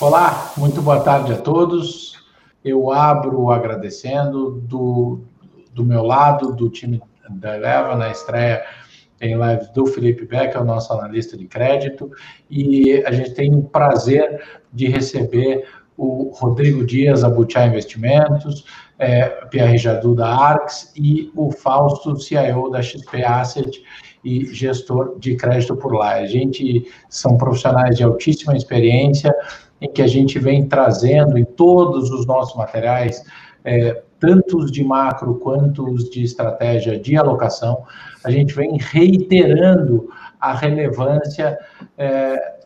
Olá, 0.00 0.52
muito 0.56 0.80
boa 0.80 1.00
tarde 1.00 1.32
a 1.32 1.36
todos. 1.36 2.24
Eu 2.64 2.92
abro 2.92 3.50
agradecendo 3.50 4.52
do, 4.52 5.22
do 5.72 5.84
meu 5.84 6.04
lado, 6.04 6.54
do 6.54 6.70
time 6.70 7.02
da 7.28 7.56
Eleva, 7.56 7.96
na 7.96 8.08
estreia 8.08 8.64
em 9.20 9.34
live 9.34 9.72
do 9.72 9.86
Felipe 9.86 10.24
Beck, 10.24 10.56
é 10.56 10.60
o 10.60 10.64
nosso 10.64 10.92
analista 10.92 11.36
de 11.36 11.48
crédito, 11.48 12.12
e 12.48 13.02
a 13.04 13.10
gente 13.10 13.34
tem 13.34 13.52
o 13.52 13.64
prazer 13.64 14.40
de 14.72 14.86
receber 14.86 15.66
o 15.96 16.30
Rodrigo 16.32 16.86
Dias, 16.86 17.24
a 17.24 17.28
Butiá 17.28 17.66
Investimentos, 17.66 18.66
é, 19.00 19.24
Pierre 19.46 19.78
Jadu 19.78 20.14
da 20.14 20.28
Arx 20.28 20.92
e 20.94 21.32
o 21.34 21.50
Fausto, 21.50 22.16
CIO 22.20 22.70
da 22.70 22.80
XP 22.80 23.24
Asset 23.24 23.82
e 24.24 24.46
gestor 24.54 25.18
de 25.18 25.34
crédito 25.34 25.74
por 25.74 25.92
lá. 25.92 26.14
A 26.14 26.26
gente 26.26 26.86
são 27.08 27.36
profissionais 27.36 27.96
de 27.96 28.04
altíssima 28.04 28.56
experiência, 28.56 29.34
em 29.80 29.90
que 29.90 30.02
a 30.02 30.06
gente 30.06 30.38
vem 30.38 30.66
trazendo 30.66 31.38
em 31.38 31.44
todos 31.44 32.10
os 32.10 32.26
nossos 32.26 32.56
materiais, 32.56 33.24
é, 33.64 34.02
tanto 34.18 34.58
os 34.58 34.72
de 34.72 34.82
macro 34.82 35.36
quanto 35.36 35.88
os 35.88 36.10
de 36.10 36.22
estratégia 36.24 36.98
de 36.98 37.16
alocação, 37.16 37.84
a 38.24 38.30
gente 38.30 38.54
vem 38.54 38.76
reiterando 38.78 40.08
a 40.40 40.54
relevância 40.54 41.58
é, 41.96 42.58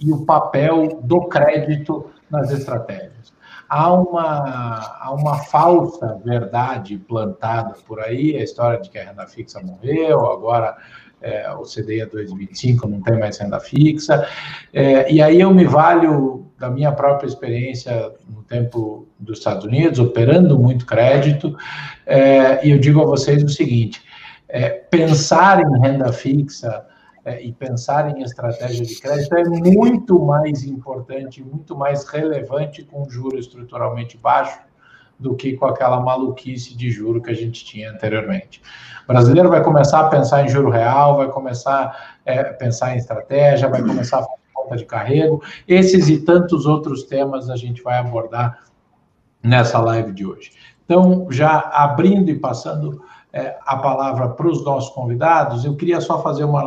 e 0.00 0.12
o 0.12 0.24
papel 0.24 1.00
do 1.02 1.26
crédito 1.28 2.06
nas 2.30 2.50
estratégias. 2.50 3.32
Há 3.68 3.92
uma, 3.92 4.96
há 5.00 5.12
uma 5.12 5.36
falsa 5.44 6.18
verdade 6.24 6.96
plantada 6.96 7.74
por 7.86 8.00
aí, 8.00 8.36
a 8.36 8.42
história 8.42 8.80
de 8.80 8.88
que 8.88 8.98
a 8.98 9.04
renda 9.04 9.26
fixa 9.26 9.60
morreu, 9.60 10.26
agora 10.30 10.76
é, 11.20 11.50
o 11.52 11.62
CDI 11.62 12.00
é 12.00 12.06
2025 12.06 12.86
não 12.88 13.00
tem 13.00 13.18
mais 13.18 13.38
renda 13.38 13.58
fixa. 13.60 14.26
É, 14.72 15.10
e 15.12 15.20
aí 15.20 15.40
eu 15.40 15.52
me 15.52 15.64
valho 15.64 16.46
da 16.58 16.70
minha 16.70 16.92
própria 16.92 17.26
experiência 17.26 18.12
no 18.28 18.42
tempo 18.42 19.06
dos 19.18 19.38
Estados 19.38 19.64
Unidos, 19.64 19.98
operando 19.98 20.58
muito 20.58 20.86
crédito, 20.86 21.56
é, 22.06 22.66
e 22.66 22.70
eu 22.70 22.78
digo 22.78 23.00
a 23.00 23.06
vocês 23.06 23.42
o 23.42 23.48
seguinte: 23.48 24.02
é, 24.48 24.70
pensar 24.70 25.60
em 25.60 25.80
renda 25.80 26.12
fixa 26.12 26.84
é, 27.24 27.42
e 27.42 27.52
pensar 27.52 28.16
em 28.16 28.22
estratégia 28.22 28.84
de 28.84 29.00
crédito 29.00 29.36
é 29.36 29.44
muito 29.44 30.18
mais 30.24 30.64
importante, 30.64 31.42
muito 31.42 31.76
mais 31.76 32.08
relevante 32.08 32.82
com 32.82 33.08
juro 33.08 33.38
estruturalmente 33.38 34.16
baixo 34.16 34.67
do 35.18 35.34
que 35.34 35.54
com 35.56 35.66
aquela 35.66 36.00
maluquice 36.00 36.76
de 36.76 36.90
juro 36.90 37.20
que 37.20 37.30
a 37.30 37.34
gente 37.34 37.64
tinha 37.64 37.90
anteriormente. 37.90 38.62
O 39.04 39.12
brasileiro 39.12 39.48
vai 39.48 39.62
começar 39.62 40.00
a 40.00 40.08
pensar 40.08 40.44
em 40.44 40.48
juro 40.48 40.70
real, 40.70 41.16
vai 41.16 41.28
começar 41.28 42.18
a 42.26 42.30
é, 42.30 42.44
pensar 42.44 42.94
em 42.94 42.98
estratégia, 42.98 43.68
vai 43.68 43.82
começar 43.82 44.18
a 44.18 44.22
fazer 44.22 44.38
conta 44.52 44.76
de 44.76 44.84
carrego. 44.84 45.42
Esses 45.66 46.08
e 46.08 46.18
tantos 46.18 46.66
outros 46.66 47.04
temas 47.04 47.50
a 47.50 47.56
gente 47.56 47.82
vai 47.82 47.98
abordar 47.98 48.64
nessa 49.42 49.78
live 49.78 50.12
de 50.12 50.26
hoje. 50.26 50.52
Então, 50.84 51.26
já 51.30 51.58
abrindo 51.58 52.30
e 52.30 52.38
passando 52.38 53.02
é, 53.32 53.56
a 53.64 53.76
palavra 53.76 54.28
para 54.28 54.46
os 54.46 54.64
nossos 54.64 54.90
convidados, 54.94 55.64
eu 55.64 55.76
queria 55.76 56.00
só 56.00 56.22
fazer 56.22 56.44
uma 56.44 56.64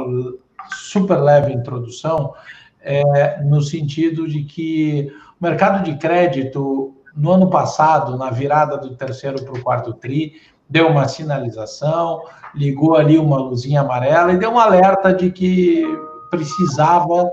super 0.76 1.18
leve 1.18 1.54
introdução, 1.54 2.34
é, 2.82 3.42
no 3.44 3.62
sentido 3.62 4.28
de 4.28 4.44
que 4.44 5.12
o 5.40 5.44
mercado 5.44 5.84
de 5.84 5.98
crédito 5.98 6.96
no 7.16 7.32
ano 7.32 7.50
passado, 7.50 8.18
na 8.18 8.30
virada 8.30 8.78
do 8.78 8.96
terceiro 8.96 9.44
para 9.44 9.54
o 9.54 9.62
quarto 9.62 9.94
TRI, 9.94 10.34
deu 10.70 10.88
uma 10.88 11.08
sinalização, 11.08 12.24
ligou 12.56 12.96
ali 12.96 13.18
uma 13.18 13.38
luzinha 13.38 13.82
amarela 13.82 14.32
e 14.32 14.38
deu 14.38 14.52
um 14.52 14.60
alerta 14.60 15.14
de 15.14 15.30
que 15.30 15.84
precisava 16.30 17.30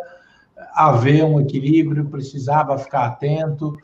haver 0.74 1.24
um 1.24 1.40
equilíbrio, 1.40 2.06
precisava 2.06 2.76
ficar 2.78 3.06
atento, 3.06 3.76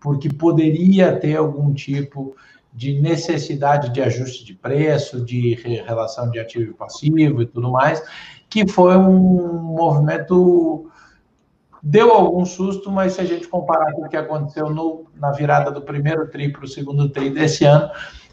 porque 0.00 0.28
poderia 0.28 1.16
ter 1.16 1.36
algum 1.36 1.72
tipo 1.74 2.36
de 2.72 3.00
necessidade 3.00 3.90
de 3.90 4.00
ajuste 4.00 4.44
de 4.44 4.54
preço, 4.54 5.24
de 5.24 5.54
relação 5.86 6.30
de 6.30 6.38
ativo 6.38 6.70
e 6.70 6.74
passivo 6.74 7.42
e 7.42 7.46
tudo 7.46 7.70
mais, 7.70 8.02
que 8.48 8.66
foi 8.66 8.96
um 8.96 9.58
movimento 9.74 10.88
Deu 11.82 12.12
algum 12.12 12.44
susto, 12.44 12.90
mas 12.90 13.14
se 13.14 13.20
a 13.20 13.24
gente 13.24 13.48
comparar 13.48 13.92
com 13.92 14.04
o 14.04 14.08
que 14.08 14.16
aconteceu 14.16 14.68
no, 14.68 15.06
na 15.14 15.30
virada 15.30 15.70
do 15.70 15.80
primeiro 15.80 16.28
tri 16.28 16.52
para 16.52 16.64
o 16.64 16.68
segundo 16.68 17.08
tri 17.08 17.30
desse 17.30 17.64
ano, 17.64 17.90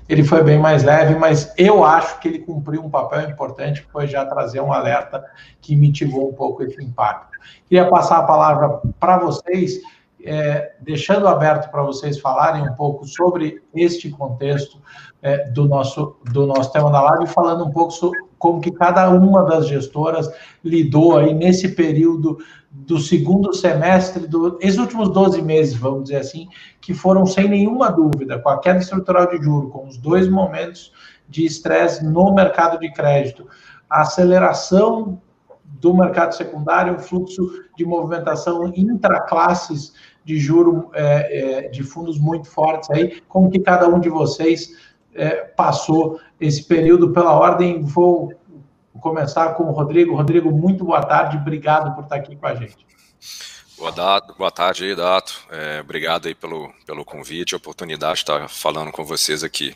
ele 0.10 0.24
foi 0.24 0.42
bem 0.44 0.58
mais 0.58 0.84
leve, 0.84 1.16
mas 1.16 1.54
eu 1.58 1.84
acho 1.84 2.20
que 2.20 2.28
ele 2.28 2.40
cumpriu 2.40 2.82
um 2.82 2.90
papel 2.90 3.30
importante, 3.30 3.84
que 3.84 3.92
foi 3.92 4.08
já 4.08 4.26
trazer 4.26 4.62
um 4.62 4.72
alerta 4.72 5.24
que 5.62 5.76
mitigou 5.76 6.30
um 6.30 6.34
pouco 6.34 6.64
esse 6.64 6.82
impacto. 6.82 7.38
Queria 7.68 7.90
passar 7.90 8.20
a 8.20 8.24
palavra 8.24 8.80
para 9.00 9.18
vocês, 9.18 9.82
é, 10.24 10.74
deixando 10.80 11.28
aberto 11.28 11.70
para 11.70 11.84
vocês 11.84 12.20
falarem 12.20 12.64
um 12.64 12.74
pouco 12.74 13.06
sobre 13.06 13.62
este 13.76 14.10
contexto 14.10 14.82
é, 15.22 15.50
do, 15.50 15.68
nosso, 15.68 16.16
do 16.32 16.46
nosso 16.46 16.72
tema 16.72 16.90
da 16.90 17.02
live, 17.02 17.28
falando 17.28 17.66
um 17.66 17.72
pouco 17.72 17.92
sobre 17.92 18.20
como 18.40 18.62
que 18.62 18.72
cada 18.72 19.10
uma 19.10 19.44
das 19.44 19.68
gestoras 19.68 20.30
lidou 20.64 21.18
aí 21.18 21.34
nesse 21.34 21.70
período 21.70 22.38
do 22.70 23.00
segundo 23.00 23.54
semestre, 23.54 24.28
do, 24.28 24.58
esses 24.62 24.78
últimos 24.78 25.10
12 25.10 25.42
meses, 25.42 25.76
vamos 25.76 26.04
dizer 26.04 26.18
assim, 26.18 26.48
que 26.82 26.94
foram 26.94 27.26
sem 27.26 27.48
nenhuma 27.48 27.92
dúvida, 27.92 28.40
com 28.40 28.50
a 28.50 28.60
queda 28.60 28.80
estrutural 28.80 29.28
de 29.28 29.44
juros, 29.44 29.72
com 29.72 29.88
os 29.88 29.98
dois 29.98 30.28
momentos 30.28 30.92
de 31.28 31.46
estresse 31.46 32.06
no 32.06 32.34
mercado 32.34 32.80
de 32.80 32.92
crédito, 32.92 33.48
a 33.90 34.02
aceleração 34.02 35.22
do 35.64 35.94
mercado 35.94 36.34
secundário, 36.34 36.96
o 36.96 37.00
fluxo 37.00 37.64
de 37.78 37.86
movimentação 37.86 38.72
intraclasses 38.76 39.94
de 40.24 40.38
juro 40.38 40.90
é, 40.94 41.66
é, 41.66 41.70
de 41.70 41.84
fundos 41.84 42.20
muito 42.20 42.50
fortes 42.50 42.90
aí, 42.90 43.22
como 43.28 43.50
que 43.50 43.60
cada 43.60 43.88
um 43.88 44.00
de 44.00 44.10
vocês 44.10 44.72
é, 45.14 45.36
passou 45.36 46.20
esse 46.40 46.64
período 46.64 47.12
pela 47.12 47.34
ordem, 47.34 47.82
vou 47.82 48.34
começar 49.08 49.54
com 49.54 49.64
o 49.64 49.72
Rodrigo. 49.72 50.16
Rodrigo, 50.16 50.52
muito 50.52 50.84
boa 50.84 51.02
tarde, 51.02 51.38
obrigado 51.38 51.96
por 51.96 52.04
estar 52.04 52.18
aqui 52.18 52.36
com 52.36 52.46
a 52.46 52.56
gente. 52.56 52.86
Boa, 53.78 53.92
dado, 53.92 54.34
boa 54.36 54.50
tarde 54.50 54.86
aí, 54.86 54.96
Dato. 54.96 55.40
É, 55.52 55.82
obrigado 55.82 56.28
aí 56.28 56.34
pelo, 56.34 56.74
pelo 56.86 57.06
convite, 57.06 57.54
a 57.54 57.58
oportunidade 57.58 58.16
de 58.16 58.22
estar 58.22 58.50
falando 58.50 58.92
com 58.92 59.06
vocês 59.06 59.44
aqui. 59.44 59.76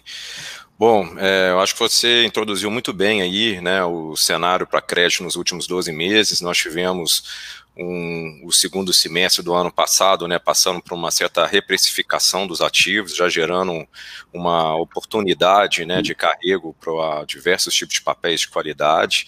Bom, 0.78 1.08
é, 1.20 1.52
eu 1.52 1.60
acho 1.60 1.74
que 1.74 1.80
você 1.80 2.26
introduziu 2.26 2.72
muito 2.72 2.92
bem 2.92 3.22
aí 3.22 3.62
né, 3.62 3.86
o 3.86 4.16
cenário 4.16 4.66
para 4.66 4.82
crédito 4.82 5.24
nos 5.24 5.36
últimos 5.36 5.68
12 5.68 5.92
meses. 5.92 6.42
Nós 6.42 6.58
tivemos 6.58 7.61
um, 7.78 8.42
o 8.44 8.52
segundo 8.52 8.92
semestre 8.92 9.44
do 9.44 9.54
ano 9.54 9.72
passado, 9.72 10.28
né, 10.28 10.38
passando 10.38 10.82
por 10.82 10.94
uma 10.94 11.10
certa 11.10 11.46
reprecificação 11.46 12.46
dos 12.46 12.62
ativos, 12.62 13.16
já 13.16 13.30
gerando 13.30 13.88
uma 14.34 14.76
oportunidade 14.76 15.86
né, 15.86 16.02
de 16.02 16.14
carrego 16.14 16.76
para 16.80 17.24
diversos 17.26 17.74
tipos 17.74 17.96
de 17.96 18.02
papéis 18.02 18.42
de 18.42 18.50
qualidade, 18.50 19.28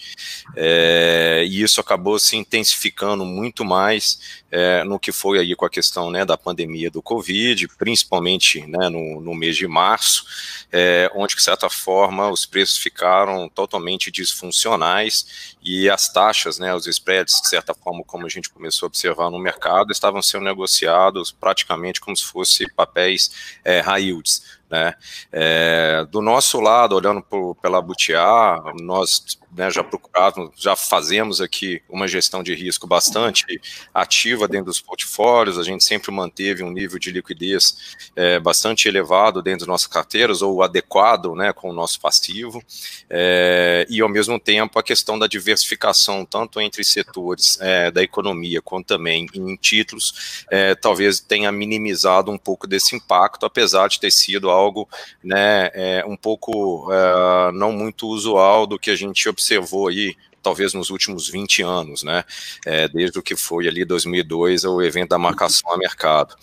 é, 0.56 1.44
e 1.46 1.62
isso 1.62 1.80
acabou 1.80 2.18
se 2.18 2.36
intensificando 2.36 3.24
muito 3.24 3.64
mais 3.64 4.42
é, 4.50 4.84
no 4.84 5.00
que 5.00 5.10
foi 5.10 5.40
aí 5.40 5.56
com 5.56 5.64
a 5.64 5.70
questão 5.70 6.10
né, 6.10 6.24
da 6.24 6.36
pandemia 6.36 6.90
do 6.90 7.02
Covid, 7.02 7.66
principalmente 7.76 8.64
né, 8.66 8.88
no, 8.88 9.20
no 9.20 9.34
mês 9.34 9.56
de 9.56 9.66
março, 9.66 10.24
é, 10.70 11.10
onde, 11.14 11.34
de 11.34 11.42
certa 11.42 11.68
forma, 11.68 12.30
os 12.30 12.46
preços 12.46 12.78
ficaram 12.78 13.48
totalmente 13.48 14.12
disfuncionais 14.12 15.56
e 15.60 15.90
as 15.90 16.08
taxas, 16.12 16.58
né, 16.58 16.72
os 16.72 16.86
spreads, 16.86 17.40
de 17.42 17.48
certa 17.48 17.74
forma, 17.74 18.04
como 18.04 18.26
a 18.26 18.28
gente 18.28 18.43
começou 18.50 18.86
a 18.86 18.88
observar 18.88 19.30
no 19.30 19.38
mercado, 19.38 19.92
estavam 19.92 20.22
sendo 20.22 20.44
negociados 20.44 21.32
praticamente 21.32 22.00
como 22.00 22.16
se 22.16 22.24
fossem 22.24 22.68
papéis 22.74 23.58
é, 23.64 23.80
high 23.80 24.04
yields. 24.04 24.58
Né? 24.70 24.94
É, 25.30 26.06
do 26.10 26.20
nosso 26.20 26.60
lado, 26.60 26.96
olhando 26.96 27.22
por, 27.22 27.54
pela 27.56 27.80
Butiá, 27.80 28.62
nós 28.80 29.38
né, 29.56 29.70
já 29.70 29.84
procurávamos, 29.84 30.50
já 30.56 30.74
fazemos 30.74 31.40
aqui 31.40 31.80
uma 31.88 32.08
gestão 32.08 32.42
de 32.42 32.54
risco 32.54 32.86
bastante 32.86 33.44
ativa 33.92 34.48
dentro 34.48 34.66
dos 34.66 34.80
portfólios, 34.80 35.58
a 35.58 35.62
gente 35.62 35.84
sempre 35.84 36.10
manteve 36.10 36.62
um 36.62 36.70
nível 36.70 36.98
de 36.98 37.10
liquidez 37.10 37.96
é, 38.16 38.40
bastante 38.40 38.88
elevado 38.88 39.40
dentro 39.42 39.60
das 39.60 39.68
nossas 39.68 39.86
carteiras, 39.86 40.42
ou 40.42 40.62
adequado 40.62 41.34
né, 41.34 41.52
com 41.52 41.70
o 41.70 41.72
nosso 41.72 42.00
passivo, 42.00 42.62
é, 43.08 43.86
e 43.88 44.00
ao 44.00 44.08
mesmo 44.08 44.40
tempo 44.40 44.78
a 44.78 44.82
questão 44.82 45.18
da 45.18 45.26
diversificação, 45.26 46.24
tanto 46.24 46.60
entre 46.60 46.82
setores 46.82 47.58
é, 47.60 47.90
da 47.90 48.02
economia, 48.02 48.60
quanto 48.60 48.86
também 48.86 49.26
em 49.34 49.56
títulos, 49.56 50.44
é, 50.50 50.74
talvez 50.74 51.20
tenha 51.20 51.52
minimizado 51.52 52.30
um 52.30 52.38
pouco 52.38 52.66
desse 52.66 52.96
impacto, 52.96 53.46
apesar 53.46 53.88
de 53.88 54.00
ter 54.00 54.10
sido 54.10 54.50
algo 54.54 54.88
né, 55.22 55.70
é, 55.74 56.04
um 56.06 56.16
pouco 56.16 56.88
é, 56.92 57.52
não 57.52 57.72
muito 57.72 58.08
usual 58.08 58.66
do 58.66 58.78
que 58.78 58.90
a 58.90 58.96
gente 58.96 59.28
observou 59.28 59.88
aí 59.88 60.14
talvez 60.42 60.74
nos 60.74 60.90
últimos 60.90 61.28
20 61.28 61.62
anos, 61.62 62.02
né, 62.02 62.22
é, 62.66 62.86
desde 62.86 63.18
o 63.18 63.22
que 63.22 63.34
foi 63.34 63.66
ali 63.66 63.84
2002 63.84 64.64
o 64.64 64.82
evento 64.82 65.10
da 65.10 65.18
marcação 65.18 65.72
a 65.72 65.78
mercado. 65.78 66.36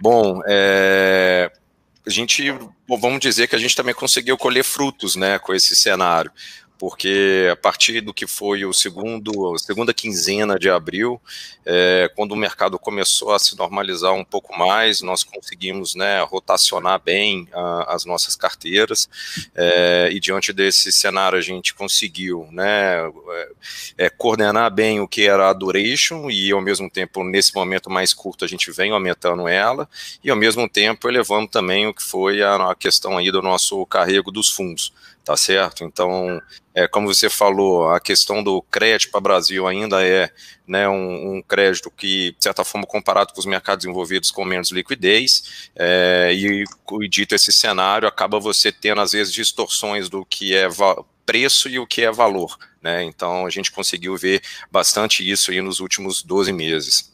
Bom, 0.00 0.40
é, 0.46 1.50
a 2.04 2.10
gente, 2.10 2.52
vamos 2.88 3.20
dizer 3.20 3.48
que 3.48 3.56
a 3.56 3.58
gente 3.58 3.74
também 3.74 3.94
conseguiu 3.94 4.36
colher 4.36 4.64
frutos, 4.64 5.16
né, 5.16 5.38
com 5.38 5.54
esse 5.54 5.74
cenário, 5.74 6.30
porque 6.78 7.48
a 7.50 7.56
partir 7.56 8.00
do 8.00 8.12
que 8.12 8.26
foi 8.26 8.64
o 8.64 8.72
segundo, 8.72 9.54
a 9.54 9.58
segunda 9.58 9.94
quinzena 9.94 10.58
de 10.58 10.68
abril, 10.68 11.20
é, 11.64 12.10
quando 12.14 12.32
o 12.32 12.36
mercado 12.36 12.78
começou 12.78 13.32
a 13.32 13.38
se 13.38 13.56
normalizar 13.56 14.12
um 14.12 14.24
pouco 14.24 14.56
mais, 14.56 15.00
nós 15.00 15.24
conseguimos 15.24 15.94
né, 15.94 16.22
rotacionar 16.22 17.00
bem 17.02 17.48
a, 17.52 17.94
as 17.94 18.04
nossas 18.04 18.36
carteiras, 18.36 19.08
é, 19.54 20.10
e 20.12 20.20
diante 20.20 20.52
desse 20.52 20.92
cenário 20.92 21.38
a 21.38 21.42
gente 21.42 21.74
conseguiu 21.74 22.46
né, 22.52 22.98
é, 23.96 24.06
é 24.06 24.10
coordenar 24.10 24.70
bem 24.70 25.00
o 25.00 25.08
que 25.08 25.22
era 25.22 25.48
a 25.48 25.52
duration, 25.52 26.30
e 26.30 26.52
ao 26.52 26.60
mesmo 26.60 26.90
tempo, 26.90 27.24
nesse 27.24 27.54
momento 27.54 27.90
mais 27.90 28.12
curto, 28.12 28.44
a 28.44 28.48
gente 28.48 28.70
vem 28.70 28.92
aumentando 28.92 29.48
ela, 29.48 29.88
e 30.22 30.30
ao 30.30 30.36
mesmo 30.36 30.68
tempo 30.68 31.08
elevando 31.08 31.48
também 31.48 31.86
o 31.86 31.94
que 31.94 32.02
foi 32.02 32.42
a, 32.42 32.70
a 32.70 32.74
questão 32.74 33.16
aí 33.16 33.30
do 33.30 33.40
nosso 33.40 33.84
carrego 33.86 34.30
dos 34.30 34.50
fundos 34.50 34.92
tá 35.26 35.36
certo? 35.36 35.82
Então, 35.82 36.40
é, 36.72 36.86
como 36.86 37.12
você 37.12 37.28
falou, 37.28 37.90
a 37.90 37.98
questão 37.98 38.44
do 38.44 38.62
crédito 38.62 39.10
para 39.10 39.18
o 39.18 39.22
Brasil 39.22 39.66
ainda 39.66 40.06
é 40.06 40.30
né, 40.64 40.88
um, 40.88 41.38
um, 41.38 41.42
crédito 41.42 41.90
que, 41.90 42.30
de 42.38 42.44
certa 42.44 42.64
forma, 42.64 42.86
comparado 42.86 43.34
com 43.34 43.40
os 43.40 43.44
mercados 43.44 43.84
envolvidos 43.84 44.30
com 44.30 44.44
menos 44.44 44.70
liquidez, 44.70 45.68
é, 45.74 46.30
e, 46.32 46.62
e 46.62 47.08
dito 47.08 47.34
esse 47.34 47.50
cenário, 47.50 48.06
acaba 48.06 48.38
você 48.38 48.70
tendo, 48.70 49.00
às 49.00 49.10
vezes, 49.10 49.34
distorções 49.34 50.08
do 50.08 50.24
que 50.24 50.54
é 50.54 50.68
preço 51.26 51.68
e 51.68 51.80
o 51.80 51.88
que 51.88 52.02
é 52.02 52.12
valor. 52.12 52.56
Né? 52.80 53.02
Então, 53.02 53.44
a 53.44 53.50
gente 53.50 53.72
conseguiu 53.72 54.16
ver 54.16 54.40
bastante 54.70 55.28
isso 55.28 55.50
aí 55.50 55.60
nos 55.60 55.80
últimos 55.80 56.22
12 56.22 56.52
meses. 56.52 57.12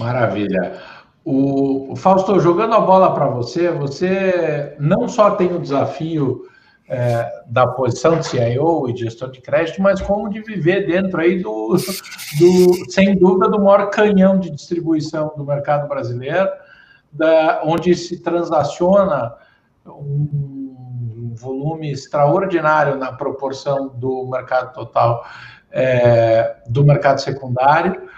Maravilha. 0.00 0.93
O, 1.24 1.96
Fausto, 1.96 2.38
jogando 2.38 2.74
a 2.74 2.80
bola 2.80 3.14
para 3.14 3.26
você, 3.26 3.70
você 3.70 4.76
não 4.78 5.08
só 5.08 5.30
tem 5.30 5.54
o 5.54 5.58
desafio 5.58 6.42
é, 6.86 7.44
da 7.46 7.66
posição 7.66 8.18
de 8.18 8.26
CIO 8.26 8.90
e 8.90 8.96
gestor 8.96 9.30
de 9.30 9.40
crédito, 9.40 9.80
mas 9.80 10.02
como 10.02 10.28
de 10.28 10.42
viver 10.42 10.86
dentro 10.86 11.18
aí 11.18 11.42
do, 11.42 11.76
do 12.38 12.90
sem 12.90 13.16
dúvida, 13.16 13.48
do 13.48 13.58
maior 13.58 13.88
canhão 13.88 14.38
de 14.38 14.50
distribuição 14.50 15.32
do 15.34 15.46
mercado 15.46 15.88
brasileiro, 15.88 16.50
da, 17.10 17.62
onde 17.64 17.94
se 17.94 18.20
transaciona 18.20 19.34
um 19.86 21.32
volume 21.34 21.90
extraordinário 21.90 22.96
na 22.96 23.12
proporção 23.12 23.88
do 23.88 24.26
mercado 24.26 24.74
total 24.74 25.24
é, 25.70 26.56
do 26.68 26.84
mercado 26.84 27.20
secundário. 27.20 28.08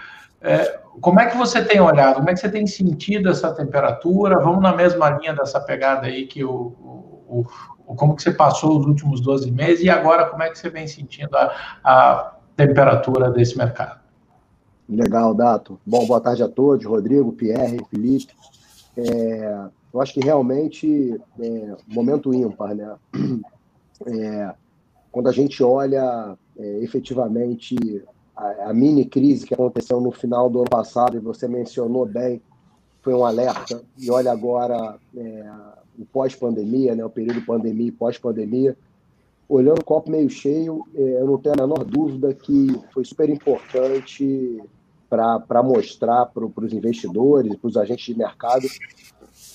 É, 0.41 0.79
como 1.01 1.19
é 1.19 1.27
que 1.27 1.37
você 1.37 1.63
tem 1.63 1.79
olhado? 1.79 2.15
Como 2.15 2.29
é 2.29 2.33
que 2.33 2.39
você 2.39 2.49
tem 2.49 2.65
sentido 2.65 3.29
essa 3.29 3.53
temperatura? 3.53 4.39
Vamos 4.39 4.61
na 4.61 4.75
mesma 4.75 5.09
linha 5.11 5.33
dessa 5.33 5.59
pegada 5.59 6.07
aí 6.07 6.25
que 6.25 6.43
o, 6.43 6.51
o, 6.51 7.45
o 7.85 7.95
como 7.95 8.15
que 8.15 8.23
você 8.23 8.31
passou 8.31 8.79
os 8.79 8.85
últimos 8.85 9.21
12 9.21 9.51
meses 9.51 9.83
e 9.83 9.89
agora 9.89 10.25
como 10.25 10.43
é 10.43 10.49
que 10.49 10.57
você 10.57 10.69
vem 10.69 10.87
sentindo 10.87 11.35
a, 11.35 11.53
a 11.83 12.37
temperatura 12.55 13.29
desse 13.29 13.57
mercado? 13.57 13.99
Legal, 14.89 15.33
Dato. 15.33 15.79
Bom, 15.85 16.05
boa 16.05 16.21
tarde 16.21 16.43
a 16.43 16.47
todos, 16.47 16.85
Rodrigo, 16.85 17.33
Pierre, 17.33 17.83
Felipe. 17.89 18.33
É, 18.95 19.67
eu 19.93 20.01
acho 20.01 20.13
que 20.13 20.21
realmente 20.21 21.19
é 21.39 21.75
momento 21.87 22.33
ímpar, 22.33 22.73
né? 22.73 22.95
É, 24.05 24.53
quando 25.11 25.27
a 25.27 25.31
gente 25.31 25.63
olha 25.63 26.37
é, 26.55 26.83
efetivamente 26.83 27.75
a, 28.37 28.73
mini 28.73 29.05
crise 29.05 29.45
que 29.45 29.53
aconteceu 29.53 29.99
no 29.99 30.11
final 30.11 30.49
do 30.49 30.59
ano 30.59 30.69
passado, 30.69 31.17
e 31.17 31.19
você 31.19 31.47
mencionou 31.47 32.05
bem, 32.05 32.41
foi 33.01 33.13
um 33.13 33.25
alerta. 33.25 33.81
E 33.97 34.11
olha 34.11 34.31
agora 34.31 34.97
é, 35.15 35.51
o 35.97 36.05
pós-pandemia, 36.05 36.95
né, 36.95 37.03
o 37.03 37.09
período 37.09 37.41
pandemia 37.41 37.87
e 37.87 37.91
pós-pandemia. 37.91 38.77
Olhando 39.49 39.79
o 39.79 39.83
copo 39.83 40.11
meio 40.11 40.29
cheio, 40.29 40.85
é, 40.93 41.21
eu 41.21 41.25
não 41.25 41.37
tenho 41.37 41.55
a 41.57 41.67
menor 41.67 41.83
dúvida 41.83 42.33
que 42.33 42.79
foi 42.93 43.03
super 43.03 43.29
importante 43.29 44.61
para 45.09 45.63
mostrar 45.63 46.25
para 46.27 46.45
os 46.45 46.73
investidores, 46.73 47.55
para 47.55 47.67
os 47.67 47.77
agentes 47.77 48.05
de 48.05 48.17
mercado, 48.17 48.67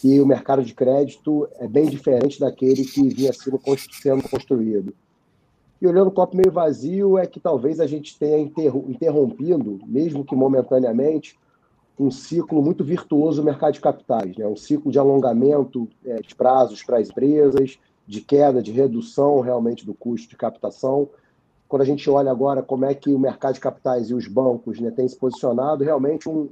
que 0.00 0.20
o 0.20 0.26
mercado 0.26 0.64
de 0.64 0.74
crédito 0.74 1.46
é 1.58 1.68
bem 1.68 1.88
diferente 1.88 2.40
daquele 2.40 2.84
que 2.84 3.08
vinha 3.08 3.32
sendo 3.32 4.22
construído. 4.28 4.94
E 5.82 5.86
olhando 5.88 6.06
o 6.06 6.12
copo 6.12 6.36
meio 6.36 6.52
vazio, 6.52 7.18
é 7.18 7.26
que 7.26 7.40
talvez 7.40 7.80
a 7.80 7.88
gente 7.88 8.16
tenha 8.16 8.38
interrompido, 8.38 9.80
mesmo 9.84 10.24
que 10.24 10.36
momentaneamente, 10.36 11.36
um 11.98 12.08
ciclo 12.08 12.62
muito 12.62 12.84
virtuoso 12.84 13.42
do 13.42 13.44
mercado 13.44 13.74
de 13.74 13.80
capitais, 13.80 14.36
né? 14.36 14.46
um 14.46 14.54
ciclo 14.54 14.92
de 14.92 14.98
alongamento 15.00 15.88
é, 16.06 16.20
de 16.20 16.36
prazos 16.36 16.84
para 16.84 16.98
as 16.98 17.10
empresas, 17.10 17.80
de 18.06 18.20
queda, 18.20 18.62
de 18.62 18.70
redução 18.70 19.40
realmente 19.40 19.84
do 19.84 19.92
custo 19.92 20.28
de 20.28 20.36
captação. 20.36 21.08
Quando 21.68 21.82
a 21.82 21.86
gente 21.86 22.08
olha 22.08 22.30
agora 22.30 22.62
como 22.62 22.84
é 22.84 22.94
que 22.94 23.12
o 23.12 23.18
mercado 23.18 23.54
de 23.54 23.60
capitais 23.60 24.08
e 24.08 24.14
os 24.14 24.28
bancos 24.28 24.78
né, 24.78 24.92
têm 24.92 25.08
se 25.08 25.16
posicionado, 25.16 25.82
realmente 25.82 26.28
um, 26.28 26.48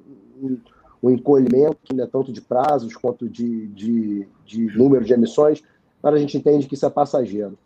um, 1.00 1.08
encolhimento, 1.08 1.94
né, 1.94 2.04
tanto 2.10 2.32
de 2.32 2.40
prazos 2.40 2.96
quanto 2.96 3.28
de, 3.28 3.68
de, 3.68 4.26
de 4.44 4.76
número 4.76 5.04
de 5.04 5.12
emissões, 5.12 5.62
mas 6.02 6.14
a 6.14 6.18
gente 6.18 6.36
entende 6.36 6.66
que 6.66 6.74
isso 6.74 6.84
é 6.84 6.90
passageiro 6.90 7.56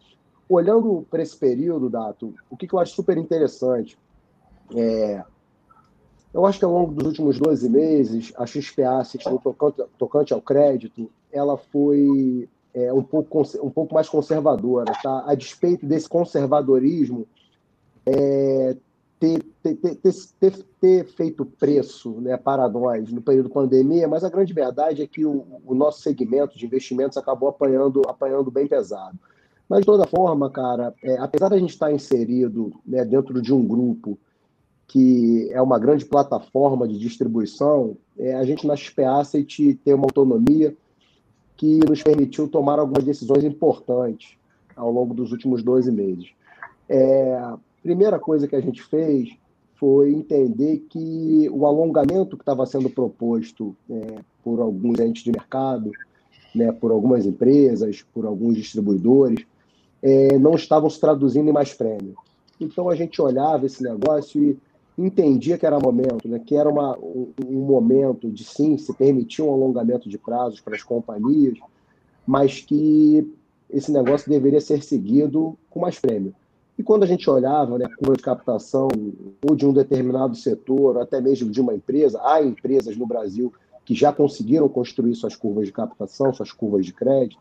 olhando 0.49 1.07
para 1.11 1.23
esse 1.23 1.37
período, 1.37 1.89
Dato, 1.89 2.35
o 2.51 2.57
que, 2.57 2.67
que 2.67 2.75
eu 2.75 2.79
acho 2.79 2.95
super 2.95 3.17
interessante 3.17 3.99
é. 4.75 5.23
Eu 6.33 6.45
acho 6.45 6.59
que 6.59 6.65
ao 6.65 6.73
longo 6.73 6.93
dos 6.93 7.07
últimos 7.07 7.39
12 7.39 7.69
meses, 7.69 8.33
a 8.37 8.45
XPA, 8.45 9.03
no 9.31 9.39
tocante, 9.39 9.85
tocante 9.97 10.35
ao 10.35 10.43
crédito, 10.43 11.09
ela 11.31 11.57
foi 11.57 12.49
é, 12.75 12.93
um, 12.93 13.05
pouco, 13.05 13.43
um 13.63 13.71
pouco 13.71 13.95
mais 13.95 14.09
conservadora. 14.09 14.93
Tá? 15.01 15.23
A 15.29 15.35
despeito 15.37 15.87
desse 15.87 16.09
conservadorismo, 16.09 17.25
é, 18.05 18.77
ter, 19.21 19.45
ter, 19.63 19.77
ter, 20.41 20.67
ter, 20.81 21.05
feito 21.05 21.47
preço 21.47 22.21
né, 22.21 22.37
para 22.37 22.69
nós 22.69 23.13
no 23.13 23.23
período 23.23 23.49
pandemia, 23.49 24.09
mas 24.09 24.25
a 24.25 24.29
grande 24.29 24.53
verdade 24.53 25.03
é 25.03 25.07
que 25.07 25.25
o, 25.25 25.47
o 25.65 25.75
nosso 25.75 26.03
segmento 26.03 26.59
de 26.59 26.67
investimentos 26.67 27.17
acabou 27.17 27.49
apanhando, 27.49 28.03
apanhando 28.09 28.51
bem 28.51 28.67
pesado. 28.67 29.19
Mas, 29.69 29.81
de 29.81 29.87
toda 29.87 30.07
forma, 30.07 30.51
cara, 30.51 30.95
é, 31.03 31.17
apesar 31.19 31.49
da 31.49 31.59
gente 31.59 31.71
estar 31.71 31.93
inserido 31.93 32.73
né, 32.87 33.05
dentro 33.05 33.41
de 33.41 33.53
um 33.53 33.67
grupo 33.67 34.19
que 34.87 35.49
é 35.51 35.61
uma 35.61 35.79
grande 35.79 36.05
plataforma 36.05 36.87
de 36.87 36.99
distribuição, 36.99 37.97
é, 38.19 38.35
a 38.35 38.45
gente 38.45 38.67
na 38.67 38.77
XPA 38.77 39.19
Asset 39.19 39.75
tem 39.83 39.95
uma 39.95 40.05
autonomia 40.05 40.77
que 41.57 41.81
nos 41.89 42.03
permitiu 42.03 42.49
tomar 42.49 42.79
algumas 42.79 43.05
decisões 43.05 43.45
importantes 43.45 44.37
ao 44.77 44.91
longo 44.91 45.15
dos 45.15 45.33
últimos 45.33 45.63
12 45.63 45.91
meses. 45.91 46.31
É, 46.89 47.35
a 47.35 47.59
primeira 47.83 48.19
coisa 48.19 48.47
que 48.47 48.57
a 48.57 48.61
gente 48.61 48.83
fez 48.83 49.31
foi 49.77 50.13
entender 50.13 50.85
que 50.89 51.49
o 51.51 51.67
alongamento 51.67 52.37
que 52.37 52.43
estava 52.43 52.67
sendo 52.67 52.91
proposto 52.91 53.75
é, 53.91 54.19
por 54.43 54.61
alguns 54.61 54.99
entes 55.01 55.25
de 55.25 55.33
mercado, 55.33 55.91
né, 56.55 56.71
por 56.73 56.93
algumas 56.93 57.27
empresas, 57.27 58.05
por 58.15 58.27
alguns 58.27 58.57
distribuidores, 58.57 59.45
é, 60.05 60.39
não 60.39 60.55
estavam 60.55 60.91
se 60.91 61.01
traduzindo 61.01 61.49
em 61.49 61.53
mais 61.53 61.73
prêmio. 61.73 62.15
Então 62.61 62.91
a 62.91 62.95
gente 62.95 63.21
olhava 63.23 63.65
esse 63.65 63.83
negócio 63.83 64.43
e 64.43 64.59
entendia 64.99 65.57
que 65.57 65.65
era 65.65 65.81
momento, 65.81 66.29
né, 66.29 66.39
que 66.39 66.55
era 66.55 66.69
uma, 66.69 66.97
um, 66.99 67.33
um 67.47 67.61
momento 67.63 68.31
de 68.31 68.45
sim 68.45 68.77
se 68.77 68.93
permitir 68.93 69.41
um 69.41 69.51
alongamento 69.51 70.07
de 70.07 70.19
prazos 70.19 70.61
para 70.61 70.77
as 70.77 70.83
companhias, 70.83 71.59
mas 72.27 72.61
que 72.61 73.27
esse 73.71 73.91
negócio 73.91 74.31
deveria 74.31 74.61
ser 74.61 74.83
seguido 74.83 75.57
com 75.71 75.81
mais 75.81 75.99
prêmio. 75.99 76.35
E 76.79 76.83
quando 76.83 77.05
a 77.05 77.07
gente 77.07 77.29
olhava 77.31 77.79
né, 77.79 77.87
curva 77.99 78.15
de 78.15 78.23
captação 78.23 78.89
ou 79.49 79.57
de 79.57 79.65
um 79.65 79.73
determinado 79.73 80.37
setor, 80.37 80.97
ou 80.97 81.03
até 81.03 81.21
mesmo 81.21 81.51
de 81.51 81.61
uma 81.61 81.75
empresa, 81.75 82.21
há 82.23 82.43
empresas 82.43 82.97
no 82.97 83.07
Brasil 83.07 83.53
que 83.85 83.95
já 83.95 84.13
conseguiram 84.13 84.69
construir 84.69 85.15
suas 85.15 85.35
curvas 85.35 85.67
de 85.67 85.73
captação, 85.73 86.33
suas 86.33 86.53
curvas 86.53 86.85
de 86.85 86.93
crédito, 86.93 87.39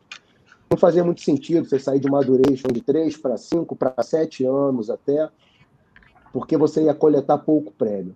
não 0.74 0.78
fazia 0.78 1.04
muito 1.04 1.22
sentido 1.22 1.70
você 1.70 1.78
sair 1.78 2.00
de 2.00 2.08
uma 2.08 2.24
duration 2.24 2.70
de 2.70 2.82
3 2.82 3.16
para 3.18 3.38
5, 3.38 3.76
para 3.76 4.02
7 4.02 4.44
anos 4.44 4.90
até, 4.90 5.30
porque 6.32 6.58
você 6.58 6.86
ia 6.86 6.96
coletar 6.96 7.38
pouco 7.38 7.72
prêmio. 7.74 8.16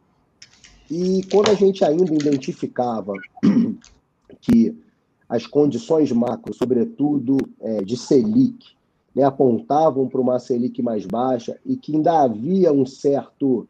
E 0.89 1.21
quando 1.31 1.51
a 1.51 1.53
gente 1.53 1.85
ainda 1.85 2.11
identificava 2.15 3.13
que 4.41 4.75
as 5.29 5.45
condições 5.45 6.11
macro, 6.11 6.51
sobretudo 6.51 7.37
é, 7.61 7.83
de 7.83 7.95
Selic, 7.95 8.69
né, 9.13 9.23
apontavam 9.23 10.07
para 10.07 10.21
uma 10.21 10.39
Selic 10.39 10.81
mais 10.81 11.05
baixa 11.05 11.59
e 11.63 11.75
que 11.75 11.95
ainda 11.95 12.23
havia 12.23 12.71
um 12.71 12.87
certo 12.87 13.67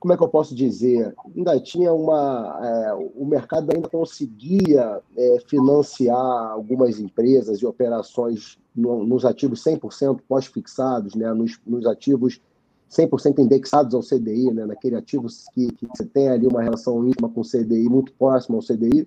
como 0.00 0.14
é 0.14 0.16
que 0.16 0.22
eu 0.22 0.28
posso 0.28 0.54
dizer? 0.54 1.14
Ainda 1.36 1.60
tinha 1.60 1.92
uma. 1.92 2.58
É, 2.62 2.94
o 2.94 3.26
mercado 3.26 3.70
ainda 3.70 3.86
conseguia 3.86 4.98
é, 5.14 5.38
financiar 5.46 6.16
algumas 6.50 6.98
empresas 6.98 7.58
e 7.58 7.66
operações 7.66 8.58
no, 8.74 9.04
nos 9.04 9.26
ativos 9.26 9.62
100% 9.62 10.20
pós-fixados, 10.26 11.14
né, 11.14 11.30
nos, 11.34 11.60
nos, 11.66 11.84
ativos 11.84 12.40
100% 12.90 13.40
indexados 13.40 13.94
ao 13.94 14.00
CDI, 14.00 14.50
né, 14.50 14.64
naquele 14.64 14.96
ativo 14.96 15.26
que, 15.52 15.70
que 15.72 15.86
você 15.86 16.06
tem 16.06 16.30
ali 16.30 16.46
uma 16.46 16.62
relação 16.62 17.06
íntima 17.06 17.28
com 17.28 17.42
o 17.42 17.44
CDI, 17.44 17.86
muito 17.90 18.10
próximo 18.14 18.56
ao 18.56 18.62
CDI. 18.62 19.06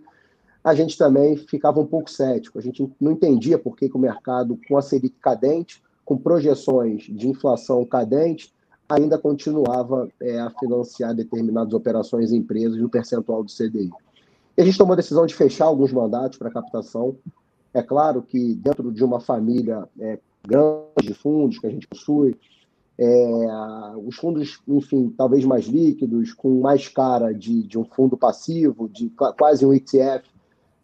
a 0.64 0.76
gente 0.76 0.96
também 0.96 1.36
ficava 1.36 1.80
um 1.80 1.88
pouco 1.88 2.12
cético. 2.12 2.60
A 2.60 2.62
gente 2.62 2.88
não 3.02 3.14
entendia 3.14 3.58
por 3.58 3.76
que, 3.76 3.90
que 3.90 3.98
o 3.98 4.00
mercado, 4.00 4.60
com 4.68 4.78
a 4.78 4.82
Selic 4.82 5.16
cadente, 5.20 5.82
com 6.06 6.18
projeções 6.18 7.04
de 7.04 7.28
inflação 7.28 7.84
cadente, 7.84 8.54
ainda 8.94 9.18
continuava 9.18 10.08
é, 10.22 10.40
a 10.40 10.50
financiar 10.52 11.14
determinadas 11.14 11.74
operações 11.74 12.32
em 12.32 12.38
empresas 12.38 12.80
no 12.80 12.90
percentual 12.90 13.44
do 13.44 13.52
CDI. 13.52 13.92
E 14.56 14.62
a 14.62 14.66
gente 14.66 14.78
tomou 14.78 14.94
a 14.94 14.98
decisão 14.98 15.26
de 15.26 15.34
fechar 15.34 15.66
alguns 15.66 15.92
mandatos 15.92 16.38
para 16.38 16.52
captação. 16.52 17.16
É 17.74 17.82
claro 17.82 18.22
que 18.22 18.54
dentro 18.56 18.92
de 18.92 19.04
uma 19.04 19.20
família 19.20 19.88
é, 20.00 20.20
grande 20.48 21.08
de 21.08 21.14
fundos 21.14 21.58
que 21.58 21.68
a 21.68 21.70
gente 21.72 21.88
possui, 21.88 22.38
é, 22.98 23.48
os 24.06 24.16
fundos, 24.16 24.60
enfim, 24.68 25.14
talvez 25.18 25.44
mais 25.44 25.66
líquidos, 25.66 26.34
com 26.34 26.62
mais 26.62 26.88
cara 26.88 27.34
de, 27.34 27.64
de 27.64 27.80
um 27.80 27.84
fundo 27.84 28.16
passivo, 28.16 28.88
de 28.88 29.10
quase 29.38 29.66
um 29.66 29.74
ETF, 29.74 30.24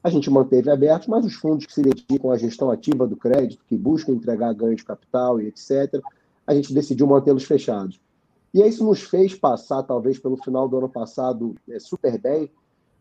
a 0.03 0.09
gente 0.09 0.29
manteve 0.29 0.71
abertos, 0.71 1.07
mas 1.07 1.25
os 1.25 1.35
fundos 1.35 1.65
que 1.65 1.73
se 1.73 1.81
dedicam 1.81 2.31
à 2.31 2.37
gestão 2.37 2.71
ativa 2.71 3.05
do 3.05 3.17
crédito, 3.17 3.63
que 3.67 3.77
buscam 3.77 4.13
entregar 4.13 4.53
ganho 4.53 4.75
de 4.75 4.83
capital 4.83 5.39
e 5.39 5.47
etc., 5.47 6.01
a 6.49 6.55
gente 6.55 6.73
decidiu 6.73 7.05
mantê-los 7.05 7.43
fechados. 7.43 8.01
E 8.51 8.59
isso 8.67 8.83
nos 8.83 9.03
fez 9.03 9.35
passar, 9.35 9.83
talvez 9.83 10.17
pelo 10.17 10.35
final 10.35 10.67
do 10.67 10.79
ano 10.79 10.89
passado, 10.89 11.53
é, 11.69 11.79
super 11.79 12.19
bem. 12.19 12.49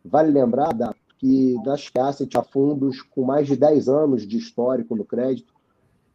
Vale 0.04 0.30
lembrar 0.30 0.74
da, 0.74 0.94
que 1.16 1.54
nas 1.64 1.90
Asset 1.98 2.36
há 2.36 2.42
fundos 2.42 3.00
com 3.00 3.24
mais 3.24 3.46
de 3.46 3.56
10 3.56 3.88
anos 3.88 4.28
de 4.28 4.36
histórico 4.36 4.94
no 4.94 5.02
crédito 5.02 5.54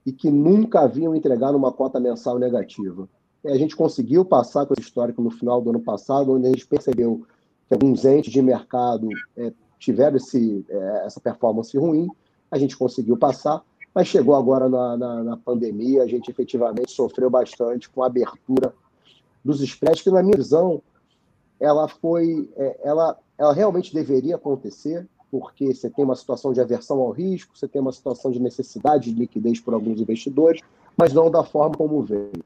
e 0.05 0.11
que 0.11 0.29
nunca 0.29 0.81
haviam 0.81 1.15
entregado 1.15 1.57
uma 1.57 1.71
cota 1.71 1.99
mensal 1.99 2.37
negativa. 2.37 3.09
E 3.43 3.47
a 3.47 3.57
gente 3.57 3.75
conseguiu 3.75 4.23
passar 4.23 4.67
com 4.67 4.75
esse 4.77 4.83
histórico 4.83 5.19
no 5.19 5.31
final 5.31 5.59
do 5.59 5.71
ano 5.71 5.79
passado, 5.79 6.33
onde 6.33 6.45
a 6.45 6.51
gente 6.51 6.67
percebeu 6.67 7.25
que 7.67 7.73
alguns 7.73 8.05
entes 8.05 8.31
de 8.31 8.43
mercado 8.43 9.09
é, 9.35 9.51
tiveram 9.79 10.17
esse, 10.17 10.63
é, 10.69 11.03
essa 11.07 11.19
performance 11.19 11.75
ruim, 11.75 12.07
a 12.51 12.59
gente 12.59 12.77
conseguiu 12.77 13.17
passar, 13.17 13.63
mas 13.93 14.07
chegou 14.07 14.35
agora 14.35 14.67
na, 14.67 14.97
na, 14.97 15.23
na, 15.23 15.37
pandemia, 15.37 16.03
a 16.03 16.07
gente 16.07 16.29
efetivamente 16.29 16.91
sofreu 16.91 17.29
bastante 17.29 17.89
com 17.89 18.01
a 18.01 18.07
abertura 18.07 18.73
dos 19.43 19.61
spreads, 19.61 20.01
que 20.01 20.09
na 20.09 20.23
minha 20.23 20.37
visão, 20.37 20.81
ela 21.59 21.87
foi, 21.87 22.49
é, 22.55 22.79
ela, 22.83 23.17
ela 23.37 23.53
realmente 23.53 23.93
deveria 23.93 24.35
acontecer, 24.35 25.07
porque 25.29 25.73
você 25.73 25.89
tem 25.89 26.05
uma 26.05 26.15
situação 26.15 26.53
de 26.53 26.61
aversão 26.61 26.99
ao 26.99 27.11
risco, 27.11 27.57
você 27.57 27.67
tem 27.67 27.81
uma 27.81 27.91
situação 27.91 28.31
de 28.31 28.39
necessidade 28.39 29.11
de 29.11 29.19
liquidez 29.19 29.59
por 29.59 29.73
alguns 29.73 29.99
investidores, 29.99 30.61
mas 30.97 31.13
não 31.13 31.29
da 31.29 31.43
forma 31.43 31.75
como 31.75 32.01
veio. 32.01 32.43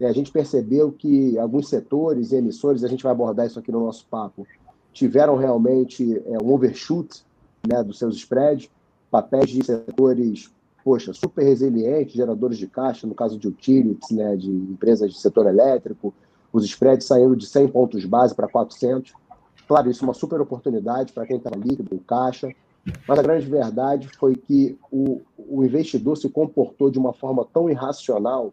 E 0.00 0.04
a 0.04 0.12
gente 0.12 0.32
percebeu 0.32 0.90
que 0.90 1.38
alguns 1.38 1.68
setores 1.68 2.32
e 2.32 2.36
emissores, 2.36 2.82
a 2.82 2.88
gente 2.88 3.02
vai 3.02 3.12
abordar 3.12 3.46
isso 3.46 3.58
aqui 3.58 3.70
no 3.70 3.84
nosso 3.84 4.06
papo, 4.06 4.46
tiveram 4.92 5.36
realmente 5.36 6.22
é, 6.26 6.42
um 6.42 6.52
overshoot 6.52 7.24
né, 7.66 7.82
dos 7.82 7.98
seus 7.98 8.16
spreads, 8.16 8.68
papéis 9.10 9.50
de 9.50 9.64
setores, 9.64 10.50
poxa, 10.84 11.12
super 11.12 11.44
resilientes, 11.44 12.14
geradores 12.14 12.58
de 12.58 12.66
caixa, 12.66 13.06
no 13.06 13.14
caso 13.14 13.38
de 13.38 13.48
utilities, 13.48 14.10
né, 14.10 14.36
de 14.36 14.50
empresas 14.50 15.12
de 15.12 15.18
setor 15.18 15.46
elétrico, 15.46 16.12
os 16.52 16.64
spreads 16.64 17.06
saindo 17.06 17.34
de 17.34 17.46
100 17.46 17.68
pontos 17.68 18.04
base 18.04 18.34
para 18.34 18.48
400. 18.48 19.12
Claro, 19.66 19.90
isso 19.90 20.04
é 20.04 20.06
uma 20.06 20.14
super 20.14 20.40
oportunidade 20.40 21.12
para 21.12 21.26
quem 21.26 21.36
está 21.36 21.50
líquido, 21.50 21.94
em 21.94 21.98
caixa, 21.98 22.48
mas 23.06 23.18
a 23.18 23.22
grande 23.22 23.46
verdade 23.46 24.08
foi 24.18 24.34
que 24.34 24.76
o, 24.90 25.20
o 25.38 25.64
investidor 25.64 26.16
se 26.16 26.28
comportou 26.28 26.90
de 26.90 26.98
uma 26.98 27.12
forma 27.12 27.46
tão 27.52 27.70
irracional 27.70 28.52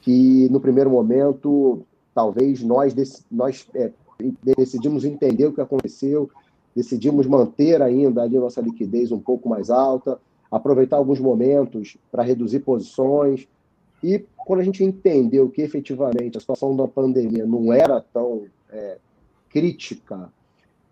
que, 0.00 0.48
no 0.50 0.60
primeiro 0.60 0.90
momento, 0.90 1.82
talvez 2.14 2.62
nós, 2.62 2.94
nós 3.30 3.66
é, 3.74 3.92
decidimos 4.56 5.04
entender 5.04 5.46
o 5.46 5.52
que 5.52 5.60
aconteceu, 5.60 6.30
decidimos 6.74 7.26
manter 7.26 7.80
ainda 7.82 8.22
ali 8.22 8.38
nossa 8.38 8.60
liquidez 8.60 9.12
um 9.12 9.20
pouco 9.20 9.48
mais 9.48 9.70
alta, 9.70 10.18
aproveitar 10.56 10.96
alguns 10.96 11.18
momentos 11.18 11.96
para 12.10 12.22
reduzir 12.22 12.60
posições. 12.60 13.48
E 14.02 14.24
quando 14.36 14.60
a 14.60 14.64
gente 14.64 14.84
entendeu 14.84 15.48
que 15.48 15.62
efetivamente 15.62 16.36
a 16.36 16.40
situação 16.40 16.76
da 16.76 16.86
pandemia 16.86 17.46
não 17.46 17.72
era 17.72 18.00
tão 18.00 18.42
é, 18.70 18.98
crítica 19.48 20.30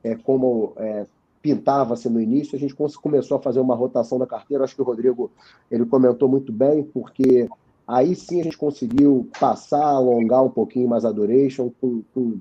é, 0.02 0.14
como 0.14 0.72
é, 0.76 1.06
pintava-se 1.40 2.08
no 2.08 2.20
início, 2.20 2.56
a 2.56 2.58
gente 2.58 2.74
começou 2.74 3.36
a 3.36 3.42
fazer 3.42 3.60
uma 3.60 3.74
rotação 3.74 4.18
da 4.18 4.26
carteira. 4.26 4.64
Acho 4.64 4.74
que 4.74 4.82
o 4.82 4.84
Rodrigo 4.84 5.30
ele 5.70 5.84
comentou 5.84 6.28
muito 6.28 6.52
bem, 6.52 6.82
porque 6.82 7.48
aí 7.86 8.14
sim 8.14 8.40
a 8.40 8.44
gente 8.44 8.56
conseguiu 8.56 9.28
passar, 9.38 9.84
alongar 9.84 10.42
um 10.42 10.50
pouquinho 10.50 10.88
mais 10.88 11.04
a 11.04 11.12
duration 11.12 11.70
com, 11.80 12.02
com 12.14 12.38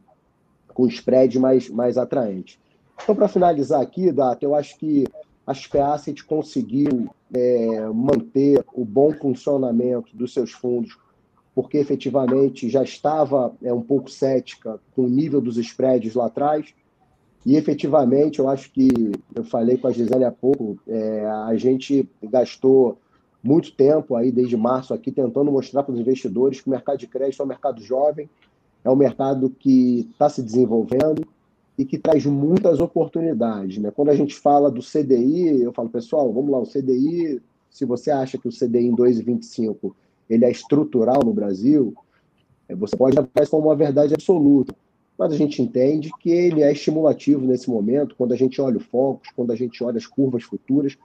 com 0.73 0.87
spread 0.87 1.37
mais, 1.39 1.69
mais 1.69 1.97
atraente. 1.97 2.59
Então, 3.01 3.15
para 3.15 3.27
finalizar 3.27 3.81
aqui, 3.81 4.11
Data, 4.11 4.43
eu 4.43 4.55
acho 4.55 4.77
que 4.77 5.05
a 5.51 5.93
Asset 5.93 6.23
conseguiu 6.23 7.09
é, 7.33 7.87
manter 7.93 8.63
o 8.73 8.83
bom 8.83 9.13
funcionamento 9.13 10.15
dos 10.15 10.33
seus 10.33 10.51
fundos, 10.51 10.97
porque 11.53 11.77
efetivamente 11.77 12.69
já 12.69 12.83
estava 12.83 13.53
é, 13.61 13.73
um 13.73 13.81
pouco 13.81 14.09
cética 14.09 14.79
com 14.95 15.03
o 15.03 15.09
nível 15.09 15.41
dos 15.41 15.57
spreads 15.57 16.15
lá 16.15 16.27
atrás, 16.27 16.73
e 17.45 17.55
efetivamente 17.55 18.39
eu 18.39 18.47
acho 18.47 18.71
que, 18.71 18.89
eu 19.33 19.43
falei 19.43 19.77
com 19.77 19.87
a 19.87 19.91
Gisele 19.91 20.25
há 20.25 20.31
pouco, 20.31 20.77
é, 20.87 21.25
a 21.25 21.55
gente 21.55 22.07
gastou 22.23 22.97
muito 23.43 23.75
tempo 23.75 24.15
aí, 24.15 24.31
desde 24.31 24.55
março, 24.55 24.93
aqui, 24.93 25.11
tentando 25.11 25.51
mostrar 25.51 25.83
para 25.83 25.93
os 25.93 25.99
investidores 25.99 26.61
que 26.61 26.67
o 26.67 26.71
mercado 26.71 26.99
de 26.99 27.07
crédito 27.07 27.41
é 27.41 27.45
um 27.45 27.47
mercado 27.47 27.81
jovem, 27.81 28.29
é 28.83 28.89
um 28.89 28.95
mercado 28.95 29.49
que 29.49 30.07
está 30.11 30.29
se 30.29 30.43
desenvolvendo 30.43 31.27
e 31.81 31.85
que 31.85 31.97
traz 31.97 32.23
muitas 32.27 32.79
oportunidades. 32.79 33.79
Né? 33.79 33.89
Quando 33.89 34.09
a 34.09 34.15
gente 34.15 34.35
fala 34.35 34.69
do 34.69 34.81
CDI, 34.81 35.63
eu 35.63 35.73
falo, 35.73 35.89
pessoal, 35.89 36.31
vamos 36.31 36.51
lá, 36.51 36.59
o 36.59 36.67
CDI, 36.67 37.41
se 37.71 37.85
você 37.85 38.11
acha 38.11 38.37
que 38.37 38.47
o 38.47 38.51
CDI 38.51 38.85
em 38.85 38.95
2,25 38.95 39.91
ele 40.29 40.45
é 40.45 40.51
estrutural 40.51 41.21
no 41.25 41.33
Brasil, 41.33 41.95
é, 42.69 42.75
você 42.75 42.95
pode 42.95 43.15
levar 43.15 43.29
isso 43.41 43.49
como 43.49 43.67
uma 43.67 43.75
verdade 43.75 44.13
absoluta. 44.13 44.75
Mas 45.17 45.33
a 45.33 45.35
gente 45.35 45.59
entende 45.59 46.11
que 46.19 46.29
ele 46.29 46.61
é 46.61 46.71
estimulativo 46.71 47.47
nesse 47.47 47.67
momento, 47.67 48.15
quando 48.15 48.33
a 48.33 48.37
gente 48.37 48.61
olha 48.61 48.77
o 48.77 48.79
focos, 48.79 49.29
quando 49.35 49.49
a 49.49 49.55
gente 49.55 49.83
olha 49.83 49.97
as 49.97 50.05
curvas 50.05 50.43
futuras, 50.43 50.95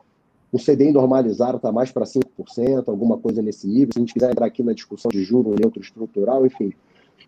o 0.52 0.58
CDI 0.58 0.92
normalizado 0.92 1.56
está 1.56 1.72
mais 1.72 1.90
para 1.90 2.04
5%, 2.04 2.86
alguma 2.86 3.16
coisa 3.16 3.40
nesse 3.40 3.66
nível. 3.66 3.94
Se 3.94 3.98
a 3.98 4.00
gente 4.00 4.12
quiser 4.12 4.30
entrar 4.30 4.46
aqui 4.46 4.62
na 4.62 4.74
discussão 4.74 5.10
de 5.10 5.22
juro 5.24 5.54
neutro 5.58 5.80
estrutural, 5.80 6.44
enfim, 6.44 6.74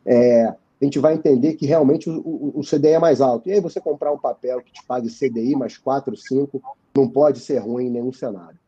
é, 0.05 0.55
a 0.81 0.85
gente 0.85 0.99
vai 0.99 1.15
entender 1.15 1.55
que 1.55 1.67
realmente 1.67 2.09
o, 2.09 2.53
o, 2.55 2.61
CDI 2.63 2.93
é 2.93 2.99
mais 2.99 3.21
alto. 3.21 3.49
E 3.49 3.53
aí 3.53 3.61
você 3.61 3.81
comprar 3.81 4.13
um 4.13 4.19
papel 4.19 4.61
que 4.61 4.73
te 4.73 4.85
pague 4.87 5.09
CDI 5.09 5.57
mais 5.57 5.77
4, 5.77 6.17
5, 6.17 6.63
não 6.97 7.09
pode 7.09 7.41
ser 7.41 7.59
ruim 7.59 7.87
em 7.87 7.91
nenhum 7.91 8.13
cenário. 8.13 8.59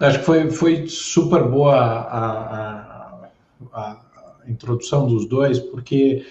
Acho 0.00 0.18
que 0.20 0.24
foi, 0.24 0.50
foi 0.50 0.86
super 0.86 1.42
boa 1.44 1.74
a, 1.76 3.28
a, 3.72 3.72
a 3.72 4.02
introdução 4.46 5.08
dos 5.08 5.26
dois, 5.26 5.58
porque 5.58 6.24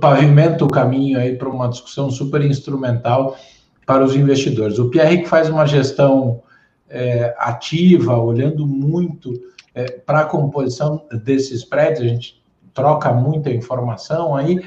pavimenta 0.00 0.64
o 0.64 0.68
caminho 0.68 1.18
aí 1.18 1.36
para 1.36 1.48
uma 1.48 1.68
discussão 1.68 2.10
super 2.10 2.42
instrumental 2.42 3.36
para 3.84 4.04
os 4.04 4.14
investidores. 4.14 4.78
O 4.78 4.88
Pierre 4.88 5.22
que 5.22 5.28
faz 5.28 5.48
uma 5.48 5.66
gestão 5.66 6.42
é, 6.88 7.34
ativa, 7.38 8.16
olhando 8.16 8.66
muito 8.66 9.32
é, 9.74 9.84
para 9.84 10.20
a 10.20 10.24
composição 10.24 11.06
desses 11.24 11.64
prédios, 11.64 12.00
a 12.00 12.08
gente 12.08 12.42
troca 12.74 13.12
muita 13.12 13.50
informação 13.50 14.34
aí. 14.34 14.60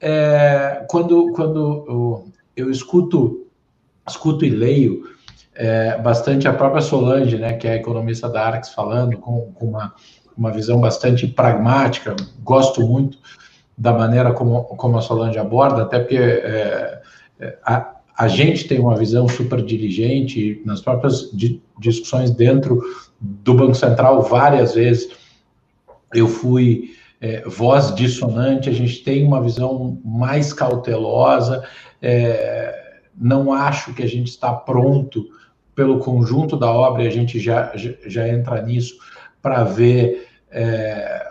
É, 0.00 0.84
quando 0.88 1.32
quando 1.32 1.84
eu, 1.88 2.24
eu, 2.56 2.70
escuto, 2.70 3.46
escuto 4.06 4.44
e 4.44 4.50
leio 4.50 5.04
é, 5.54 5.98
bastante 5.98 6.46
a 6.46 6.52
própria 6.52 6.82
Solange, 6.82 7.38
né, 7.38 7.54
que 7.54 7.66
é 7.66 7.76
economista 7.76 8.28
da 8.28 8.46
Arx, 8.46 8.70
falando 8.70 9.16
com, 9.18 9.52
com 9.52 9.66
uma, 9.66 9.94
uma 10.36 10.52
visão 10.52 10.80
bastante 10.80 11.26
pragmática, 11.26 12.14
gosto 12.42 12.82
muito 12.82 13.18
da 13.76 13.92
maneira 13.92 14.32
como, 14.32 14.64
como 14.64 14.98
a 14.98 15.02
Solange 15.02 15.38
aborda, 15.38 15.82
até 15.82 15.98
porque 15.98 16.16
é, 16.16 17.02
é 17.40 17.56
a 18.16 18.28
gente 18.28 18.66
tem 18.66 18.80
uma 18.80 18.96
visão 18.96 19.28
super 19.28 19.62
diligente 19.62 20.62
nas 20.64 20.80
próprias 20.80 21.30
discussões 21.78 22.30
dentro 22.30 22.82
do 23.20 23.54
Banco 23.54 23.74
Central 23.74 24.22
várias 24.22 24.74
vezes. 24.74 25.10
Eu 26.14 26.26
fui 26.26 26.94
é, 27.20 27.42
voz 27.46 27.94
dissonante, 27.94 28.70
a 28.70 28.72
gente 28.72 29.02
tem 29.04 29.24
uma 29.24 29.42
visão 29.42 30.00
mais 30.02 30.52
cautelosa. 30.52 31.62
É, 32.00 33.00
não 33.14 33.52
acho 33.52 33.92
que 33.92 34.02
a 34.02 34.08
gente 34.08 34.28
está 34.28 34.52
pronto 34.52 35.26
pelo 35.74 35.98
conjunto 35.98 36.56
da 36.56 36.70
obra, 36.70 37.04
e 37.04 37.06
a 37.06 37.10
gente 37.10 37.38
já, 37.38 37.70
já, 38.06 38.26
entra 38.26 38.62
nisso 38.62 38.96
para 39.42 39.62
ver 39.62 40.26
é, 40.50 41.22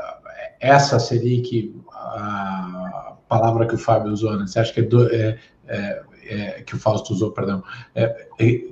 essa 0.60 1.00
Selic, 1.00 1.75
a 1.92 3.15
palavra 3.27 3.65
que 3.65 3.74
o 3.74 3.77
Fábio 3.80 4.13
usou, 4.13 4.38
né? 4.38 4.46
Você 4.46 4.60
acha 4.60 4.72
que 4.72 4.82
é, 4.82 4.84
do, 4.84 5.12
é, 5.12 5.39
é 5.68 6.04
é, 6.27 6.62
que 6.62 6.75
o 6.75 6.79
Fausto 6.79 7.13
usou, 7.13 7.32
perdão, 7.32 7.63
é, 7.94 8.27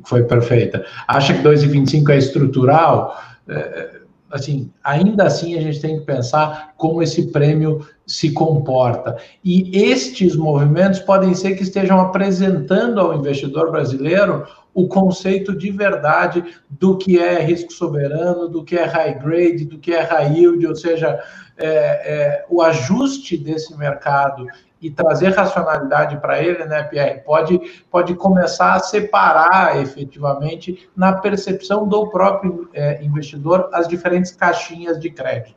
foi 0.05 0.23
perfeita. 0.23 0.85
Acha 1.07 1.33
que 1.33 1.43
2,25 1.43 2.09
é 2.09 2.17
estrutural? 2.17 3.17
É, 3.47 4.01
assim, 4.33 4.71
ainda 4.83 5.25
assim 5.25 5.55
a 5.55 5.61
gente 5.61 5.79
tem 5.79 5.99
que 5.99 6.05
pensar 6.05 6.73
como 6.75 7.03
esse 7.03 7.31
prêmio 7.31 7.85
se 8.05 8.31
comporta. 8.31 9.17
E 9.43 9.77
estes 9.79 10.35
movimentos 10.35 10.99
podem 10.99 11.35
ser 11.35 11.55
que 11.55 11.63
estejam 11.63 11.99
apresentando 11.99 12.99
ao 12.99 13.15
investidor 13.15 13.71
brasileiro 13.71 14.45
o 14.73 14.87
conceito 14.87 15.55
de 15.55 15.69
verdade 15.69 16.43
do 16.67 16.97
que 16.97 17.19
é 17.19 17.39
risco 17.43 17.71
soberano, 17.71 18.49
do 18.49 18.63
que 18.63 18.75
é 18.75 18.85
high 18.85 19.19
grade, 19.19 19.65
do 19.65 19.77
que 19.77 19.93
é 19.93 20.01
high 20.01 20.33
yield, 20.33 20.65
ou 20.65 20.75
seja, 20.75 21.19
é, 21.55 21.67
é, 21.67 22.45
o 22.49 22.61
ajuste 22.61 23.37
desse 23.37 23.77
mercado 23.77 24.47
e 24.83 24.91
trazer 24.91 25.29
racionalidade 25.29 26.17
para 26.17 26.43
ele, 26.43 26.65
né, 26.65 26.83
Pierre, 26.83 27.21
pode, 27.21 27.57
pode 27.89 28.13
começar 28.15 28.73
a 28.73 28.79
separar 28.79 29.81
efetivamente 29.81 30.89
na 30.93 31.13
percepção 31.13 31.87
do 31.87 32.09
próprio 32.09 32.69
é, 32.73 33.01
investidor 33.01 33.69
as 33.71 33.87
diferentes 33.87 34.31
caixinhas 34.31 34.99
de 34.99 35.09
crédito. 35.09 35.55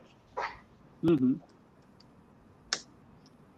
Uhum. 1.02 1.36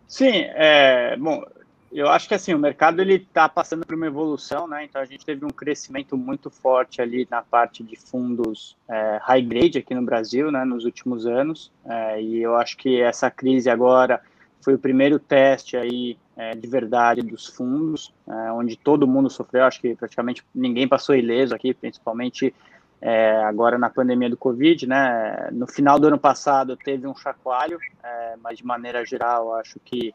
Sim, 0.06 0.46
é, 0.54 1.14
bom, 1.18 1.44
eu 1.92 2.08
acho 2.08 2.26
que 2.26 2.34
assim, 2.34 2.54
o 2.54 2.58
mercado 2.58 3.00
ele 3.02 3.16
está 3.16 3.46
passando 3.46 3.84
por 3.84 3.94
uma 3.94 4.06
evolução, 4.06 4.66
né? 4.66 4.84
Então 4.84 5.02
a 5.02 5.04
gente 5.04 5.24
teve 5.24 5.44
um 5.44 5.50
crescimento 5.50 6.16
muito 6.16 6.50
forte 6.50 7.02
ali 7.02 7.28
na 7.30 7.42
parte 7.42 7.82
de 7.82 7.94
fundos 7.94 8.74
é, 8.88 9.18
high 9.22 9.42
grade 9.42 9.78
aqui 9.78 9.94
no 9.94 10.02
Brasil, 10.02 10.50
né, 10.50 10.64
nos 10.64 10.86
últimos 10.86 11.26
anos. 11.26 11.70
É, 11.84 12.22
e 12.22 12.42
eu 12.42 12.56
acho 12.56 12.76
que 12.78 13.00
essa 13.00 13.30
crise 13.30 13.68
agora 13.68 14.22
foi 14.60 14.74
o 14.74 14.78
primeiro 14.78 15.18
teste 15.18 15.76
aí 15.76 16.18
é, 16.36 16.54
de 16.54 16.68
verdade 16.68 17.22
dos 17.22 17.46
fundos, 17.46 18.12
é, 18.28 18.52
onde 18.52 18.76
todo 18.76 19.06
mundo 19.06 19.30
sofreu. 19.30 19.64
Acho 19.64 19.80
que 19.80 19.94
praticamente 19.94 20.44
ninguém 20.54 20.86
passou 20.86 21.14
ileso 21.14 21.54
aqui, 21.54 21.72
principalmente 21.74 22.54
é, 23.00 23.42
agora 23.44 23.78
na 23.78 23.90
pandemia 23.90 24.30
do 24.30 24.36
Covid, 24.36 24.86
né? 24.86 25.48
No 25.52 25.66
final 25.66 25.98
do 25.98 26.08
ano 26.08 26.18
passado 26.18 26.76
teve 26.76 27.06
um 27.06 27.14
chacoalho, 27.14 27.78
é, 28.02 28.36
mas 28.42 28.58
de 28.58 28.66
maneira 28.66 29.04
geral 29.04 29.54
acho 29.54 29.78
que 29.84 30.14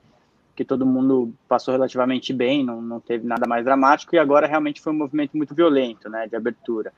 que 0.55 0.63
todo 0.63 0.85
mundo 0.85 1.33
passou 1.47 1.71
relativamente 1.71 2.31
bem, 2.31 2.63
não, 2.63 2.81
não 2.81 2.99
teve 2.99 3.25
nada 3.25 3.47
mais 3.47 3.65
dramático, 3.65 4.15
e 4.15 4.19
agora 4.19 4.45
realmente 4.45 4.81
foi 4.81 4.93
um 4.93 4.97
movimento 4.97 5.35
muito 5.35 5.55
violento, 5.55 6.07
né, 6.09 6.27
de 6.27 6.35
abertura. 6.35 6.93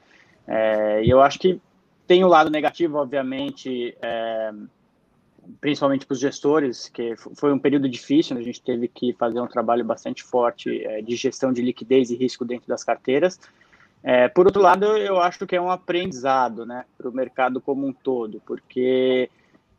É, 0.46 1.02
e 1.04 1.10
eu 1.10 1.22
acho 1.22 1.40
que 1.40 1.62
tem 2.06 2.24
o 2.24 2.28
lado 2.28 2.50
negativo, 2.50 2.98
obviamente, 2.98 3.96
é, 4.02 4.52
principalmente 5.60 6.06
para 6.06 6.14
os 6.14 6.20
gestores, 6.20 6.90
que 6.90 7.16
foi 7.36 7.52
um 7.54 7.60
período 7.60 7.88
difícil, 7.88 8.36
né, 8.36 8.42
a 8.42 8.44
gente 8.44 8.62
teve 8.62 8.88
que 8.88 9.14
fazer 9.14 9.40
um 9.40 9.48
trabalho 9.48 9.84
bastante 9.84 10.24
forte 10.24 10.86
é, 10.86 11.02
de 11.02 11.16
gestão 11.16 11.52
de 11.52 11.62
liquidez 11.62 12.10
e 12.10 12.16
risco 12.16 12.46
dentro 12.46 12.68
das 12.68 12.84
carteiras. 12.84 13.40
É, 14.04 14.28
por 14.28 14.46
outro 14.46 14.62
lado, 14.62 14.86
eu 14.98 15.20
acho 15.20 15.48
que 15.48 15.56
é 15.56 15.62
um 15.62 15.72
aprendizado 15.72 16.66
né, 16.66 16.86
para 16.98 17.10
o 17.10 17.12
mercado 17.12 17.60
como 17.60 17.88
um 17.88 17.94
todo, 17.94 18.42
porque 18.46 19.30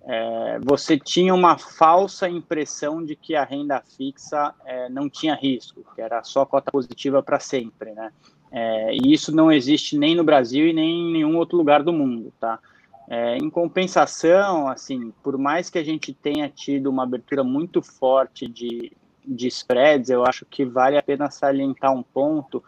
é, 0.02 0.58
você 0.62 0.98
tinha 0.98 1.34
uma 1.34 1.58
falsa 1.58 2.28
impressão 2.28 3.04
de 3.04 3.16
que 3.16 3.34
a 3.34 3.44
renda 3.44 3.82
fixa 3.96 4.54
é, 4.64 4.88
não 4.88 5.08
tinha 5.08 5.34
risco, 5.34 5.84
que 5.94 6.00
era 6.00 6.22
só 6.22 6.44
cota 6.46 6.70
positiva 6.70 7.22
para 7.22 7.40
sempre, 7.40 7.92
né? 7.92 8.12
É, 8.52 8.94
e 8.94 9.12
isso 9.12 9.34
não 9.34 9.50
existe 9.50 9.98
nem 9.98 10.14
no 10.14 10.22
Brasil 10.22 10.68
e 10.68 10.72
nem 10.72 11.08
em 11.08 11.12
nenhum 11.12 11.36
outro 11.36 11.58
lugar 11.58 11.82
do 11.82 11.92
mundo, 11.92 12.32
tá? 12.38 12.60
É, 13.08 13.36
em 13.36 13.48
compensação, 13.48 14.68
assim, 14.68 15.12
por 15.22 15.38
mais 15.38 15.70
que 15.70 15.78
a 15.78 15.84
gente 15.84 16.12
tenha 16.12 16.48
tido 16.48 16.90
uma 16.90 17.04
abertura 17.04 17.44
muito 17.44 17.80
forte 17.80 18.48
de, 18.48 18.92
de 19.24 19.46
spreads, 19.46 20.10
eu 20.10 20.26
acho 20.26 20.44
que 20.44 20.64
vale 20.64 20.98
a 20.98 21.02
pena 21.02 21.30
salientar 21.30 21.92
um 21.92 22.02
ponto 22.02 22.62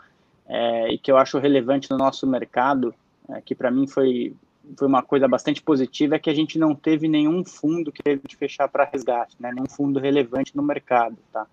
é, 0.47 0.93
e 0.93 0.99
que 0.99 1.11
eu 1.11 1.17
acho 1.17 1.39
relevante 1.39 1.91
no 1.91 1.99
nosso 1.99 2.27
mercado, 2.27 2.95
é, 3.29 3.41
que 3.41 3.55
para 3.55 3.71
mim 3.71 3.87
foi 3.87 4.35
foi 4.77 4.87
uma 4.87 5.03
coisa 5.03 5.27
bastante 5.27 5.63
positiva 5.63 6.17
é 6.17 6.19
que 6.19 6.29
a 6.29 6.35
gente 6.35 6.59
não 6.59 6.75
teve 6.75 7.09
nenhum 7.09 7.45
fundo 7.45 7.91
que 7.91 8.03
teve 8.03 8.21
de 8.27 8.37
fechar 8.37 8.69
para 8.69 8.85
resgate, 8.85 9.35
né? 9.41 9.51
nenhum 9.51 9.69
fundo 9.69 9.99
relevante 9.99 10.55
no 10.55 10.63
mercado, 10.63 11.17
tá? 11.33 11.47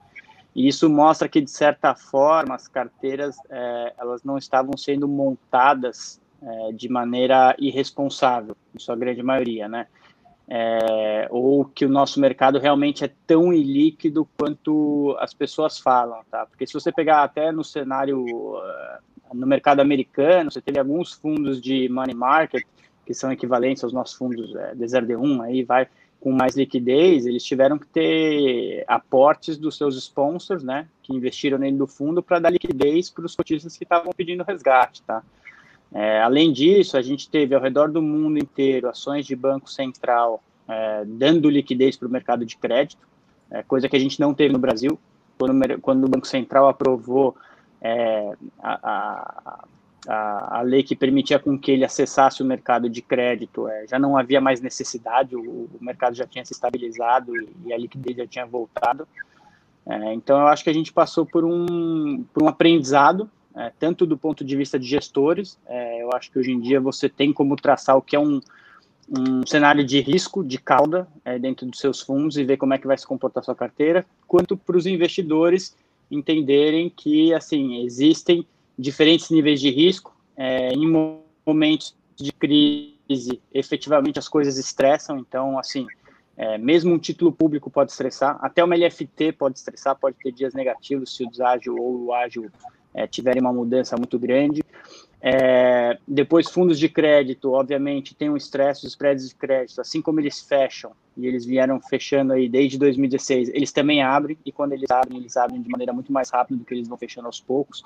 E 0.54 0.68
isso 0.68 0.90
mostra 0.90 1.28
que 1.28 1.42
de 1.42 1.52
certa 1.52 1.96
forma 1.96 2.56
as 2.56 2.68
carteiras 2.68 3.38
é, 3.50 3.94
elas 3.98 4.24
não 4.24 4.38
estavam 4.38 4.76
sendo 4.78 5.08
montadas 5.08 6.20
é, 6.46 6.72
de 6.72 6.88
maneira 6.88 7.56
irresponsável, 7.58 8.56
em 8.74 8.80
sua 8.80 8.96
grande 8.96 9.24
maioria, 9.24 9.68
né? 9.68 9.88
É, 10.48 11.28
ou 11.32 11.66
que 11.66 11.84
o 11.84 11.90
nosso 11.90 12.20
mercado 12.20 12.60
realmente 12.60 13.04
é 13.04 13.12
tão 13.26 13.52
ilíquido 13.52 14.30
quanto 14.38 15.18
as 15.20 15.34
pessoas 15.34 15.80
falam, 15.80 16.22
tá? 16.30 16.46
Porque 16.46 16.68
se 16.68 16.74
você 16.74 16.92
pegar 16.92 17.24
até 17.24 17.52
no 17.52 17.64
cenário 17.64 18.24
uh, 18.24 19.34
no 19.34 19.48
mercado 19.48 19.80
americano, 19.80 20.52
você 20.52 20.62
teve 20.62 20.78
alguns 20.78 21.14
fundos 21.14 21.60
de 21.60 21.90
money 21.90 22.14
market 22.14 22.64
que 23.06 23.14
são 23.14 23.32
equivalentes 23.32 23.84
aos 23.84 23.92
nossos 23.92 24.16
fundos 24.16 24.56
é, 24.56 24.76
DZRD1, 24.76 25.44
aí 25.44 25.64
vai 25.64 25.88
com 26.20 26.32
mais 26.32 26.56
liquidez, 26.56 27.26
eles 27.26 27.44
tiveram 27.44 27.78
que 27.78 27.86
ter 27.88 28.84
aportes 28.88 29.58
dos 29.58 29.78
seus 29.78 29.96
sponsors, 29.96 30.64
né, 30.64 30.88
que 31.04 31.14
investiram 31.14 31.60
dentro 31.60 31.78
do 31.78 31.88
fundo 31.88 32.22
para 32.24 32.40
dar 32.40 32.50
liquidez 32.50 33.12
para 33.12 33.26
os 33.26 33.36
cotistas 33.36 33.78
que 33.78 33.84
estavam 33.84 34.12
pedindo 34.12 34.44
resgate, 34.44 35.04
tá? 35.04 35.24
É, 35.94 36.22
além 36.22 36.52
disso, 36.52 36.98
a 36.98 37.02
gente 37.02 37.30
teve 37.30 37.56
ao 37.56 37.62
redor 37.62 37.90
do 37.90 38.02
mundo 38.02 38.38
inteiro 38.38 38.90
ações 38.90 39.26
de 39.26 39.36
banco 39.36 39.70
central 39.70 40.44
é, 40.68 41.04
dando 41.06 41.50
liquidez 41.50 41.96
para 41.96 42.08
o 42.08 42.12
mercado 42.12 42.46
de 42.46 42.58
crédito, 42.58 43.08
é, 43.52 43.64
coisa 43.64 43.88
que 43.88 43.96
a 43.96 44.00
gente 44.00 44.20
não 44.20 44.34
teve 44.34 44.54
no 44.54 44.60
Brasil. 44.60 45.00
Quando, 45.38 45.82
quando 45.82 46.06
o 46.06 46.10
Banco 46.10 46.28
Central 46.28 46.68
aprovou 46.70 47.36
é, 47.82 48.34
a, 48.64 49.66
a, 50.08 50.60
a, 50.60 50.62
lei 50.62 50.82
que 50.82 50.96
permitia 50.96 51.38
com 51.38 51.60
que 51.60 51.72
ele 51.72 51.84
acessasse 51.84 52.42
o 52.42 52.46
mercado 52.46 52.90
de 52.90 53.02
crédito 53.02 53.68
é, 53.68 53.86
já 53.86 54.00
não 54.00 54.18
havia 54.18 54.40
mais 54.40 54.62
necessidade, 54.62 55.36
o, 55.36 55.42
o, 55.42 55.78
mercado 55.82 56.16
já 56.16 56.26
tinha 56.26 56.46
se 56.46 56.54
estabilizado 56.54 57.36
e, 57.36 57.50
e 57.66 57.74
a 57.74 57.78
liquidez 57.78 58.18
já 58.18 58.28
tinha 58.28 58.46
voltado. 58.46 59.08
É, 59.86 60.14
então, 60.14 60.40
eu 60.40 60.48
acho 60.48 60.64
que 60.64 60.70
a 60.70 60.74
gente 60.74 60.92
passou 60.92 61.26
por 61.26 61.44
um, 61.44 62.24
por 62.34 62.44
um 62.44 62.48
aprendizado, 62.48 63.30
é, 63.56 63.72
tanto 63.80 64.06
do 64.06 64.18
ponto 64.18 64.44
de 64.44 64.56
vista 64.56 64.78
de 64.78 64.86
gestores, 64.86 65.58
é, 65.66 66.04
eu 66.04 66.10
acho 66.14 66.30
que 66.30 66.38
hoje 66.38 66.52
em 66.52 66.60
dia 66.60 66.80
você 66.82 67.08
tem 67.08 67.32
como 67.32 67.56
traçar 67.56 67.96
o 67.96 68.02
que 68.02 68.16
é 68.16 68.20
um, 68.20 68.42
um 69.10 69.46
cenário 69.48 69.84
de 69.84 70.02
risco, 70.02 70.44
de 70.44 70.58
cauda, 70.58 71.08
é, 71.24 71.40
dentro 71.40 71.66
dos 71.66 71.80
seus 71.80 72.02
fundos 72.02 72.38
e 72.38 72.44
ver 72.44 72.58
como 72.58 72.74
é 72.74 72.78
que 72.78 72.88
vai 72.88 72.98
se 72.98 73.08
comportar 73.08 73.44
sua 73.44 73.56
carteira, 73.56 74.06
quanto 74.28 74.58
para 74.58 74.76
os 74.76 74.86
investidores 74.86 75.76
entenderem 76.12 76.90
que, 76.90 77.34
assim, 77.34 77.86
existem 77.86 78.46
diferentes 78.78 79.30
níveis 79.30 79.62
de 79.62 79.70
risco. 79.70 80.14
É, 80.36 80.74
em 80.74 81.16
momentos 81.46 81.96
de 82.18 82.34
crise, 82.34 83.42
efetivamente 83.54 84.20
as 84.20 84.28
coisas 84.28 84.58
estressam, 84.58 85.18
então, 85.18 85.58
assim, 85.58 85.88
é, 86.36 86.58
mesmo 86.58 86.94
um 86.94 87.00
título 87.00 87.32
público 87.32 87.70
pode 87.70 87.92
estressar, 87.92 88.38
até 88.42 88.62
uma 88.62 88.76
LFT 88.76 89.32
pode 89.32 89.58
estressar, 89.60 89.96
pode 89.96 90.18
ter 90.18 90.34
dias 90.34 90.54
negativos 90.54 91.16
se 91.16 91.24
o 91.24 91.30
deságio 91.30 91.78
ou 91.80 92.06
o 92.06 92.14
ágil 92.14 92.52
é, 92.96 93.06
tiverem 93.06 93.42
uma 93.42 93.54
mudança 93.54 93.98
muito 93.98 94.18
grande. 94.18 94.64
É, 95.22 95.98
depois, 96.08 96.50
fundos 96.50 96.80
de 96.80 96.88
crédito, 96.88 97.52
obviamente, 97.52 98.16
tem 98.16 98.30
um 98.30 98.38
estresse, 98.38 98.86
os 98.86 98.92
spreads 98.92 99.30
de 99.30 99.36
crédito, 99.36 99.82
assim 99.82 100.02
como 100.02 100.20
eles 100.20 100.42
fecham, 100.42 100.92
e 101.18 101.26
eles 101.26 101.46
vieram 101.46 101.80
fechando 101.82 102.34
aí 102.34 102.48
desde 102.48 102.78
2016, 102.78 103.50
eles 103.50 103.72
também 103.72 104.04
abrem, 104.04 104.38
e 104.46 104.52
quando 104.52 104.74
eles 104.74 104.90
abrem, 104.90 105.18
eles 105.18 105.36
abrem 105.36 105.62
de 105.62 105.70
maneira 105.70 105.92
muito 105.92 106.12
mais 106.14 106.30
rápida 106.30 106.58
do 106.58 106.64
que 106.64 106.74
eles 106.74 106.88
vão 106.88 106.98
fechando 106.98 107.28
aos 107.28 107.40
poucos. 107.40 107.84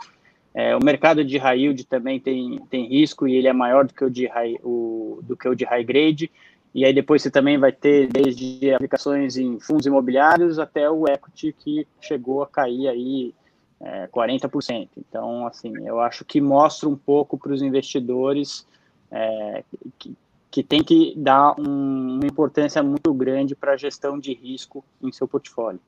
É, 0.53 0.75
o 0.75 0.83
mercado 0.83 1.23
de 1.23 1.37
high 1.37 1.59
yield 1.59 1.85
também 1.85 2.19
tem, 2.19 2.59
tem 2.69 2.87
risco 2.87 3.27
e 3.27 3.35
ele 3.35 3.47
é 3.47 3.53
maior 3.53 3.85
do 3.85 3.93
que 3.93 4.03
o 4.03 4.09
de 4.09 4.25
high, 4.27 4.59
o, 4.63 5.19
do 5.23 5.37
que 5.37 5.47
o 5.47 5.55
de 5.55 5.63
high 5.63 5.83
grade. 5.83 6.29
E 6.73 6.85
aí 6.85 6.93
depois 6.93 7.21
você 7.21 7.31
também 7.31 7.57
vai 7.57 7.71
ter 7.71 8.07
desde 8.07 8.73
aplicações 8.73 9.37
em 9.37 9.59
fundos 9.59 9.85
imobiliários 9.85 10.59
até 10.59 10.89
o 10.89 11.07
equity 11.07 11.55
que 11.57 11.87
chegou 12.01 12.43
a 12.43 12.47
cair 12.47 12.87
aí 12.87 13.33
é, 13.81 14.07
40%. 14.07 14.89
Então, 14.97 15.47
assim, 15.47 15.73
eu 15.85 15.99
acho 15.99 16.25
que 16.25 16.41
mostra 16.41 16.87
um 16.87 16.95
pouco 16.95 17.37
para 17.37 17.53
os 17.53 17.61
investidores 17.61 18.67
é, 19.11 19.63
que, 19.97 20.15
que 20.51 20.63
tem 20.63 20.83
que 20.83 21.13
dar 21.17 21.59
um, 21.59 22.17
uma 22.17 22.25
importância 22.25 22.81
muito 22.83 23.13
grande 23.13 23.55
para 23.55 23.73
a 23.73 23.77
gestão 23.77 24.19
de 24.19 24.33
risco 24.33 24.83
em 25.01 25.11
seu 25.11 25.27
portfólio. 25.27 25.79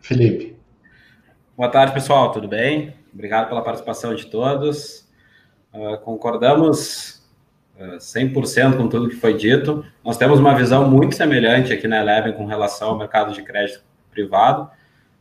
Felipe. 0.00 0.56
Boa 1.56 1.68
tarde, 1.68 1.92
pessoal. 1.92 2.30
Tudo 2.30 2.46
bem? 2.46 2.94
Obrigado 3.12 3.48
pela 3.48 3.62
participação 3.62 4.14
de 4.14 4.26
todos. 4.26 5.08
Uh, 5.72 5.98
concordamos 6.04 7.15
100% 7.78 8.76
com 8.76 8.88
tudo 8.88 9.08
que 9.08 9.16
foi 9.16 9.34
dito. 9.34 9.84
Nós 10.04 10.16
temos 10.16 10.38
uma 10.38 10.54
visão 10.54 10.88
muito 10.88 11.14
semelhante 11.14 11.72
aqui 11.72 11.86
na 11.86 12.00
Eleven 12.00 12.32
com 12.32 12.46
relação 12.46 12.90
ao 12.90 12.98
mercado 12.98 13.32
de 13.32 13.42
crédito 13.42 13.82
privado. 14.10 14.70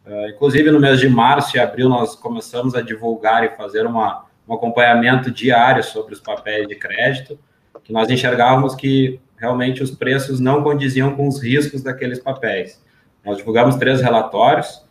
Uh, 0.06 0.30
inclusive, 0.30 0.72
no 0.72 0.80
mês 0.80 1.00
de 1.00 1.10
março 1.10 1.58
e 1.58 1.60
abril, 1.60 1.90
nós 1.90 2.16
começamos 2.16 2.76
a 2.76 2.82
divulgar 2.82 3.44
e 3.44 3.56
fazer 3.58 3.86
uma, 3.86 4.26
um 4.48 4.54
acompanhamento 4.54 5.32
diário 5.32 5.84
sobre 5.84 6.14
os 6.14 6.20
papéis 6.20 6.68
de 6.68 6.76
crédito, 6.76 7.38
que 7.84 7.92
nós 7.92 8.10
enxergávamos 8.10 8.76
que 8.76 9.20
realmente 9.38 9.84
os 9.84 9.92
preços 9.92 10.40
não 10.40 10.64
condiziam 10.64 11.16
com 11.16 11.28
os 11.28 11.42
riscos 11.42 11.84
daqueles 11.84 12.20
papéis. 12.20 12.84
Nós 13.24 13.38
divulgamos 13.38 13.76
três 13.76 14.02
relatórios. 14.02 14.86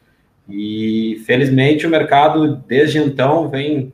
E, 0.49 1.23
felizmente, 1.25 1.87
o 1.87 1.91
mercado, 1.91 2.57
desde 2.67 2.99
então, 2.99 3.49
vem, 3.49 3.93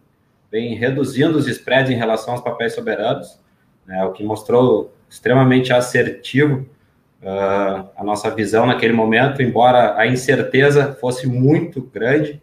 vem 0.50 0.74
reduzindo 0.74 1.38
os 1.38 1.46
spreads 1.46 1.92
em 1.92 1.96
relação 1.96 2.34
aos 2.34 2.42
papéis 2.42 2.74
soberanos, 2.74 3.38
né, 3.90 4.04
o 4.04 4.12
que 4.12 4.22
mostrou 4.22 4.94
extremamente 5.08 5.72
assertivo 5.72 6.64
uh, 7.20 7.90
a 7.96 8.04
nossa 8.04 8.30
visão 8.30 8.64
naquele 8.64 8.92
momento, 8.92 9.42
embora 9.42 9.96
a 9.98 10.06
incerteza 10.06 10.96
fosse 11.00 11.26
muito 11.26 11.82
grande. 11.82 12.40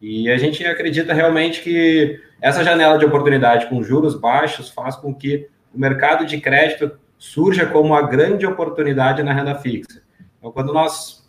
E 0.00 0.30
a 0.30 0.38
gente 0.38 0.64
acredita 0.64 1.12
realmente 1.12 1.62
que 1.62 2.20
essa 2.40 2.62
janela 2.62 2.96
de 2.96 3.04
oportunidade 3.04 3.66
com 3.66 3.82
juros 3.82 4.14
baixos 4.14 4.68
faz 4.70 4.94
com 4.94 5.12
que 5.12 5.48
o 5.74 5.80
mercado 5.80 6.24
de 6.26 6.40
crédito 6.40 6.92
surja 7.18 7.66
como 7.66 7.88
uma 7.88 8.02
grande 8.02 8.46
oportunidade 8.46 9.20
na 9.24 9.32
renda 9.32 9.56
fixa. 9.56 10.00
Então, 10.38 10.52
quando 10.52 10.72
nós 10.72 11.28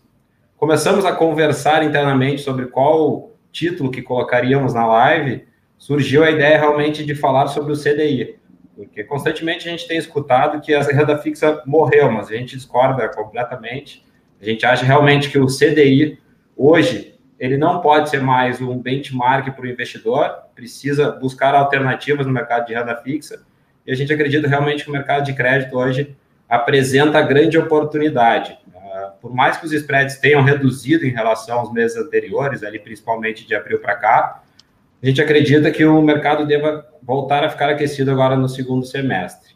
começamos 0.58 1.06
a 1.06 1.12
conversar 1.12 1.84
internamente 1.84 2.42
sobre 2.42 2.68
qual 2.68 3.32
título 3.52 3.90
que 3.90 4.04
colocaríamos 4.04 4.76
na 4.76 4.86
live, 4.86 5.48
surgiu 5.76 6.24
a 6.24 6.30
ideia 6.30 6.60
realmente 6.60 7.04
de 7.04 7.16
falar 7.16 7.48
sobre 7.48 7.74
o 7.74 7.76
CDI. 7.76 8.36
Porque 8.76 9.04
constantemente 9.04 9.68
a 9.68 9.72
gente 9.72 9.88
tem 9.88 9.98
escutado 9.98 10.60
que 10.62 10.74
a 10.74 10.82
renda 10.82 11.18
fixa 11.18 11.64
morreu, 11.66 12.12
mas 12.12 12.28
a 12.30 12.36
gente 12.36 12.56
discorda 12.56 13.08
completamente. 13.08 14.06
A 14.42 14.46
gente 14.46 14.66
acha 14.66 14.86
realmente 14.86 15.30
que 15.30 15.40
o 15.40 15.48
CDI, 15.48 16.20
hoje, 16.58 17.16
ele 17.40 17.58
não 17.58 17.82
pode 17.82 18.10
ser 18.10 18.22
mais 18.22 18.62
um 18.62 18.78
benchmark 18.78 19.52
para 19.52 19.66
o 19.66 19.68
investidor, 19.68 20.30
precisa 20.54 21.12
buscar 21.12 21.56
alternativas 21.56 22.26
no 22.26 22.34
mercado 22.34 22.66
de 22.66 22.74
renda 22.74 22.96
fixa. 22.98 23.44
E 23.86 23.92
a 23.92 23.96
gente 23.96 24.12
acredita 24.14 24.48
realmente 24.48 24.84
que 24.84 24.90
o 24.90 24.94
mercado 24.94 25.24
de 25.24 25.34
crédito 25.34 25.78
hoje 25.78 26.16
apresenta 26.50 27.22
grande 27.22 27.58
oportunidade. 27.58 28.58
Ah, 28.76 29.14
por 29.22 29.34
mais 29.34 29.58
que 29.58 29.66
os 29.66 29.74
spreads 29.74 30.18
tenham 30.18 30.42
reduzido 30.42 31.06
em 31.06 31.12
relação 31.12 31.60
aos 31.60 31.72
meses 31.72 31.98
anteriores, 31.98 32.64
ali 32.64 32.80
principalmente 32.80 33.46
de 33.46 33.56
abril 33.56 33.80
para 33.80 33.96
cá, 33.96 34.44
a 35.02 35.06
gente 35.06 35.22
acredita 35.22 35.72
que 35.72 35.86
o 35.86 36.02
mercado 36.02 36.46
deva 36.46 36.86
voltar 37.02 37.44
a 37.44 37.50
ficar 37.50 37.70
aquecido 37.70 38.12
agora 38.12 38.36
no 38.36 38.50
segundo 38.50 38.86
semestre. 38.86 39.56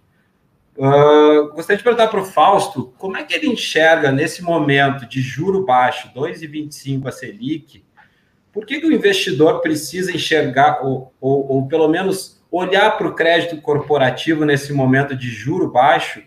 Uh, 0.78 1.50
gostaria 1.54 1.78
de 1.78 1.84
perguntar 1.84 2.08
para 2.08 2.22
o 2.22 2.26
Fausto 2.26 2.94
como 2.98 3.18
é 3.18 3.24
que 3.24 3.34
ele 3.34 3.48
enxerga 3.48 4.14
nesse 4.14 4.42
momento 4.42 5.06
de 5.06 5.20
juro 5.20 5.66
baixo, 5.66 6.10
2,25 6.16 7.08
a 7.08 7.12
Selic, 7.12 7.84
por 8.54 8.66
que, 8.66 8.80
que 8.80 8.88
o 8.88 8.94
investidor 8.94 9.60
precisa 9.60 10.12
enxergar, 10.16 10.80
ou, 10.82 11.14
ou, 11.20 11.52
ou 11.52 11.68
pelo 11.68 11.90
menos 11.90 12.42
olhar 12.50 12.98
para 12.98 13.08
o 13.08 13.14
crédito 13.14 13.62
corporativo 13.62 14.46
nesse 14.46 14.72
momento 14.72 15.16
de 15.16 15.30
juro 15.30 15.70
baixo, 15.70 16.24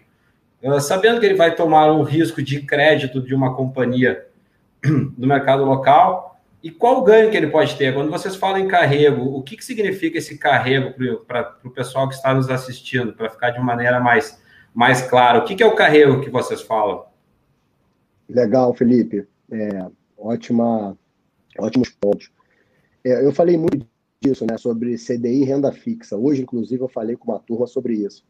uh, 0.63 0.81
sabendo 0.81 1.19
que 1.19 1.27
ele 1.27 1.35
vai 1.35 1.55
tomar 1.55 1.91
um 1.91 2.03
risco 2.03 2.43
de 2.43 2.61
crédito 2.61 3.23
de 3.23 3.35
uma 3.35 3.55
companhia 3.55 4.27
no 4.85 5.27
mercado 5.27 5.65
local, 5.65 6.32
e 6.63 6.71
qual 6.71 7.01
o 7.01 7.03
ganho 7.03 7.31
que 7.31 7.37
ele 7.37 7.49
pode 7.49 7.77
ter? 7.77 7.93
Quando 7.93 8.11
vocês 8.11 8.37
falam 8.37 8.59
em 8.59 8.69
carrego, 8.69 9.23
o 9.23 9.43
que, 9.43 9.57
que 9.57 9.65
significa 9.65 10.19
esse 10.19 10.39
carrego 10.39 10.95
para 11.27 11.59
o 11.65 11.71
pessoal 11.71 12.09
que 12.09 12.15
está 12.15 12.33
nos 12.33 12.49
assistindo, 12.49 13.13
para 13.13 13.29
ficar 13.29 13.51
de 13.51 13.61
maneira 13.61 13.99
mais, 13.99 14.41
mais 14.73 15.03
clara? 15.03 15.41
O 15.41 15.45
que, 15.45 15.57
que 15.57 15.63
é 15.63 15.67
o 15.67 15.75
carrego 15.75 16.21
que 16.21 16.31
vocês 16.31 16.63
falam? 16.63 17.05
Legal, 18.29 18.73
Felipe. 18.75 19.27
É, 19.51 19.87
ótima, 20.17 20.97
ótimos 21.59 21.89
pontos. 21.91 22.31
É, 23.05 23.27
eu 23.27 23.33
falei 23.33 23.59
muito 23.59 23.85
disso, 24.21 24.47
né, 24.49 24.57
sobre 24.57 24.97
CDI 24.97 25.43
e 25.43 25.45
renda 25.45 25.73
fixa. 25.73 26.17
Hoje, 26.17 26.43
inclusive, 26.43 26.81
eu 26.81 26.89
falei 26.89 27.17
com 27.17 27.33
uma 27.33 27.41
turma 27.41 27.67
sobre 27.67 27.95
isso. 27.95 28.25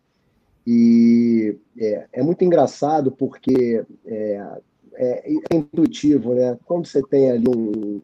E 0.66 1.58
é, 1.78 2.06
é 2.14 2.22
muito 2.22 2.42
engraçado 2.44 3.12
porque 3.12 3.84
é, 4.06 4.60
é, 4.94 5.32
é, 5.50 5.56
intuitivo, 5.56 6.34
né? 6.34 6.58
Quando 6.64 6.86
você 6.86 7.02
tem 7.02 7.30
ali 7.30 7.48
um, 7.48 8.00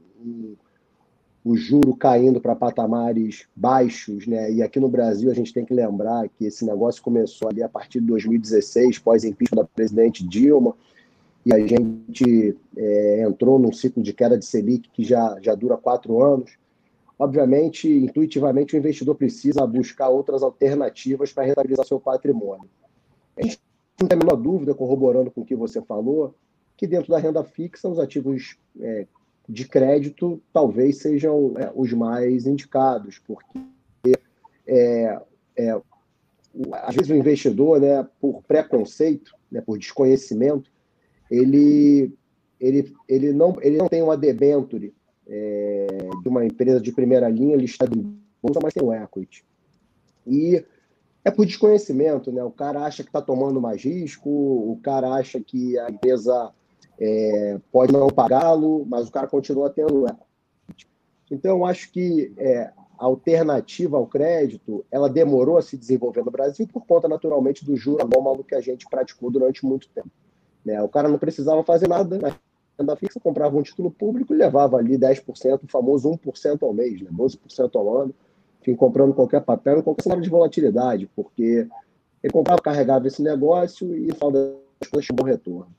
o 1.44 1.56
juro 1.56 1.96
caindo 1.96 2.40
para 2.40 2.54
patamares 2.54 3.46
baixos, 3.54 4.26
né? 4.26 4.52
E 4.52 4.62
aqui 4.62 4.78
no 4.78 4.88
Brasil 4.88 5.30
a 5.30 5.34
gente 5.34 5.52
tem 5.52 5.64
que 5.64 5.72
lembrar 5.72 6.28
que 6.28 6.44
esse 6.44 6.64
negócio 6.64 7.02
começou 7.02 7.48
ali 7.48 7.62
a 7.62 7.68
partir 7.68 8.00
de 8.00 8.06
2016, 8.06 8.98
pós 8.98 9.24
impeachment 9.24 9.62
da 9.62 9.64
presidente 9.64 10.26
Dilma, 10.26 10.74
e 11.46 11.54
a 11.54 11.66
gente 11.66 12.56
é, 12.76 13.22
entrou 13.22 13.58
num 13.58 13.72
ciclo 13.72 14.02
de 14.02 14.12
queda 14.12 14.36
de 14.36 14.44
Selic 14.44 14.90
que 14.90 15.02
já, 15.02 15.38
já 15.40 15.54
dura 15.54 15.76
quatro 15.76 16.22
anos. 16.22 16.58
Obviamente, 17.18 17.88
intuitivamente, 17.88 18.76
o 18.76 18.78
investidor 18.78 19.14
precisa 19.14 19.66
buscar 19.66 20.08
outras 20.08 20.42
alternativas 20.42 21.32
para 21.32 21.44
rentabilizar 21.44 21.86
seu 21.86 21.98
patrimônio. 21.98 22.68
A 23.36 23.42
gente 23.42 23.58
não 23.98 24.06
tem 24.06 24.16
a 24.16 24.22
menor 24.22 24.36
dúvida, 24.36 24.74
corroborando 24.74 25.30
com 25.30 25.40
o 25.40 25.44
que 25.44 25.56
você 25.56 25.80
falou, 25.80 26.34
que 26.76 26.86
dentro 26.86 27.10
da 27.10 27.18
renda 27.18 27.42
fixa, 27.42 27.88
os 27.88 27.98
ativos 27.98 28.58
é, 28.78 29.06
de 29.48 29.66
crédito 29.66 30.42
talvez 30.52 30.98
sejam 30.98 31.54
é, 31.56 31.72
os 31.74 31.92
mais 31.92 32.46
indicados, 32.46 33.18
porque 33.18 33.60
é, 34.66 35.18
é, 35.56 35.80
às 36.72 36.94
vezes 36.94 37.10
o 37.10 37.14
investidor, 37.14 37.80
né, 37.80 38.06
por 38.20 38.42
preconceito, 38.42 39.32
né, 39.50 39.60
por 39.60 39.78
desconhecimento, 39.78 40.70
ele, 41.30 42.12
ele, 42.60 42.94
ele, 43.08 43.32
não, 43.32 43.56
ele 43.62 43.78
não 43.78 43.88
tem 43.88 44.02
uma 44.02 44.16
debenture 44.16 44.94
é, 45.26 45.86
de 46.22 46.28
uma 46.28 46.44
empresa 46.44 46.80
de 46.80 46.92
primeira 46.92 47.28
linha 47.28 47.56
listada 47.56 47.96
em 47.96 48.18
bolsa, 48.42 48.60
mas 48.62 48.74
tem 48.74 48.82
um 48.82 48.92
equity. 48.92 49.44
E 50.26 50.64
é 51.24 51.30
por 51.30 51.46
desconhecimento, 51.46 52.30
né? 52.32 52.42
O 52.42 52.50
cara 52.50 52.84
acha 52.84 53.02
que 53.02 53.08
está 53.08 53.20
tomando 53.20 53.60
mais 53.60 53.82
risco, 53.82 54.30
o 54.30 54.78
cara 54.82 55.12
acha 55.14 55.40
que 55.40 55.78
a 55.78 55.90
empresa 55.90 56.52
é, 56.98 57.58
pode 57.70 57.92
não 57.92 58.08
pagá-lo, 58.08 58.84
mas 58.86 59.08
o 59.08 59.12
cara 59.12 59.26
continua 59.26 59.70
tendo 59.70 60.06
Então, 61.30 61.58
eu 61.58 61.64
acho 61.64 61.90
que 61.92 62.32
é, 62.36 62.70
a 62.98 63.04
alternativa 63.04 63.96
ao 63.96 64.06
crédito, 64.06 64.84
ela 64.90 65.08
demorou 65.08 65.56
a 65.56 65.62
se 65.62 65.76
desenvolver 65.76 66.24
no 66.24 66.30
Brasil 66.30 66.66
por 66.66 66.84
conta, 66.84 67.06
naturalmente, 67.06 67.64
do 67.64 67.76
juro 67.76 68.02
anômalo 68.02 68.42
que 68.42 68.54
a 68.54 68.60
gente 68.60 68.86
praticou 68.88 69.30
durante 69.30 69.64
muito 69.64 69.88
tempo. 69.88 70.10
Né? 70.64 70.82
O 70.82 70.88
cara 70.88 71.08
não 71.08 71.18
precisava 71.18 71.62
fazer 71.62 71.88
nada 71.88 72.18
na 72.18 72.36
renda 72.78 72.96
fixa, 72.96 73.20
comprava 73.20 73.56
um 73.56 73.62
título 73.62 73.90
público 73.90 74.34
e 74.34 74.36
levava 74.36 74.76
ali 74.76 74.98
10%, 74.98 75.64
o 75.64 75.68
famoso 75.68 76.10
1% 76.10 76.62
ao 76.62 76.72
mês, 76.72 77.00
né? 77.00 77.10
12% 77.12 77.70
ao 77.74 77.96
ano, 78.02 78.14
enfim, 78.60 78.74
comprando 78.74 79.14
qualquer 79.14 79.40
papel, 79.42 79.82
qualquer 79.82 80.02
cenário 80.02 80.22
de 80.22 80.30
volatilidade, 80.30 81.08
porque 81.14 81.68
ele 82.22 82.32
comprava, 82.32 82.60
carregava 82.60 83.06
esse 83.06 83.22
negócio 83.22 83.96
e, 83.96 84.08
no 84.08 84.14
final 84.14 84.30
das 84.30 84.88
contas, 84.90 85.04
tinha 85.04 85.14
um 85.14 85.16
bom 85.16 85.24
retorno. 85.24 85.77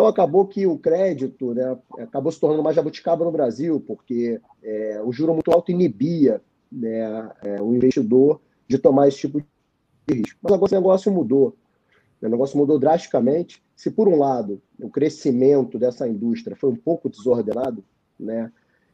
Então 0.00 0.08
acabou 0.08 0.46
que 0.46 0.66
o 0.66 0.78
crédito 0.78 1.52
né, 1.52 1.76
acabou 1.98 2.32
se 2.32 2.40
tornando 2.40 2.62
mais 2.62 2.74
jabuticaba 2.74 3.22
no 3.22 3.30
Brasil, 3.30 3.84
porque 3.86 4.40
é, 4.62 4.98
o 5.04 5.12
juro 5.12 5.34
muito 5.34 5.52
alto 5.52 5.70
inibia 5.70 6.40
né, 6.72 7.30
é, 7.44 7.60
o 7.60 7.74
investidor 7.74 8.40
de 8.66 8.78
tomar 8.78 9.08
esse 9.08 9.18
tipo 9.18 9.42
de 10.08 10.14
risco. 10.14 10.38
Mas 10.40 10.54
agora 10.54 10.68
esse 10.68 10.74
negócio 10.74 11.12
mudou. 11.12 11.54
O 12.22 12.28
negócio 12.30 12.56
mudou 12.56 12.78
drasticamente. 12.78 13.62
Se, 13.76 13.90
por 13.90 14.08
um 14.08 14.16
lado, 14.16 14.62
o 14.80 14.88
crescimento 14.88 15.78
dessa 15.78 16.08
indústria 16.08 16.56
foi 16.56 16.70
um 16.70 16.76
pouco 16.76 17.10
desordenado, 17.10 17.84
né, 18.18 18.50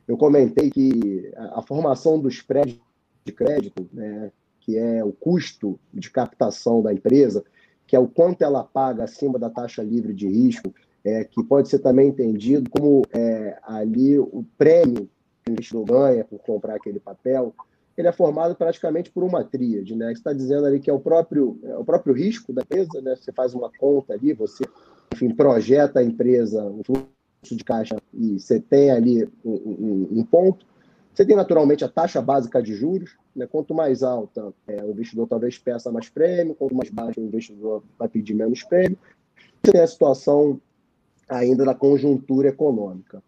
eu 0.09 0.17
comentei 0.17 0.71
que 0.71 1.33
a, 1.37 1.61
a 1.61 1.63
formação 1.63 2.19
dos 2.19 2.43
prédios 2.43 2.81
de 3.25 3.31
crédito, 3.31 3.89
né, 3.93 4.33
que 4.59 4.77
é 4.77 5.05
o 5.05 5.13
custo 5.13 5.79
de 5.95 6.11
captação 6.11 6.83
da 6.83 6.93
empresa, 6.93 7.45
que 7.87 7.95
é 7.95 7.99
o 8.01 8.09
quanto 8.09 8.43
ela 8.43 8.65
paga 8.65 9.05
acima 9.05 9.39
da 9.39 9.49
taxa 9.49 9.85
livre 9.85 10.13
de 10.13 10.27
risco, 10.27 10.75
é, 11.07 11.23
que 11.23 11.43
pode 11.45 11.69
ser 11.69 11.79
também 11.79 12.09
entendido 12.09 12.69
como 12.69 13.03
é, 13.13 13.57
ali 13.63 14.19
o 14.19 14.45
prêmio 14.59 15.09
que 15.45 15.51
o 15.51 15.53
investidor 15.53 15.85
ganha 15.85 16.25
por 16.25 16.41
comprar 16.41 16.75
aquele 16.75 16.99
papel, 16.99 17.55
ele 17.97 18.09
é 18.09 18.13
formado 18.13 18.57
praticamente 18.57 19.13
por 19.13 19.23
uma 19.23 19.45
tríade, 19.45 19.95
né? 19.95 20.13
Está 20.13 20.33
dizendo 20.33 20.67
ali 20.67 20.81
que 20.81 20.91
é 20.91 20.93
o 20.93 20.99
próprio, 20.99 21.61
é 21.63 21.77
o 21.77 21.85
próprio 21.85 22.13
risco 22.13 22.53
da 22.53 22.63
empresa, 22.63 23.01
né? 23.01 23.15
Você 23.15 23.31
faz 23.31 23.55
uma 23.55 23.71
conta 23.79 24.15
ali, 24.15 24.33
você, 24.33 24.65
enfim, 25.15 25.33
projeta 25.33 26.01
a 26.01 26.03
empresa, 26.03 26.65
um 26.65 26.83
fluxo 26.83 27.07
de 27.57 27.63
caixa 27.63 27.97
e 28.13 28.41
você 28.41 28.59
tem 28.59 28.91
ali 28.91 29.25
um, 29.45 29.53
um, 29.53 30.09
um 30.19 30.25
ponto. 30.25 30.67
Você 31.15 31.25
tem 31.25 31.37
naturalmente 31.37 31.85
a 31.85 31.89
taxa 31.89 32.21
básica 32.21 32.61
de 32.61 32.75
juros, 32.75 33.17
né? 33.35 33.47
quanto 33.47 33.73
mais 33.73 34.03
alta, 34.03 34.53
é, 34.67 34.83
o 34.85 34.91
investidor 34.91 35.29
talvez 35.29 35.57
peça 35.57 35.91
mais 35.93 36.09
prêmio, 36.09 36.57
quanto 36.57 36.75
mais 36.75 36.91
baixo 36.91 37.21
o 37.21 37.25
investidor 37.25 37.83
vai 37.97 38.09
pedir 38.09 38.35
menos 38.35 38.65
prêmio. 38.65 38.99
Você 39.63 39.73
tem 39.73 39.81
a 39.81 39.87
situação 39.87 40.61
ainda 41.29 41.65
da 41.65 41.75
conjuntura 41.75 42.49
econômica. 42.49 43.23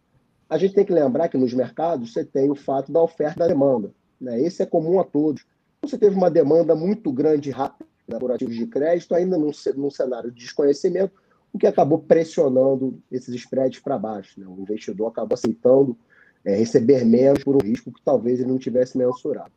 A 0.48 0.56
gente 0.56 0.74
tem 0.74 0.84
que 0.84 0.92
lembrar 0.92 1.28
que 1.28 1.36
nos 1.36 1.52
mercados 1.52 2.12
você 2.12 2.24
tem 2.24 2.50
o 2.50 2.54
fato 2.54 2.90
da 2.90 3.02
oferta 3.02 3.36
e 3.36 3.38
da 3.40 3.46
demanda. 3.48 3.92
Né? 4.20 4.40
Esse 4.40 4.62
é 4.62 4.66
comum 4.66 4.98
a 4.98 5.04
todos. 5.04 5.44
Você 5.82 5.98
teve 5.98 6.16
uma 6.16 6.30
demanda 6.30 6.74
muito 6.74 7.12
grande 7.12 7.50
e 7.50 7.52
rápida 7.52 7.86
por 8.18 8.32
ativos 8.32 8.56
de 8.56 8.66
crédito, 8.66 9.14
ainda 9.14 9.36
num, 9.36 9.50
num 9.76 9.90
cenário 9.90 10.30
de 10.30 10.40
desconhecimento, 10.40 11.12
o 11.52 11.58
que 11.58 11.66
acabou 11.66 11.98
pressionando 11.98 12.98
esses 13.10 13.34
spreads 13.34 13.80
para 13.80 13.98
baixo. 13.98 14.40
Né? 14.40 14.46
O 14.46 14.60
investidor 14.60 15.08
acabou 15.08 15.34
aceitando 15.34 15.96
é, 16.44 16.56
receber 16.56 17.04
menos 17.04 17.44
por 17.44 17.56
um 17.56 17.66
risco 17.66 17.92
que 17.92 18.02
talvez 18.02 18.40
ele 18.40 18.48
não 18.48 18.58
tivesse 18.58 18.96
mensurado. 18.96 19.52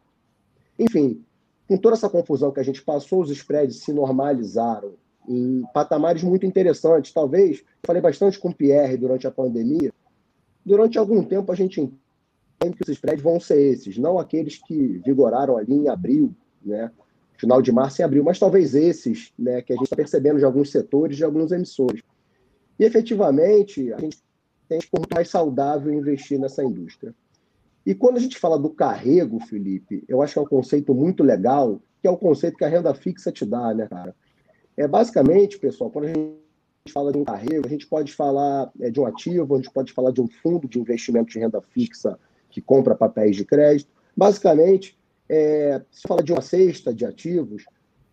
Enfim, 0.77 1.23
com 1.67 1.77
toda 1.77 1.95
essa 1.95 2.09
confusão 2.09 2.51
que 2.51 2.59
a 2.59 2.63
gente 2.63 2.81
passou, 2.81 3.21
os 3.21 3.29
spreads 3.29 3.77
se 3.77 3.93
normalizaram 3.93 4.93
em 5.27 5.63
patamares 5.73 6.23
muito 6.23 6.45
interessantes. 6.45 7.11
Talvez, 7.11 7.63
falei 7.85 8.01
bastante 8.01 8.39
com 8.39 8.49
o 8.49 8.55
Pierre 8.55 8.97
durante 8.97 9.27
a 9.27 9.31
pandemia, 9.31 9.93
durante 10.65 10.97
algum 10.97 11.23
tempo 11.23 11.51
a 11.51 11.55
gente 11.55 11.81
entende 11.81 12.77
que 12.77 12.83
os 12.83 12.89
spreads 12.89 13.23
vão 13.23 13.39
ser 13.39 13.59
esses, 13.59 13.97
não 13.97 14.19
aqueles 14.19 14.57
que 14.57 15.01
vigoraram 15.05 15.57
ali 15.57 15.73
em 15.73 15.89
abril, 15.89 16.33
né? 16.63 16.91
Final 17.37 17.61
de 17.61 17.71
março 17.71 18.01
e 18.01 18.03
abril, 18.03 18.23
mas 18.23 18.37
talvez 18.37 18.75
esses, 18.75 19.33
né, 19.37 19.63
que 19.63 19.73
a 19.73 19.75
gente 19.75 19.85
está 19.85 19.95
percebendo 19.95 20.37
de 20.37 20.45
alguns 20.45 20.69
setores, 20.69 21.17
de 21.17 21.23
alguns 21.23 21.51
emissores. 21.51 22.03
E 22.77 22.83
efetivamente, 22.83 23.91
a 23.91 23.99
gente 23.99 24.19
tem 24.69 24.79
por 24.91 25.07
mais 25.11 25.27
saudável 25.27 25.91
investir 25.91 26.39
nessa 26.39 26.63
indústria. 26.63 27.15
E 27.83 27.95
quando 27.95 28.17
a 28.17 28.19
gente 28.19 28.37
fala 28.37 28.59
do 28.59 28.69
carrego, 28.69 29.39
Felipe, 29.39 30.03
eu 30.07 30.21
acho 30.21 30.33
que 30.33 30.39
é 30.39 30.41
um 30.43 30.47
conceito 30.47 30.93
muito 30.93 31.23
legal, 31.23 31.81
que 31.99 32.07
é 32.07 32.11
o 32.11 32.17
conceito 32.17 32.57
que 32.57 32.63
a 32.63 32.67
renda 32.67 32.93
fixa 32.93 33.31
te 33.31 33.43
dá, 33.43 33.73
né, 33.73 33.87
cara? 33.87 34.15
É 34.81 34.87
basicamente, 34.87 35.59
pessoal, 35.59 35.91
quando 35.91 36.05
a 36.05 36.07
gente 36.07 36.91
fala 36.91 37.11
de 37.11 37.17
um 37.19 37.23
carrego, 37.23 37.67
a 37.67 37.69
gente 37.69 37.85
pode 37.85 38.11
falar 38.11 38.71
é, 38.79 38.89
de 38.89 38.99
um 38.99 39.05
ativo, 39.05 39.53
a 39.53 39.57
gente 39.57 39.69
pode 39.69 39.93
falar 39.93 40.09
de 40.09 40.19
um 40.19 40.27
fundo 40.27 40.67
de 40.67 40.79
investimento 40.79 41.31
de 41.31 41.37
renda 41.37 41.61
fixa 41.61 42.17
que 42.49 42.59
compra 42.59 42.95
papéis 42.95 43.35
de 43.35 43.45
crédito. 43.45 43.91
Basicamente, 44.17 44.97
é, 45.29 45.83
se 45.91 46.01
fala 46.07 46.23
de 46.23 46.33
uma 46.33 46.41
cesta 46.41 46.91
de 46.91 47.05
ativos, 47.05 47.63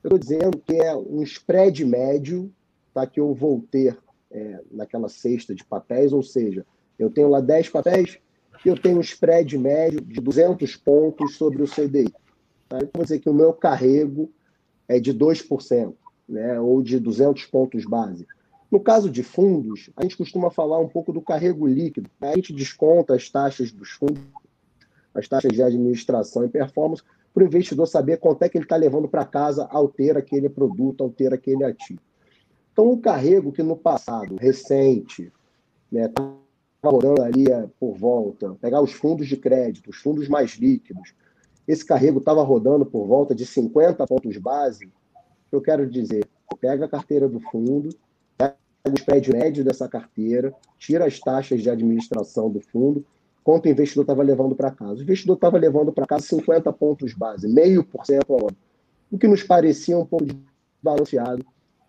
eu 0.05 0.15
estou 0.15 0.19
dizendo 0.19 0.59
que 0.59 0.77
é 0.77 0.95
um 0.95 1.23
spread 1.23 1.83
médio 1.87 2.53
tá, 2.93 3.07
que 3.07 3.19
eu 3.19 3.33
vou 3.33 3.65
ter 3.71 3.97
é, 4.31 4.61
naquela 4.71 5.09
cesta 5.09 5.55
de 5.55 5.65
papéis, 5.65 6.13
ou 6.13 6.23
seja, 6.23 6.67
eu 6.99 7.09
tenho 7.09 7.31
lá 7.31 7.41
10 7.41 7.71
papéis 7.71 8.19
e 8.63 8.69
eu 8.69 8.79
tenho 8.79 8.99
um 8.99 9.01
spread 9.01 9.57
médio 9.57 10.03
de 10.03 10.21
200 10.21 10.77
pontos 10.77 11.35
sobre 11.37 11.63
o 11.63 11.67
CDI. 11.67 12.13
Tá? 12.69 12.77
Então, 12.77 12.91
vou 12.93 13.05
dizer 13.05 13.21
que 13.21 13.31
o 13.31 13.35
meu 13.35 13.55
carrego 13.55 14.31
é 14.87 15.01
de 15.01 15.15
2%, 15.15 15.95
né, 16.29 16.61
ou 16.61 16.83
de 16.83 16.99
200 16.99 17.45
pontos 17.47 17.85
base. 17.85 18.27
No 18.71 18.81
caso 18.81 19.11
de 19.11 19.23
fundos, 19.23 19.91
a 19.97 20.03
gente 20.03 20.17
costuma 20.17 20.51
falar 20.51 20.79
um 20.79 20.89
pouco 20.89 21.13
do 21.13 21.23
carrego 21.23 21.67
líquido. 21.67 22.11
A 22.21 22.35
gente 22.35 22.53
desconta 22.53 23.15
as 23.15 23.31
taxas 23.31 23.73
dos 23.73 23.89
fundos 23.91 24.21
as 25.19 25.29
taxas 25.29 25.53
de 25.53 25.63
administração 25.63 26.45
e 26.45 26.49
performance, 26.49 27.03
para 27.35 27.43
o 27.43 27.47
investidor 27.47 27.87
saber 27.87 28.19
quanto 28.19 28.43
é 28.43 28.49
que 28.49 28.57
ele 28.57 28.65
está 28.65 28.77
levando 28.77 29.09
para 29.09 29.25
casa 29.25 29.67
ao 29.71 29.89
ter 29.89 30.17
aquele 30.17 30.49
produto, 30.49 31.03
ao 31.03 31.11
ter 31.11 31.33
aquele 31.33 31.65
ativo. 31.65 32.01
Então, 32.73 32.91
o 32.91 32.99
carrego 32.99 33.53
que 33.53 33.63
no 33.63 33.77
passado, 33.77 34.37
recente, 34.37 35.33
estava 35.93 36.29
né, 36.29 36.37
rodando 36.83 37.23
ali 37.23 37.51
é, 37.51 37.69
por 37.79 37.97
volta, 37.97 38.55
pegar 38.61 38.81
os 38.81 38.93
fundos 38.93 39.27
de 39.27 39.37
crédito, 39.37 39.91
os 39.91 39.97
fundos 39.97 40.29
mais 40.29 40.53
líquidos, 40.53 41.13
esse 41.67 41.85
carrego 41.85 42.19
estava 42.19 42.43
rodando 42.43 42.87
por 42.87 43.07
volta 43.07 43.35
de 43.35 43.45
50 43.45 44.07
pontos 44.07 44.37
base, 44.39 44.91
eu 45.51 45.61
quero 45.61 45.89
dizer, 45.89 46.27
pega 46.61 46.85
a 46.85 46.89
carteira 46.89 47.29
do 47.29 47.41
fundo, 47.41 47.91
pega 48.37 48.57
o 48.87 48.95
spread 48.95 49.33
médio 49.33 49.65
dessa 49.65 49.89
carteira, 49.89 50.53
tira 50.79 51.07
as 51.07 51.19
taxas 51.19 51.63
de 51.63 51.71
administração 51.71 52.51
do 52.51 52.61
fundo 52.61 53.05
quanto 53.49 53.65
o 53.65 53.69
investidor 53.71 54.03
estava 54.03 54.23
levando 54.23 54.55
para 54.55 54.71
casa. 54.71 55.01
O 55.01 55.03
investidor 55.03 55.37
estava 55.37 55.57
levando 55.57 55.91
para 55.91 56.07
casa 56.07 56.27
50 56.27 56.71
pontos 56.75 57.15
base, 57.15 57.49
meio 57.49 57.83
por 57.83 58.05
cento 58.05 58.33
ao 58.35 58.41
ano, 58.41 58.57
o 59.11 59.17
que 59.17 59.27
nos 59.27 59.43
parecia 59.43 59.99
um 59.99 60.05
pouco 60.05 60.27
balanceado 60.83 61.45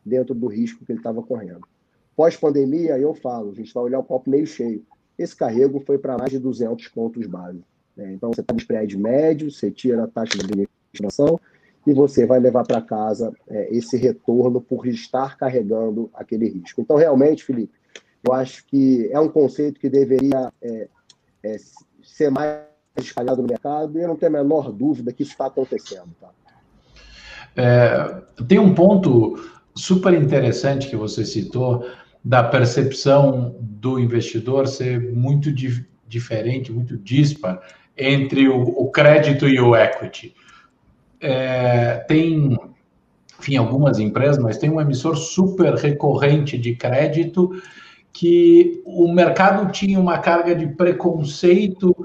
dentro 0.06 0.34
do 0.34 0.48
risco 0.48 0.86
que 0.86 0.92
ele 0.94 1.00
estava 1.00 1.22
correndo. 1.22 1.68
Pós-pandemia, 2.16 2.98
eu 2.98 3.14
falo, 3.14 3.52
a 3.52 3.54
gente 3.54 3.74
vai 3.74 3.84
olhar 3.84 4.00
o 4.00 4.04
copo 4.04 4.30
meio 4.30 4.48
cheio. 4.48 4.86
Esse 5.18 5.36
carrego 5.36 5.82
foi 5.82 5.98
para 5.98 6.18
mais 6.18 6.32
de 6.32 6.40
200 6.40 6.88
pontos 6.90 7.28
base. 7.28 7.62
Né? 7.96 8.14
Então, 8.14 8.32
você 8.34 8.40
está 8.40 8.54
no 8.54 8.60
spread 8.60 8.98
médio, 8.98 9.52
você 9.52 9.70
tira 9.70 10.06
a 10.06 10.08
taxa 10.08 10.38
de 10.38 10.46
administração 10.46 11.40
e 11.86 11.94
você 11.94 12.26
vai 12.26 12.40
levar 12.40 12.64
para 12.64 12.82
casa 12.82 13.34
é, 13.48 13.76
esse 13.76 13.98
retorno 13.98 14.62
por 14.62 14.86
estar 14.88 15.38
carregando 15.38 16.10
aquele 16.14 16.48
risco. 16.48 16.82
Então, 16.82 16.98
realmente, 16.98 17.44
Felipe, 17.44 17.74
eu 18.24 18.34
acho 18.34 18.66
que 18.66 19.10
é 19.12 19.20
um 19.20 19.30
conceito 19.30 19.80
que 19.80 19.90
deveria 19.90 20.52
é, 20.62 20.88
é, 21.44 21.58
ser 22.04 22.30
mais 22.30 22.60
espalhado 22.98 23.42
no 23.42 23.48
mercado, 23.48 23.98
e 23.98 24.02
eu 24.02 24.08
não 24.08 24.16
tenho 24.16 24.36
a 24.36 24.44
menor 24.44 24.72
dúvida 24.72 25.14
que 25.14 25.24
isso 25.24 25.32
está 25.32 25.46
acontecendo. 25.46 26.10
Tá? 26.20 26.30
É, 27.56 28.44
tem 28.48 28.60
um 28.60 28.74
ponto 28.74 29.40
super 29.74 30.14
interessante 30.14 30.90
que 30.90 30.96
você 30.96 31.26
citou 31.26 31.86
da 32.24 32.44
percepção 32.44 33.56
do 33.60 33.98
investidor 34.00 34.68
ser 34.68 35.14
muito 35.14 35.52
di 35.52 35.88
diferente, 36.08 36.72
muito 36.72 36.98
dispar 36.98 37.62
entre 37.96 38.50
o, 38.50 38.64
o, 38.64 38.90
crédito 38.90 39.48
e 39.48 39.60
o 39.60 39.76
equity. 39.76 40.34
É, 41.22 41.96
tem, 42.08 42.58
enfim, 43.40 43.58
algumas 43.58 44.00
empresas, 44.00 44.38
mas 44.38 44.58
tem 44.58 44.70
um 44.70 44.80
emissor 44.80 45.16
super 45.18 45.74
recorrente 45.76 46.58
de 46.58 46.76
crédito 46.76 47.52
que 48.12 48.82
o 48.86 49.12
mercado 49.12 49.72
tinha 49.72 50.00
uma 50.00 50.18
carga 50.18 50.56
de 50.56 50.68
preconceito 50.68 51.96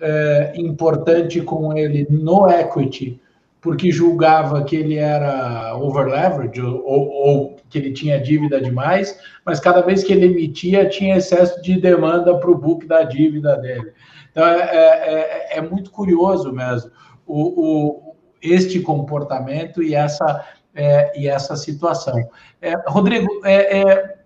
é, 0.00 0.52
importante 0.56 1.40
com 1.40 1.76
ele 1.76 2.06
no 2.10 2.48
equity, 2.48 3.20
porque 3.60 3.90
julgava 3.90 4.62
que 4.62 4.76
ele 4.76 4.96
era 4.96 5.76
over 5.76 6.06
leverage 6.06 6.60
ou, 6.60 6.84
ou, 6.84 7.56
que 7.68 7.78
ele 7.78 7.92
tinha 7.92 8.20
dívida 8.20 8.60
demais, 8.60 9.18
mas 9.44 9.58
cada 9.58 9.80
vez 9.80 10.04
que 10.04 10.12
ele 10.12 10.26
emitia 10.26 10.88
tinha 10.88 11.16
excesso 11.16 11.60
de 11.62 11.80
demanda 11.80 12.36
para 12.38 12.50
o 12.50 12.58
book 12.58 12.86
da 12.86 13.02
dívida 13.02 13.56
dele. 13.56 13.92
Então 14.30 14.46
é, 14.46 14.60
é, 14.60 15.54
é, 15.54 15.58
é 15.58 15.60
muito 15.60 15.90
curioso 15.90 16.52
mesmo 16.52 16.90
o, 17.26 17.42
o, 17.42 18.05
este 18.42 18.80
comportamento 18.80 19.82
e 19.82 19.94
essa, 19.94 20.44
é, 20.74 21.18
e 21.20 21.28
essa 21.28 21.56
situação. 21.56 22.14
É, 22.60 22.74
Rodrigo, 22.88 23.26
é, 23.44 24.16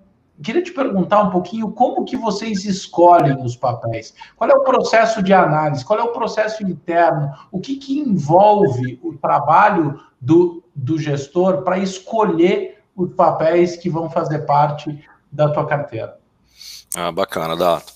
queria 0.42 0.62
te 0.62 0.72
perguntar 0.72 1.22
um 1.22 1.30
pouquinho 1.30 1.70
como 1.72 2.04
que 2.04 2.16
vocês 2.16 2.64
escolhem 2.64 3.42
os 3.44 3.56
papéis. 3.56 4.14
Qual 4.36 4.50
é 4.50 4.54
o 4.54 4.64
processo 4.64 5.22
de 5.22 5.32
análise? 5.32 5.84
Qual 5.84 5.98
é 5.98 6.02
o 6.02 6.12
processo 6.12 6.62
interno? 6.62 7.32
O 7.52 7.60
que, 7.60 7.76
que 7.76 7.98
envolve 7.98 8.98
o 9.02 9.16
trabalho 9.16 10.00
do, 10.20 10.62
do 10.74 10.98
gestor 10.98 11.62
para 11.62 11.78
escolher 11.78 12.82
os 12.96 13.12
papéis 13.14 13.76
que 13.76 13.88
vão 13.88 14.10
fazer 14.10 14.40
parte 14.40 15.04
da 15.30 15.48
tua 15.48 15.66
carteira? 15.66 16.18
Ah, 16.94 17.12
bacana, 17.12 17.56
Dato. 17.56 17.92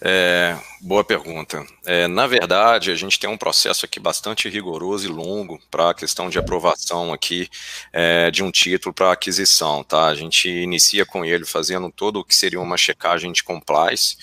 É, 0.00 0.56
boa 0.82 1.02
pergunta. 1.02 1.64
É, 1.84 2.06
na 2.06 2.26
verdade, 2.26 2.90
a 2.90 2.94
gente 2.94 3.18
tem 3.18 3.30
um 3.30 3.36
processo 3.36 3.86
aqui 3.86 3.98
bastante 3.98 4.48
rigoroso 4.48 5.06
e 5.06 5.10
longo 5.10 5.58
para 5.70 5.90
a 5.90 5.94
questão 5.94 6.28
de 6.28 6.38
aprovação 6.38 7.12
aqui 7.12 7.48
é, 7.92 8.30
de 8.30 8.42
um 8.42 8.50
título 8.50 8.92
para 8.92 9.12
aquisição, 9.12 9.82
tá? 9.82 10.06
A 10.06 10.14
gente 10.14 10.48
inicia 10.48 11.06
com 11.06 11.24
ele 11.24 11.46
fazendo 11.46 11.90
todo 11.90 12.20
o 12.20 12.24
que 12.24 12.34
seria 12.34 12.60
uma 12.60 12.76
checagem 12.76 13.32
de 13.32 13.42
compliance, 13.42 14.16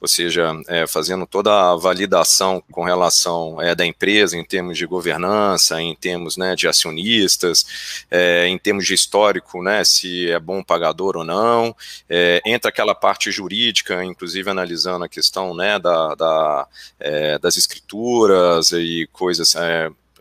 ou 0.00 0.06
seja, 0.06 0.52
é, 0.68 0.86
fazendo 0.86 1.26
toda 1.26 1.72
a 1.72 1.76
validação 1.76 2.62
com 2.70 2.84
relação 2.84 3.60
é, 3.60 3.74
da 3.74 3.84
empresa 3.84 4.36
em 4.36 4.44
termos 4.44 4.78
de 4.78 4.86
governança, 4.86 5.80
em 5.80 5.94
termos 5.94 6.36
né, 6.36 6.54
de 6.54 6.68
acionistas, 6.68 8.04
é, 8.10 8.46
em 8.46 8.58
termos 8.58 8.86
de 8.86 8.94
histórico, 8.94 9.62
né, 9.62 9.84
se 9.84 10.30
é 10.30 10.38
bom 10.38 10.62
pagador 10.62 11.16
ou 11.16 11.24
não, 11.24 11.74
é, 12.08 12.40
entra 12.46 12.68
aquela 12.68 12.94
parte 12.94 13.30
jurídica, 13.30 14.04
inclusive 14.04 14.48
analisando 14.48 15.04
a 15.04 15.08
questão 15.08 15.54
né, 15.54 15.78
da, 15.78 16.14
da 16.14 16.68
é, 17.00 17.38
das 17.38 17.56
escrituras 17.56 18.72
e 18.72 19.08
coisas 19.12 19.54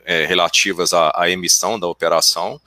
é, 0.07 0.25
relativas 0.25 0.93
à, 0.93 1.11
à, 1.13 1.29
emissão 1.29 1.77
da 1.77 1.87
operação. 1.87 2.59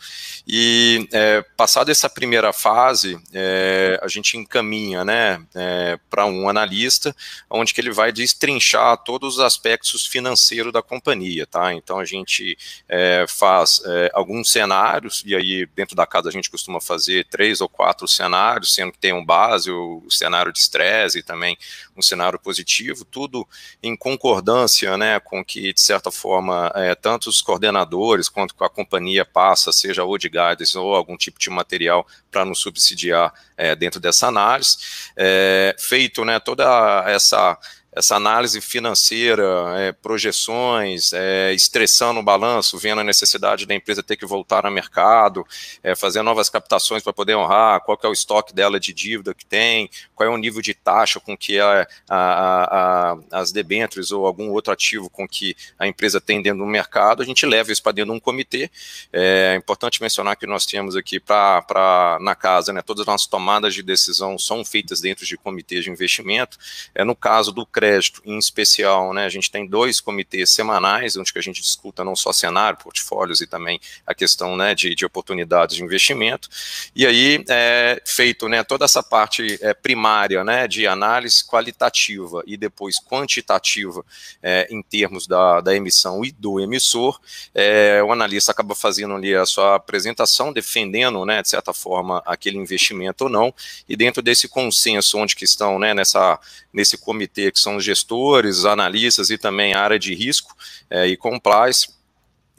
E 0.47 1.09
é, 1.13 1.43
passada 1.57 1.91
essa 1.91 2.09
primeira 2.09 2.53
fase, 2.53 3.21
é, 3.33 3.99
a 4.03 4.09
gente 4.09 4.37
encaminha 4.37 5.05
né, 5.05 5.45
é, 5.55 5.99
para 6.09 6.27
um 6.27 6.49
analista, 6.49 7.15
onde 7.49 7.75
que 7.75 7.81
ele 7.81 7.93
vai 7.93 8.11
destrinchar 8.13 8.97
todos 8.99 9.35
os 9.35 9.41
aspectos 9.41 10.07
financeiros 10.07 10.73
da 10.73 10.83
companhia. 10.83 11.47
Tá? 11.47 11.75
Então 11.75 11.99
a 11.99 12.05
gente 12.05 12.57
é, 12.89 13.27
faz 13.29 13.83
é, 13.85 14.11
alguns 14.15 14.51
cenários, 14.51 15.23
e 15.27 15.35
aí 15.35 15.67
dentro 15.75 15.95
da 15.95 16.07
casa 16.07 16.29
a 16.29 16.33
gente 16.33 16.51
costuma 16.51 16.81
fazer 16.81 17.27
três 17.27 17.61
ou 17.61 17.69
quatro 17.69 18.09
cenários, 18.09 18.75
sendo 18.75 18.93
que 18.93 18.99
tem 18.99 19.13
um 19.13 19.25
base, 19.25 19.71
o 19.71 20.05
cenário 20.09 20.53
de 20.53 20.59
estresse 20.59 21.19
e 21.19 21.23
também 21.23 21.57
um 21.97 22.03
cenário 22.03 22.39
positivo, 22.39 23.05
tudo 23.05 23.47
em 23.83 23.95
concordância 23.97 24.97
né, 24.97 25.21
com 25.21 25.45
que, 25.45 25.73
de 25.73 25.81
certa 25.81 26.11
forma, 26.11 26.73
tanto 27.01 27.29
os 27.29 27.43
coordenadores, 27.43 28.29
quanto 28.29 28.55
a 28.65 28.71
companhia 28.71 29.25
passa, 29.25 29.73
seja 29.73 30.05
ou 30.05 30.17
de 30.17 30.30
guidance 30.31 30.77
ou 30.79 30.95
algum 30.95 31.17
tipo 31.17 31.39
de 31.39 31.51
material 31.51 32.07
para 32.31 32.45
nos 32.45 32.61
subsidiar 32.61 33.33
é, 33.57 33.75
dentro 33.75 34.01
dessa 34.01 34.29
análise. 34.29 34.79
É, 35.17 35.75
feito 35.79 36.25
né, 36.25 36.39
toda 36.39 36.65
essa 37.07 37.59
essa 37.93 38.15
análise 38.15 38.61
financeira, 38.61 39.45
é, 39.77 39.93
projeções, 39.93 41.13
é, 41.13 41.53
estressando 41.53 42.21
o 42.21 42.23
balanço, 42.23 42.79
vendo 42.79 43.01
a 43.01 43.05
necessidade 43.05 43.67
da 43.67 43.75
empresa 43.75 44.03
ter 44.03 44.17
que 44.17 44.25
voltar 44.25 44.65
ao 44.65 44.71
mercado, 44.71 45.45
é, 45.83 45.97
fazer 45.97 46.23
novas 46.23 46.49
captações 46.49 47.03
para 47.03 47.13
poder 47.13 47.35
honrar, 47.35 47.81
qual 47.81 47.99
é 48.03 48.07
o 48.07 48.13
estoque 48.13 48.55
dela 48.55 48.79
de 48.79 48.93
dívida 48.93 49.35
que 49.35 49.45
tem, 49.45 49.91
qual 50.15 50.29
é 50.29 50.33
o 50.33 50.37
nível 50.37 50.63
de 50.63 50.73
taxa 50.73 51.19
com 51.19 51.37
que 51.37 51.59
a, 51.59 51.87
a, 52.09 53.13
a, 53.13 53.19
as 53.33 53.51
debêntures 53.51 54.13
ou 54.13 54.25
algum 54.25 54.51
outro 54.51 54.73
ativo 54.73 55.11
com 55.11 55.27
que 55.27 55.57
a 55.79 55.87
empresa 55.87 56.21
tem 56.21 56.41
dentro 56.41 56.61
do 56.61 56.67
mercado, 56.67 57.23
a 57.23 57.27
gente 57.27 57.45
leva 57.45 57.73
isso 57.73 57.83
para 57.83 57.93
dentro 57.93 58.13
de 58.13 58.17
um 58.17 58.21
comitê. 58.21 58.71
É 59.13 59.57
importante 59.57 60.01
mencionar 60.01 60.37
que 60.37 60.47
nós 60.47 60.65
temos 60.65 60.95
aqui 60.95 61.19
para 61.19 62.19
na 62.21 62.35
casa, 62.37 62.73
né, 62.73 62.83
todas 62.83 63.01
as 63.01 63.07
nossas 63.07 63.27
tomadas 63.27 63.75
de 63.75 63.83
decisão 63.83 64.39
são 64.39 64.65
feitas 64.65 65.01
dentro 65.01 65.27
de 65.27 65.37
comitês 65.37 65.85
de 65.85 65.91
investimento. 65.91 66.57
É 66.95 67.05
no 67.05 67.17
caso 67.17 67.51
do 67.53 67.67
crédito, 67.81 68.21
em 68.27 68.37
especial, 68.37 69.15
né, 69.15 69.25
a 69.25 69.29
gente 69.31 69.51
tem 69.51 69.67
dois 69.67 70.03
comitês 70.03 70.53
semanais, 70.53 71.17
onde 71.17 71.33
que 71.33 71.39
a 71.39 71.43
gente 71.43 71.63
discuta 71.63 72.05
não 72.05 72.15
só 72.15 72.31
cenário, 72.31 72.79
portfólios 72.79 73.41
e 73.41 73.47
também 73.47 73.81
a 74.07 74.15
questão 74.15 74.55
né, 74.55 74.75
de, 74.75 74.95
de 74.95 75.07
oportunidades 75.07 75.77
de 75.77 75.83
investimento. 75.83 76.47
E 76.95 77.07
aí, 77.07 77.43
é, 77.49 78.03
feito 78.05 78.51
né, 78.51 78.63
toda 78.63 78.85
essa 78.85 79.03
parte 79.03 79.59
é, 79.63 79.73
primária 79.73 80.45
né, 80.45 80.69
de 80.69 80.87
análise 80.87 81.43
qualitativa 81.43 82.43
e 82.47 82.55
depois 82.55 82.97
quantitativa 83.01 84.05
é, 84.43 84.69
em 84.71 84.83
termos 84.83 85.27
da, 85.27 85.63
da 85.63 85.75
emissão 85.75 86.23
e 86.23 86.31
do 86.31 86.61
emissor, 86.61 87.19
é, 87.55 88.03
o 88.03 88.13
analista 88.13 88.53
acaba 88.53 88.75
fazendo 88.75 89.15
ali 89.15 89.35
a 89.35 89.47
sua 89.47 89.77
apresentação, 89.77 90.53
defendendo, 90.53 91.25
né, 91.25 91.41
de 91.41 91.49
certa 91.49 91.73
forma, 91.73 92.23
aquele 92.27 92.59
investimento 92.59 93.25
ou 93.25 93.31
não, 93.31 93.55
e 93.89 93.97
dentro 93.97 94.21
desse 94.21 94.49
consenso 94.49 95.17
onde 95.17 95.35
que 95.35 95.45
estão 95.45 95.79
né, 95.79 95.95
nessa, 95.95 96.39
nesse 96.71 96.99
comitê 96.99 97.51
que 97.51 97.59
são 97.59 97.70
são 97.71 97.77
os 97.77 97.85
gestores, 97.85 98.65
analistas 98.65 99.31
e 99.31 99.39
também 99.39 99.75
a 99.75 99.81
área 99.81 99.99
de 99.99 100.15
risco 100.15 100.57
é, 100.91 101.07
e 101.07 101.17
compliance 101.17 102.00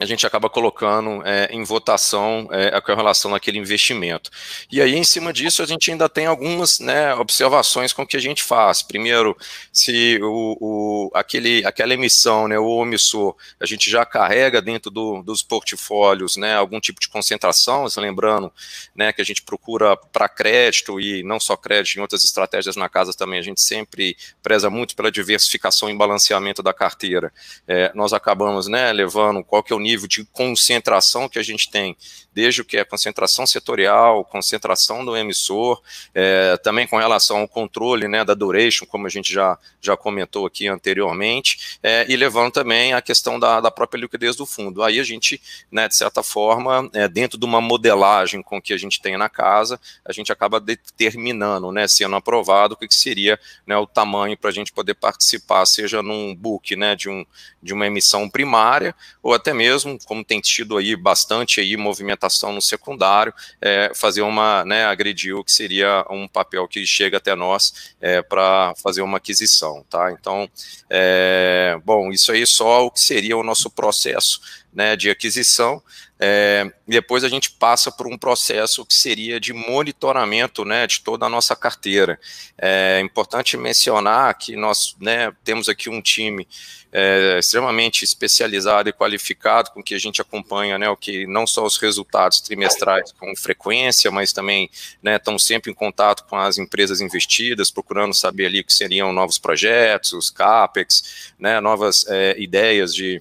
a 0.02 0.06
gente 0.06 0.26
acaba 0.26 0.50
colocando 0.50 1.22
é, 1.24 1.48
em 1.52 1.62
votação 1.62 2.48
é, 2.50 2.80
com 2.80 2.94
relação 2.94 3.34
àquele 3.34 3.58
investimento. 3.58 4.30
E 4.70 4.80
aí, 4.80 4.96
em 4.96 5.04
cima 5.04 5.32
disso, 5.32 5.62
a 5.62 5.66
gente 5.66 5.90
ainda 5.90 6.08
tem 6.08 6.26
algumas 6.26 6.80
né, 6.80 7.14
observações 7.14 7.92
com 7.92 8.02
o 8.02 8.06
que 8.06 8.16
a 8.16 8.20
gente 8.20 8.42
faz. 8.42 8.82
Primeiro, 8.82 9.36
se 9.72 10.18
o, 10.20 10.56
o, 10.60 11.10
aquele, 11.14 11.64
aquela 11.64 11.94
emissão, 11.94 12.48
né, 12.48 12.58
o 12.58 12.66
omissor, 12.66 13.36
a 13.60 13.66
gente 13.66 13.88
já 13.88 14.04
carrega 14.04 14.60
dentro 14.60 14.90
do, 14.90 15.22
dos 15.22 15.42
portfólios 15.42 16.36
né, 16.36 16.56
algum 16.56 16.80
tipo 16.80 17.00
de 17.00 17.08
concentração, 17.08 17.86
lembrando 17.96 18.52
né, 18.94 19.12
que 19.12 19.22
a 19.22 19.24
gente 19.24 19.42
procura 19.42 19.96
para 19.96 20.28
crédito 20.28 20.98
e 20.98 21.22
não 21.22 21.38
só 21.38 21.56
crédito, 21.56 21.98
em 21.98 22.00
outras 22.00 22.24
estratégias 22.24 22.74
na 22.74 22.88
casa 22.88 23.12
também, 23.12 23.38
a 23.38 23.42
gente 23.42 23.60
sempre 23.60 24.16
preza 24.42 24.68
muito 24.68 24.96
pela 24.96 25.12
diversificação 25.12 25.88
e 25.88 25.96
balanceamento 25.96 26.60
da 26.60 26.74
carteira. 26.74 27.32
É, 27.68 27.92
nós 27.94 28.12
acabamos 28.12 28.66
né, 28.66 28.92
levando 28.92 29.44
qual 29.44 29.62
que 29.62 29.72
é 29.72 29.76
o 29.76 29.78
nível 29.78 29.91
nível 29.92 30.08
de 30.08 30.24
concentração 30.24 31.28
que 31.28 31.38
a 31.38 31.42
gente 31.42 31.70
tem, 31.70 31.96
desde 32.34 32.62
o 32.62 32.64
que 32.64 32.76
é 32.76 32.84
concentração 32.84 33.46
setorial, 33.46 34.24
concentração 34.24 35.04
do 35.04 35.16
emissor, 35.16 35.80
é, 36.14 36.56
também 36.58 36.86
com 36.86 36.96
relação 36.96 37.38
ao 37.38 37.48
controle 37.48 38.08
né, 38.08 38.24
da 38.24 38.34
duration, 38.34 38.86
como 38.86 39.06
a 39.06 39.10
gente 39.10 39.32
já, 39.32 39.58
já 39.80 39.96
comentou 39.96 40.46
aqui 40.46 40.66
anteriormente, 40.66 41.78
é, 41.82 42.06
e 42.08 42.16
levando 42.16 42.50
também 42.50 42.94
a 42.94 43.02
questão 43.02 43.38
da, 43.38 43.60
da 43.60 43.70
própria 43.70 44.00
liquidez 44.00 44.34
do 44.34 44.46
fundo. 44.46 44.82
Aí 44.82 44.98
a 44.98 45.04
gente, 45.04 45.40
né, 45.70 45.88
de 45.88 45.94
certa 45.94 46.22
forma, 46.22 46.88
é, 46.94 47.06
dentro 47.06 47.38
de 47.38 47.44
uma 47.44 47.60
modelagem 47.60 48.42
com 48.42 48.60
que 48.60 48.72
a 48.72 48.78
gente 48.78 49.00
tem 49.00 49.16
na 49.16 49.28
casa, 49.28 49.78
a 50.04 50.12
gente 50.12 50.32
acaba 50.32 50.58
determinando, 50.58 51.70
né, 51.70 51.86
sendo 51.86 52.16
aprovado, 52.16 52.74
o 52.74 52.76
que 52.76 52.92
seria 52.94 53.38
né, 53.66 53.76
o 53.76 53.86
tamanho 53.86 54.36
para 54.36 54.50
a 54.50 54.52
gente 54.52 54.72
poder 54.72 54.94
participar, 54.94 55.66
seja 55.66 56.02
num 56.02 56.34
book 56.34 56.74
né, 56.76 56.96
de, 56.96 57.10
um, 57.10 57.26
de 57.62 57.74
uma 57.74 57.86
emissão 57.86 58.28
primária, 58.28 58.94
ou 59.22 59.34
até 59.34 59.52
mesmo 59.52 59.71
mesmo, 59.72 59.98
como 60.04 60.22
tem 60.22 60.40
tido 60.40 60.76
aí 60.76 60.94
bastante 60.94 61.60
aí 61.60 61.76
movimentação 61.76 62.52
no 62.52 62.60
secundário, 62.60 63.32
é, 63.60 63.90
fazer 63.94 64.22
uma, 64.22 64.64
né, 64.64 64.84
agredir 64.84 65.34
o 65.34 65.42
que 65.42 65.52
seria 65.52 66.04
um 66.10 66.28
papel 66.28 66.68
que 66.68 66.84
chega 66.86 67.16
até 67.16 67.34
nós 67.34 67.94
é, 68.00 68.20
para 68.22 68.74
fazer 68.82 69.00
uma 69.02 69.16
aquisição, 69.16 69.84
tá? 69.88 70.12
Então, 70.12 70.48
é, 70.90 71.78
bom, 71.84 72.10
isso 72.10 72.30
aí 72.32 72.46
só 72.46 72.84
o 72.86 72.90
que 72.90 73.00
seria 73.00 73.36
o 73.36 73.42
nosso 73.42 73.70
processo 73.70 74.40
né, 74.72 74.96
de 74.96 75.10
aquisição. 75.10 75.82
É, 76.24 76.72
depois 76.86 77.24
a 77.24 77.28
gente 77.28 77.50
passa 77.50 77.90
por 77.90 78.06
um 78.06 78.16
processo 78.16 78.86
que 78.86 78.94
seria 78.94 79.40
de 79.40 79.52
monitoramento 79.52 80.64
né, 80.64 80.86
de 80.86 81.00
toda 81.00 81.26
a 81.26 81.28
nossa 81.28 81.56
carteira. 81.56 82.16
É 82.56 83.00
importante 83.00 83.56
mencionar 83.56 84.32
que 84.38 84.54
nós 84.54 84.94
né, 85.00 85.32
temos 85.42 85.68
aqui 85.68 85.90
um 85.90 86.00
time 86.00 86.46
é, 86.92 87.40
extremamente 87.40 88.04
especializado 88.04 88.88
e 88.88 88.92
qualificado, 88.92 89.72
com 89.72 89.82
que 89.82 89.96
a 89.96 89.98
gente 89.98 90.20
acompanha 90.20 90.78
né, 90.78 90.88
o 90.88 90.96
que 90.96 91.26
não 91.26 91.44
só 91.44 91.66
os 91.66 91.76
resultados 91.76 92.40
trimestrais 92.40 93.10
com 93.10 93.34
frequência, 93.34 94.08
mas 94.12 94.32
também 94.32 94.70
né, 95.02 95.18
sempre 95.40 95.72
em 95.72 95.74
contato 95.74 96.24
com 96.28 96.36
as 96.36 96.56
empresas 96.56 97.00
investidas, 97.00 97.68
procurando 97.68 98.14
saber 98.14 98.46
ali 98.46 98.62
que 98.62 98.72
seriam 98.72 99.12
novos 99.12 99.38
projetos, 99.38 100.12
os 100.12 100.30
CAPEX, 100.30 101.32
né, 101.36 101.60
novas 101.60 102.06
é, 102.06 102.36
ideias 102.38 102.94
de 102.94 103.20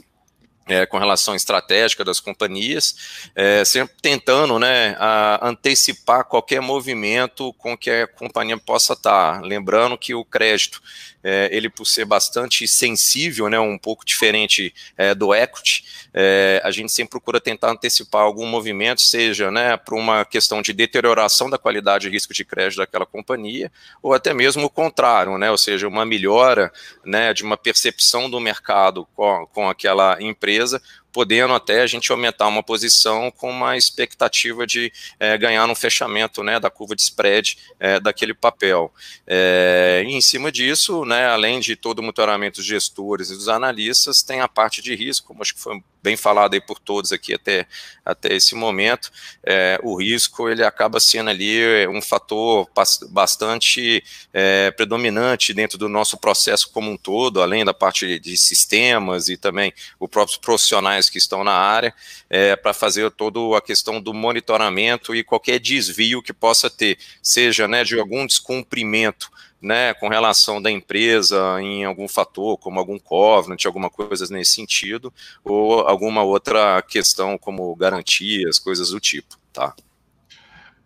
é, 0.71 0.85
com 0.85 0.97
relação 0.97 1.35
estratégica 1.35 2.03
das 2.03 2.19
companhias, 2.19 3.29
é, 3.35 3.65
sempre 3.65 3.95
tentando 4.01 4.57
né, 4.57 4.95
antecipar 5.41 6.23
qualquer 6.25 6.61
movimento 6.61 7.53
com 7.53 7.77
que 7.77 7.89
a 7.89 8.07
companhia 8.07 8.57
possa 8.57 8.93
estar. 8.93 9.41
Lembrando 9.41 9.97
que 9.97 10.13
o 10.13 10.23
crédito, 10.23 10.81
é, 11.23 11.49
ele 11.51 11.69
por 11.69 11.85
ser 11.85 12.05
bastante 12.05 12.67
sensível, 12.67 13.49
né, 13.49 13.59
um 13.59 13.77
pouco 13.77 14.05
diferente 14.05 14.73
é, 14.97 15.13
do 15.13 15.33
equity, 15.33 15.83
é, 16.13 16.61
a 16.63 16.71
gente 16.71 16.91
sempre 16.91 17.11
procura 17.11 17.39
tentar 17.39 17.71
antecipar 17.71 18.21
algum 18.21 18.45
movimento, 18.45 19.01
seja 19.01 19.49
né, 19.51 19.77
por 19.77 19.93
uma 19.93 20.25
questão 20.25 20.61
de 20.61 20.73
deterioração 20.73 21.49
da 21.49 21.57
qualidade 21.57 22.07
e 22.07 22.11
risco 22.11 22.33
de 22.33 22.43
crédito 22.43 22.79
daquela 22.79 23.05
companhia, 23.05 23.71
ou 24.01 24.13
até 24.13 24.33
mesmo 24.33 24.65
o 24.65 24.69
contrário, 24.69 25.37
né, 25.37 25.49
ou 25.51 25.57
seja, 25.57 25.87
uma 25.87 26.05
melhora 26.05 26.71
né, 27.05 27.33
de 27.33 27.43
uma 27.43 27.57
percepção 27.57 28.29
do 28.29 28.39
mercado 28.39 29.07
com, 29.15 29.47
com 29.53 29.69
aquela 29.69 30.21
empresa, 30.21 30.81
podendo 31.11 31.53
até 31.53 31.81
a 31.81 31.87
gente 31.87 32.11
aumentar 32.11 32.47
uma 32.47 32.63
posição 32.63 33.31
com 33.31 33.49
uma 33.49 33.77
expectativa 33.77 34.65
de 34.65 34.91
é, 35.19 35.37
ganhar 35.37 35.67
no 35.67 35.75
fechamento 35.75 36.43
né, 36.43 36.59
da 36.59 36.69
curva 36.69 36.95
de 36.95 37.01
spread 37.01 37.57
é, 37.79 37.99
daquele 37.99 38.33
papel. 38.33 38.93
É, 39.27 40.03
e 40.05 40.11
em 40.13 40.21
cima 40.21 40.51
disso, 40.51 41.05
né, 41.05 41.27
além 41.27 41.59
de 41.59 41.75
todo 41.75 41.99
o 41.99 42.01
monitoramento 42.01 42.57
dos 42.57 42.65
gestores 42.65 43.29
e 43.29 43.35
dos 43.35 43.49
analistas, 43.49 44.23
tem 44.23 44.41
a 44.41 44.47
parte 44.47 44.81
de 44.81 44.95
risco, 44.95 45.27
como 45.27 45.41
acho 45.41 45.53
que 45.53 45.61
foi 45.61 45.81
bem 46.01 46.17
falado 46.17 46.53
aí 46.53 46.61
por 46.61 46.79
todos 46.79 47.11
aqui 47.11 47.33
até, 47.33 47.67
até 48.03 48.33
esse 48.33 48.55
momento, 48.55 49.11
é, 49.43 49.79
o 49.83 49.95
risco 49.95 50.49
ele 50.49 50.63
acaba 50.63 50.99
sendo 50.99 51.29
ali 51.29 51.87
um 51.87 52.01
fator 52.01 52.67
bastante 53.09 54.03
é, 54.33 54.71
predominante 54.71 55.53
dentro 55.53 55.77
do 55.77 55.87
nosso 55.87 56.17
processo 56.17 56.71
como 56.71 56.91
um 56.91 56.97
todo, 56.97 57.41
além 57.41 57.63
da 57.63 57.73
parte 57.73 58.19
de 58.19 58.35
sistemas 58.37 59.29
e 59.29 59.37
também 59.37 59.73
os 59.99 60.09
próprios 60.09 60.37
profissionais 60.37 61.09
que 61.09 61.17
estão 61.17 61.43
na 61.43 61.53
área, 61.53 61.93
é, 62.29 62.55
para 62.55 62.73
fazer 62.73 63.09
toda 63.11 63.57
a 63.57 63.61
questão 63.61 64.01
do 64.01 64.13
monitoramento 64.13 65.13
e 65.15 65.23
qualquer 65.23 65.59
desvio 65.59 66.21
que 66.21 66.33
possa 66.33 66.69
ter, 66.69 66.97
seja 67.21 67.67
né, 67.67 67.83
de 67.83 67.99
algum 67.99 68.25
descumprimento 68.25 69.29
né, 69.61 69.93
com 69.93 70.07
relação 70.07 70.61
da 70.61 70.71
empresa 70.71 71.61
em 71.61 71.85
algum 71.85 72.07
fator, 72.07 72.57
como 72.57 72.79
algum 72.79 72.97
covenant, 72.97 73.63
alguma 73.65 73.89
coisa 73.89 74.25
nesse 74.31 74.55
sentido, 74.55 75.13
ou 75.43 75.81
alguma 75.81 76.23
outra 76.23 76.81
questão 76.81 77.37
como 77.37 77.75
garantias, 77.75 78.57
coisas 78.57 78.89
do 78.89 78.99
tipo, 78.99 79.37
tá? 79.53 79.73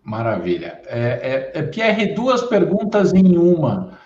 Maravilha. 0.04 0.82
É, 0.86 1.52
é, 1.54 1.60
é 1.60 1.64
Pierre, 1.64 2.14
duas 2.14 2.44
perguntas 2.44 3.14
em 3.14 3.38
uma. 3.38 3.98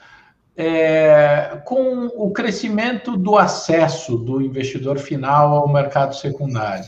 É, 0.55 1.61
com 1.65 2.07
o 2.07 2.31
crescimento 2.31 3.17
do 3.17 3.37
acesso 3.37 4.17
do 4.17 4.41
investidor 4.41 4.97
final 4.97 5.55
ao 5.55 5.69
mercado 5.71 6.13
secundário, 6.15 6.85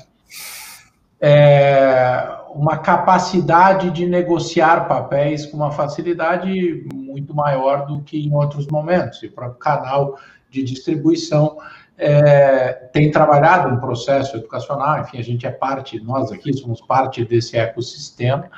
é, 1.22 2.28
uma 2.54 2.78
capacidade 2.78 3.92
de 3.92 4.06
negociar 4.06 4.88
papéis 4.88 5.46
com 5.46 5.58
uma 5.58 5.72
facilidade 5.72 6.86
muito 7.12 7.36
maior 7.36 7.86
do 7.86 8.02
que 8.02 8.18
em 8.18 8.34
outros 8.34 8.68
momentos. 8.68 9.22
E 9.22 9.28
o 9.28 9.32
próprio 9.32 9.60
canal 9.60 10.18
de 10.50 10.64
distribuição 10.64 11.58
é, 11.98 12.74
tem 12.92 13.12
trabalhado 13.12 13.74
um 13.74 13.80
processo 13.80 14.36
educacional, 14.38 15.02
enfim, 15.02 15.20
a 15.20 15.24
gente 15.24 15.46
é 15.46 15.52
parte, 15.52 16.00
nós 16.00 16.32
aqui 16.32 16.52
somos 16.54 16.82
parte 16.82 17.24
desse 17.24 17.58
ecossistema. 17.58 18.50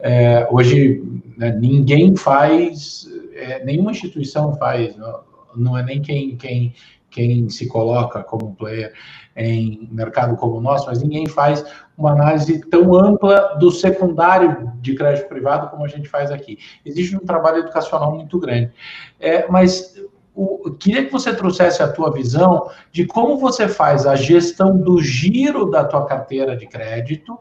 É, 0.00 0.48
hoje, 0.50 1.00
né, 1.36 1.52
ninguém 1.52 2.16
faz, 2.16 3.06
é, 3.34 3.64
nenhuma 3.64 3.92
instituição 3.92 4.56
faz, 4.56 4.96
não, 4.96 5.20
não 5.54 5.78
é 5.78 5.84
nem 5.84 6.02
quem, 6.02 6.36
quem, 6.36 6.74
quem 7.08 7.48
se 7.48 7.68
coloca 7.68 8.22
como 8.24 8.56
player 8.56 8.92
em 9.36 9.88
mercado 9.90 10.36
como 10.36 10.56
o 10.56 10.60
nosso, 10.60 10.86
mas 10.86 11.02
ninguém 11.02 11.26
faz 11.26 11.64
uma 11.96 12.12
análise 12.12 12.60
tão 12.68 12.94
ampla 12.94 13.56
do 13.58 13.70
secundário 13.70 14.72
de 14.80 14.94
crédito 14.94 15.28
privado 15.28 15.70
como 15.70 15.84
a 15.84 15.88
gente 15.88 16.08
faz 16.08 16.30
aqui. 16.30 16.58
Existe 16.84 17.16
um 17.16 17.20
trabalho 17.20 17.58
educacional 17.58 18.14
muito 18.14 18.38
grande. 18.38 18.72
É, 19.18 19.46
mas 19.48 19.94
o, 20.34 20.70
queria 20.78 21.04
que 21.04 21.12
você 21.12 21.34
trouxesse 21.34 21.82
a 21.82 21.88
tua 21.88 22.10
visão 22.10 22.70
de 22.90 23.06
como 23.06 23.38
você 23.38 23.68
faz 23.68 24.06
a 24.06 24.14
gestão 24.14 24.76
do 24.76 25.00
giro 25.02 25.70
da 25.70 25.84
tua 25.84 26.06
carteira 26.06 26.56
de 26.56 26.66
crédito 26.66 27.38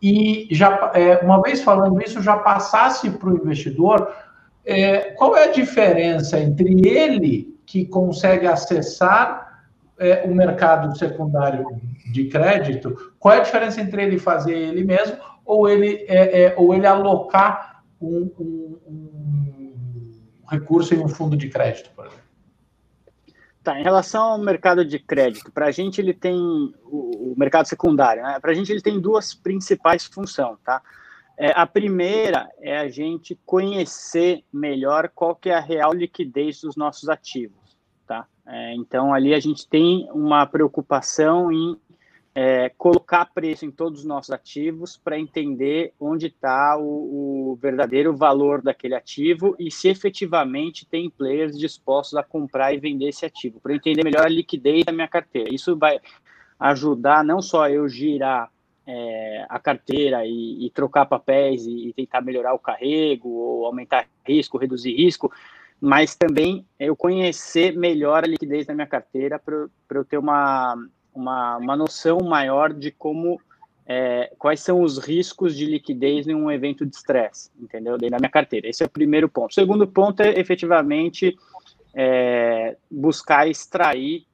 e 0.00 0.48
já 0.50 0.92
é, 0.94 1.18
uma 1.18 1.40
vez 1.40 1.62
falando 1.62 2.02
isso 2.02 2.22
já 2.22 2.36
passasse 2.36 3.10
para 3.10 3.28
o 3.28 3.36
investidor 3.36 4.10
é, 4.64 5.12
qual 5.12 5.36
é 5.36 5.44
a 5.44 5.52
diferença 5.52 6.38
entre 6.38 6.86
ele 6.86 7.54
que 7.66 7.84
consegue 7.84 8.46
acessar 8.46 9.43
é, 9.98 10.24
o 10.24 10.34
mercado 10.34 10.96
secundário 10.98 11.64
de 12.12 12.24
crédito 12.26 13.12
qual 13.18 13.34
é 13.34 13.38
a 13.38 13.42
diferença 13.42 13.80
entre 13.80 14.02
ele 14.02 14.18
fazer 14.18 14.56
ele 14.56 14.84
mesmo 14.84 15.16
ou 15.44 15.68
ele 15.68 16.04
é, 16.08 16.42
é, 16.42 16.54
ou 16.56 16.74
ele 16.74 16.86
alocar 16.86 17.84
um, 18.00 18.30
um, 18.38 18.80
um 18.86 20.46
recurso 20.48 20.94
em 20.94 20.98
um 20.98 21.08
fundo 21.08 21.36
de 21.36 21.48
crédito, 21.48 21.90
por 21.94 22.06
exemplo. 22.06 22.24
Tá, 23.62 23.80
em 23.80 23.82
relação 23.82 24.22
ao 24.22 24.38
mercado 24.38 24.84
de 24.84 24.98
crédito, 24.98 25.50
para 25.50 25.66
a 25.66 25.70
gente 25.70 25.98
ele 25.98 26.12
tem 26.12 26.36
o, 26.84 27.32
o 27.32 27.34
mercado 27.36 27.66
secundário, 27.66 28.22
né? 28.22 28.38
Para 28.38 28.50
a 28.50 28.54
gente 28.54 28.70
ele 28.70 28.82
tem 28.82 29.00
duas 29.00 29.32
principais 29.32 30.04
funções, 30.04 30.58
tá? 30.62 30.82
É, 31.36 31.50
a 31.52 31.66
primeira 31.66 32.48
é 32.60 32.78
a 32.78 32.88
gente 32.88 33.34
conhecer 33.46 34.44
melhor 34.52 35.10
qual 35.14 35.34
que 35.34 35.48
é 35.48 35.54
a 35.54 35.60
real 35.60 35.92
liquidez 35.92 36.60
dos 36.60 36.76
nossos 36.76 37.08
ativos? 37.08 37.63
É, 38.46 38.74
então 38.74 39.14
ali 39.14 39.32
a 39.32 39.40
gente 39.40 39.66
tem 39.66 40.08
uma 40.12 40.46
preocupação 40.46 41.50
em 41.50 41.76
é, 42.34 42.68
colocar 42.70 43.26
preço 43.26 43.64
em 43.64 43.70
todos 43.70 44.00
os 44.00 44.04
nossos 44.04 44.30
ativos 44.30 44.96
para 44.96 45.18
entender 45.18 45.94
onde 46.00 46.26
está 46.26 46.76
o, 46.76 47.52
o, 47.52 47.58
verdadeiro 47.62 48.14
valor 48.14 48.60
daquele 48.60 48.94
ativo 48.94 49.54
e 49.58 49.70
se 49.70 49.88
efetivamente 49.88 50.84
tem 50.84 51.08
players 51.08 51.56
dispostos 51.56 52.18
a 52.18 52.24
comprar 52.24 52.74
e 52.74 52.78
vender 52.78 53.10
esse 53.10 53.24
ativo, 53.24 53.60
para 53.60 53.74
entender 53.74 54.02
melhor 54.02 54.26
a 54.26 54.28
liquidez 54.28 54.84
da 54.84 54.92
minha 54.92 55.06
carteira. 55.06 55.54
Isso 55.54 55.76
vai 55.76 56.00
ajudar 56.58 57.22
não 57.22 57.40
só 57.40 57.68
eu 57.68 57.88
girar 57.88 58.50
é, 58.86 59.46
a 59.48 59.58
carteira 59.60 60.26
e, 60.26 60.66
e 60.66 60.70
trocar 60.70 61.06
papéis 61.06 61.64
e, 61.66 61.88
e, 61.88 61.92
tentar 61.92 62.20
melhorar 62.20 62.52
o 62.52 62.58
carrego 62.58 63.28
ou 63.28 63.66
aumentar 63.66 64.06
risco, 64.26 64.58
reduzir 64.58 64.94
risco, 64.94 65.32
mas 65.84 66.14
também 66.14 66.66
eu 66.80 66.96
conhecer 66.96 67.76
melhor 67.76 68.24
a 68.24 68.26
liquidez 68.26 68.66
da 68.66 68.74
minha 68.74 68.86
carteira 68.86 69.38
para 69.38 69.98
eu 69.98 70.04
ter 70.04 70.16
uma 70.16 70.76
uma, 71.14 71.58
uma 71.58 71.76
noção 71.76 72.18
maior 72.20 72.72
de 72.72 72.90
como 72.90 73.40
é, 73.86 74.32
quais 74.38 74.60
são 74.60 74.82
os 74.82 74.98
riscos 74.98 75.54
de 75.54 75.66
liquidez 75.66 76.26
em 76.26 76.34
um 76.34 76.50
evento 76.50 76.84
de 76.84 76.96
estresse, 76.96 77.50
entendeu? 77.60 77.98
Dentro 77.98 78.12
da 78.12 78.18
minha 78.18 78.30
carteira. 78.30 78.66
Esse 78.66 78.82
é 78.82 78.86
o 78.86 78.90
primeiro 78.90 79.28
ponto. 79.28 79.50
O 79.50 79.54
segundo 79.54 79.86
ponto 79.86 80.20
é 80.22 80.40
efetivamente 80.40 81.36
é, 81.94 82.76
buscar 82.90 83.46
extrair 83.46 84.26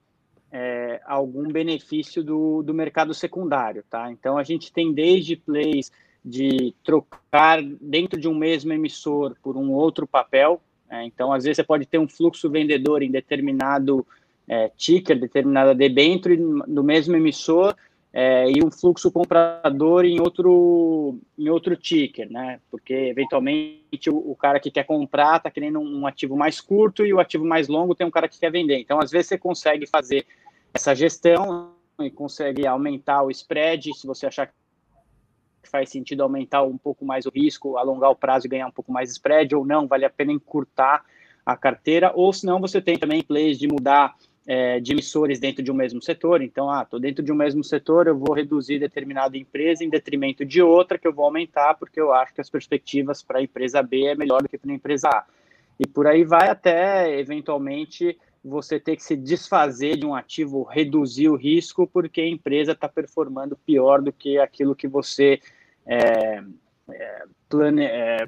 é, 0.53 1.01
algum 1.05 1.49
benefício 1.49 2.23
do, 2.23 2.63
do 2.63 2.73
mercado 2.73 3.13
secundário, 3.13 3.85
tá? 3.91 4.11
Então 4.11 4.39
a 4.39 4.45
gente 4.45 4.73
tem 4.73 4.93
desde 4.93 5.37
plays 5.37 5.91
de 6.25 6.75
trocar 6.85 7.63
dentro 7.63 8.21
de 8.21 8.29
um 8.29 8.35
mesmo 8.35 8.73
emissor 8.73 9.35
por 9.43 9.57
um 9.57 9.73
outro 9.73 10.07
papel. 10.07 10.63
Né? 10.91 11.05
Então, 11.05 11.33
às 11.33 11.45
vezes, 11.45 11.57
você 11.57 11.65
pode 11.65 11.87
ter 11.87 11.99
um 11.99 12.09
fluxo 12.09 12.51
vendedor 12.51 13.03
em 13.03 13.11
determinado 13.11 14.07
é, 14.49 14.69
ticker, 14.77 15.19
determinada 15.19 15.75
debênture 15.75 16.37
no 16.37 16.83
mesmo 16.83 17.17
emissor 17.17 17.75
é, 18.13 18.51
e 18.51 18.65
um 18.65 18.71
fluxo 18.71 19.11
comprador 19.13 20.05
em 20.05 20.21
outro, 20.21 21.19
em 21.39 21.49
outro 21.49 21.77
ticker, 21.77 22.31
né? 22.31 22.59
Porque 22.69 22.93
eventualmente 22.93 24.11
o, 24.11 24.33
o 24.33 24.35
cara 24.35 24.59
que 24.59 24.71
quer 24.71 24.85
comprar 24.85 25.37
está 25.37 25.51
querendo 25.51 25.79
um, 25.79 26.01
um 26.01 26.07
ativo 26.07 26.37
mais 26.37 26.61
curto 26.61 27.07
e 27.07 27.15
o 27.15 27.21
ativo 27.21 27.45
mais 27.45 27.69
longo 27.69 27.95
tem 27.95 28.07
um 28.07 28.11
cara 28.11 28.29
que 28.29 28.41
quer 28.41 28.51
vender. 28.51 28.79
Então, 28.79 29.01
às 29.01 29.13
vezes, 29.13 29.29
você 29.29 29.39
consegue 29.39 29.87
fazer 29.87 30.27
essa 30.75 30.95
gestão 30.95 31.73
e 32.01 32.11
consegue 32.11 32.67
aumentar 32.67 33.23
o 33.23 33.31
spread 33.31 33.95
se 33.95 34.07
você 34.07 34.27
achar 34.27 34.47
que 34.47 34.53
faz 35.63 35.91
sentido 35.91 36.23
aumentar 36.23 36.63
um 36.63 36.79
pouco 36.79 37.05
mais 37.05 37.27
o 37.27 37.31
risco, 37.31 37.77
alongar 37.77 38.11
o 38.11 38.17
prazo 38.17 38.47
e 38.47 38.51
ganhar 38.51 38.67
um 38.67 38.73
pouco 38.73 38.93
mais 38.93 39.09
de 39.09 39.15
spread, 39.15 39.55
ou 39.55 39.65
não, 39.65 39.87
vale 39.87 40.05
a 40.05 40.11
pena 40.11 40.33
encurtar 40.33 41.05
a 41.45 41.57
carteira, 41.57 42.13
ou 42.15 42.33
se 42.33 42.47
não, 42.47 42.61
você 42.61 42.81
tem 42.81 42.99
também 42.99 43.23
plays 43.23 43.59
de 43.59 43.67
mudar 43.67 44.15
é, 44.47 44.81
de 44.81 44.93
emissores 44.93 45.39
dentro 45.39 45.63
de 45.63 45.71
um 45.71 45.75
mesmo 45.75 46.03
setor. 46.03 46.43
Então, 46.43 46.71
ah, 46.71 46.83
estou 46.83 46.99
dentro 46.99 47.23
de 47.23 47.33
um 47.33 47.37
mesmo 47.37 47.63
setor, 47.63 48.07
eu 48.07 48.19
vou 48.19 48.35
reduzir 48.35 48.79
determinada 48.79 49.37
empresa 49.37 49.85
em 49.85 49.89
detrimento 49.89 50.45
de 50.45 50.63
outra 50.63 50.99
que 50.99 51.07
eu 51.07 51.13
vou 51.13 51.25
aumentar, 51.25 51.75
porque 51.75 52.01
eu 52.01 52.13
acho 52.13 52.35
que 52.35 52.41
as 52.41 52.51
perspectivas 52.51 53.23
para 53.23 53.39
a 53.39 53.43
empresa 53.43 53.83
B 53.83 54.07
é 54.07 54.15
melhor 54.15 54.43
do 54.43 54.49
que 54.49 54.59
para 54.59 54.71
a 54.71 54.75
empresa 54.75 55.09
A. 55.09 55.25
E 55.79 55.87
por 55.87 56.07
aí 56.07 56.25
vai 56.25 56.49
até, 56.49 57.19
eventualmente, 57.19 58.19
você 58.43 58.81
ter 58.81 58.97
que 58.97 59.03
se 59.03 59.17
desfazer 59.17 59.97
de 59.97 60.07
um 60.07 60.15
ativo, 60.15 60.63
reduzir 60.63 61.29
o 61.29 61.37
risco, 61.37 61.87
porque 61.87 62.21
a 62.21 62.29
empresa 62.29 62.73
está 62.73 62.89
performando 62.89 63.57
pior 63.57 64.01
do 64.01 64.13
que 64.13 64.39
aquilo 64.39 64.75
que 64.75 64.89
você 64.89 65.41
é, 65.87 66.43
é, 66.91 67.25
plane, 67.49 67.85
é, 67.85 68.27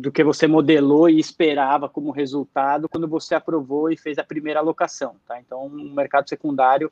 do 0.00 0.10
que 0.10 0.24
você 0.24 0.46
modelou 0.46 1.08
e 1.08 1.18
esperava 1.18 1.88
como 1.88 2.10
resultado 2.10 2.88
quando 2.88 3.06
você 3.06 3.34
aprovou 3.34 3.90
e 3.90 3.96
fez 3.96 4.18
a 4.18 4.24
primeira 4.24 4.60
alocação. 4.60 5.16
Tá? 5.26 5.38
Então, 5.40 5.66
o 5.66 5.94
mercado 5.94 6.28
secundário, 6.28 6.90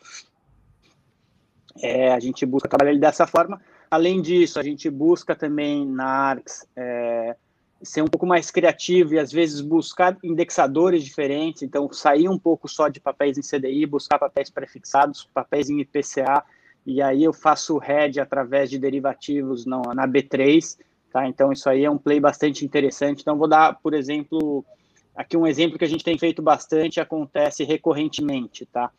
é, 1.80 2.12
a 2.12 2.20
gente 2.20 2.44
busca 2.46 2.68
trabalhar 2.68 2.92
ele 2.92 3.00
dessa 3.00 3.26
forma. 3.26 3.60
Além 3.90 4.22
disso, 4.22 4.60
a 4.60 4.62
gente 4.62 4.88
busca 4.88 5.34
também 5.34 5.86
na 5.86 6.04
ARCS 6.04 6.66
é, 6.76 7.36
ser 7.82 8.02
um 8.02 8.06
pouco 8.06 8.26
mais 8.26 8.50
criativo 8.50 9.14
e 9.14 9.18
às 9.18 9.32
vezes 9.32 9.60
buscar 9.60 10.16
indexadores 10.22 11.04
diferentes. 11.04 11.62
Então, 11.62 11.92
sair 11.92 12.28
um 12.28 12.38
pouco 12.38 12.68
só 12.68 12.88
de 12.88 13.00
papéis 13.00 13.36
em 13.38 13.42
CDI, 13.42 13.86
buscar 13.86 14.18
papéis 14.18 14.50
prefixados, 14.50 15.28
papéis 15.32 15.68
em 15.68 15.80
IPCA, 15.80 16.44
e 16.86 17.00
aí 17.00 17.22
eu 17.24 17.32
faço 17.32 17.80
hedge 17.82 18.20
através 18.20 18.68
de 18.68 18.78
derivativos 18.78 19.66
na, 19.66 19.80
na 19.94 20.06
B3 20.06 20.76
Tá? 21.12 21.28
Então, 21.28 21.52
isso 21.52 21.68
aí 21.68 21.84
é 21.84 21.90
um 21.90 21.98
play 21.98 22.18
bastante 22.18 22.64
interessante. 22.64 23.20
Então, 23.20 23.36
vou 23.36 23.46
dar, 23.46 23.78
por 23.82 23.92
exemplo, 23.92 24.64
aqui 25.14 25.36
um 25.36 25.46
exemplo 25.46 25.78
que 25.78 25.84
a 25.84 25.88
gente 25.88 26.02
tem 26.02 26.18
feito 26.18 26.40
bastante, 26.40 27.00
acontece 27.00 27.64
recorrentemente. 27.64 28.64
Tá? 28.64 28.90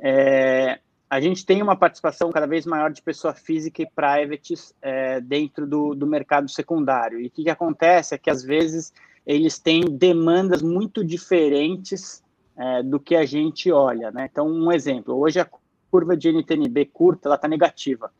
É, 0.00 0.80
a 1.12 1.20
gente 1.20 1.44
tem 1.44 1.60
uma 1.60 1.76
participação 1.76 2.30
cada 2.30 2.46
vez 2.46 2.64
maior 2.64 2.90
de 2.90 3.02
pessoa 3.02 3.34
física 3.34 3.82
e 3.82 3.86
privates 3.86 4.74
é, 4.80 5.20
dentro 5.20 5.66
do, 5.66 5.94
do 5.94 6.06
mercado 6.06 6.50
secundário. 6.50 7.20
E 7.20 7.26
o 7.26 7.30
que, 7.30 7.42
que 7.42 7.50
acontece 7.50 8.14
é 8.14 8.18
que, 8.18 8.30
às 8.30 8.42
vezes, 8.42 8.94
eles 9.26 9.58
têm 9.58 9.82
demandas 9.82 10.62
muito 10.62 11.04
diferentes 11.04 12.24
é, 12.56 12.82
do 12.82 12.98
que 12.98 13.14
a 13.14 13.26
gente 13.26 13.70
olha. 13.70 14.10
Né? 14.10 14.26
Então, 14.32 14.48
um 14.48 14.72
exemplo, 14.72 15.14
hoje 15.14 15.38
a 15.38 15.46
curva 15.90 16.16
de 16.16 16.30
NTNB 16.30 16.86
curta 16.86 17.34
está 17.34 17.46
negativa. 17.46 18.10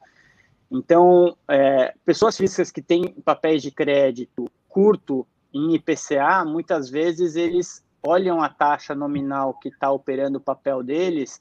Então, 0.70 1.34
é, 1.48 1.94
pessoas 2.04 2.36
físicas 2.36 2.70
que 2.70 2.82
têm 2.82 3.14
papéis 3.24 3.62
de 3.62 3.70
crédito 3.70 4.50
curto 4.68 5.26
em 5.50 5.76
IPCA, 5.76 6.44
muitas 6.44 6.90
vezes 6.90 7.36
eles 7.36 7.82
olham 8.06 8.42
a 8.42 8.50
taxa 8.50 8.94
nominal 8.94 9.54
que 9.54 9.70
está 9.70 9.90
operando 9.90 10.36
o 10.36 10.42
papel 10.42 10.82
deles 10.82 11.40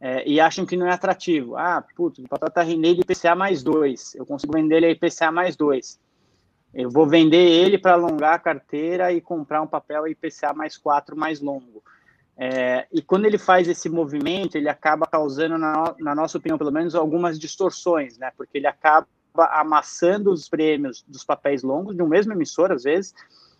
é, 0.00 0.26
e 0.26 0.40
acham 0.40 0.64
que 0.64 0.76
não 0.76 0.86
é 0.86 0.92
atrativo. 0.92 1.56
Ah, 1.56 1.84
putz, 1.94 2.22
papel 2.28 2.48
está 2.48 2.62
rendendo 2.62 3.00
IPCA 3.00 3.34
mais 3.34 3.62
dois, 3.62 4.14
eu 4.14 4.24
consigo 4.24 4.52
vender 4.52 4.76
ele 4.76 4.86
a 4.86 4.90
IPCA 4.90 5.30
mais 5.30 5.56
dois. 5.56 6.00
Eu 6.72 6.88
vou 6.88 7.06
vender 7.06 7.36
ele 7.36 7.76
para 7.76 7.94
alongar 7.94 8.34
a 8.34 8.38
carteira 8.38 9.12
e 9.12 9.20
comprar 9.20 9.60
um 9.60 9.66
papel 9.66 10.06
IPCA 10.06 10.54
mais 10.54 10.76
quatro 10.76 11.16
mais 11.16 11.40
longo. 11.40 11.82
É, 12.36 12.86
e 12.90 13.02
quando 13.02 13.26
ele 13.26 13.36
faz 13.36 13.68
esse 13.68 13.88
movimento, 13.90 14.56
ele 14.56 14.68
acaba 14.68 15.06
causando, 15.06 15.58
na, 15.58 15.94
na, 15.98 16.14
nossa 16.14 16.38
opinião, 16.38 16.56
pelo 16.56 16.72
menos, 16.72 16.94
algumas 16.94 17.38
distorções, 17.38 18.16
né? 18.16 18.32
Porque 18.34 18.56
ele 18.56 18.66
acaba 18.66 19.06
amassando 19.34 20.32
os 20.32 20.48
prêmios 20.48 21.04
dos 21.06 21.22
papéis 21.22 21.62
longos 21.62 21.94
de 21.94 22.02
um 22.02 22.08
mesmo 22.08 22.32
emissor, 22.32 22.72
às 22.72 22.84
vezes, 22.84 23.14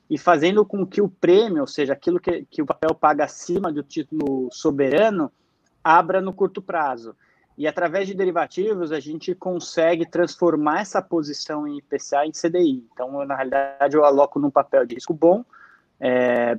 e 0.09 0.16
fazendo 0.16 0.64
com 0.64 0.86
que 0.86 1.03
o 1.03 1.09
prêmio, 1.09 1.61
ou 1.61 1.66
seja, 1.66 1.93
aquilo 1.93 2.18
que, 2.18 2.47
que 2.51 2.62
o 2.62 2.66
papel 2.66 2.95
paga 2.95 3.24
acima 3.24 3.70
do 3.70 3.82
título 3.82 4.49
soberano, 4.51 5.30
abra 5.83 6.20
no 6.20 6.33
curto 6.33 6.61
prazo. 6.61 7.14
E 7.57 7.66
através 7.66 8.07
de 8.07 8.14
derivativos, 8.14 8.91
a 8.93 9.01
gente 9.01 9.35
consegue 9.35 10.07
transformar 10.07 10.81
essa 10.81 11.03
posição 11.03 11.66
em 11.66 11.78
IPCA 11.78 12.24
em 12.24 12.33
CDI. 12.33 12.87
Então, 12.93 13.24
na 13.26 13.35
realidade, 13.35 13.97
eu 13.97 14.05
aloco 14.05 14.39
num 14.39 14.51
papel 14.51 14.87
de 14.87 14.95
risco 14.95 15.12
bom, 15.12 15.45
é, 16.01 16.59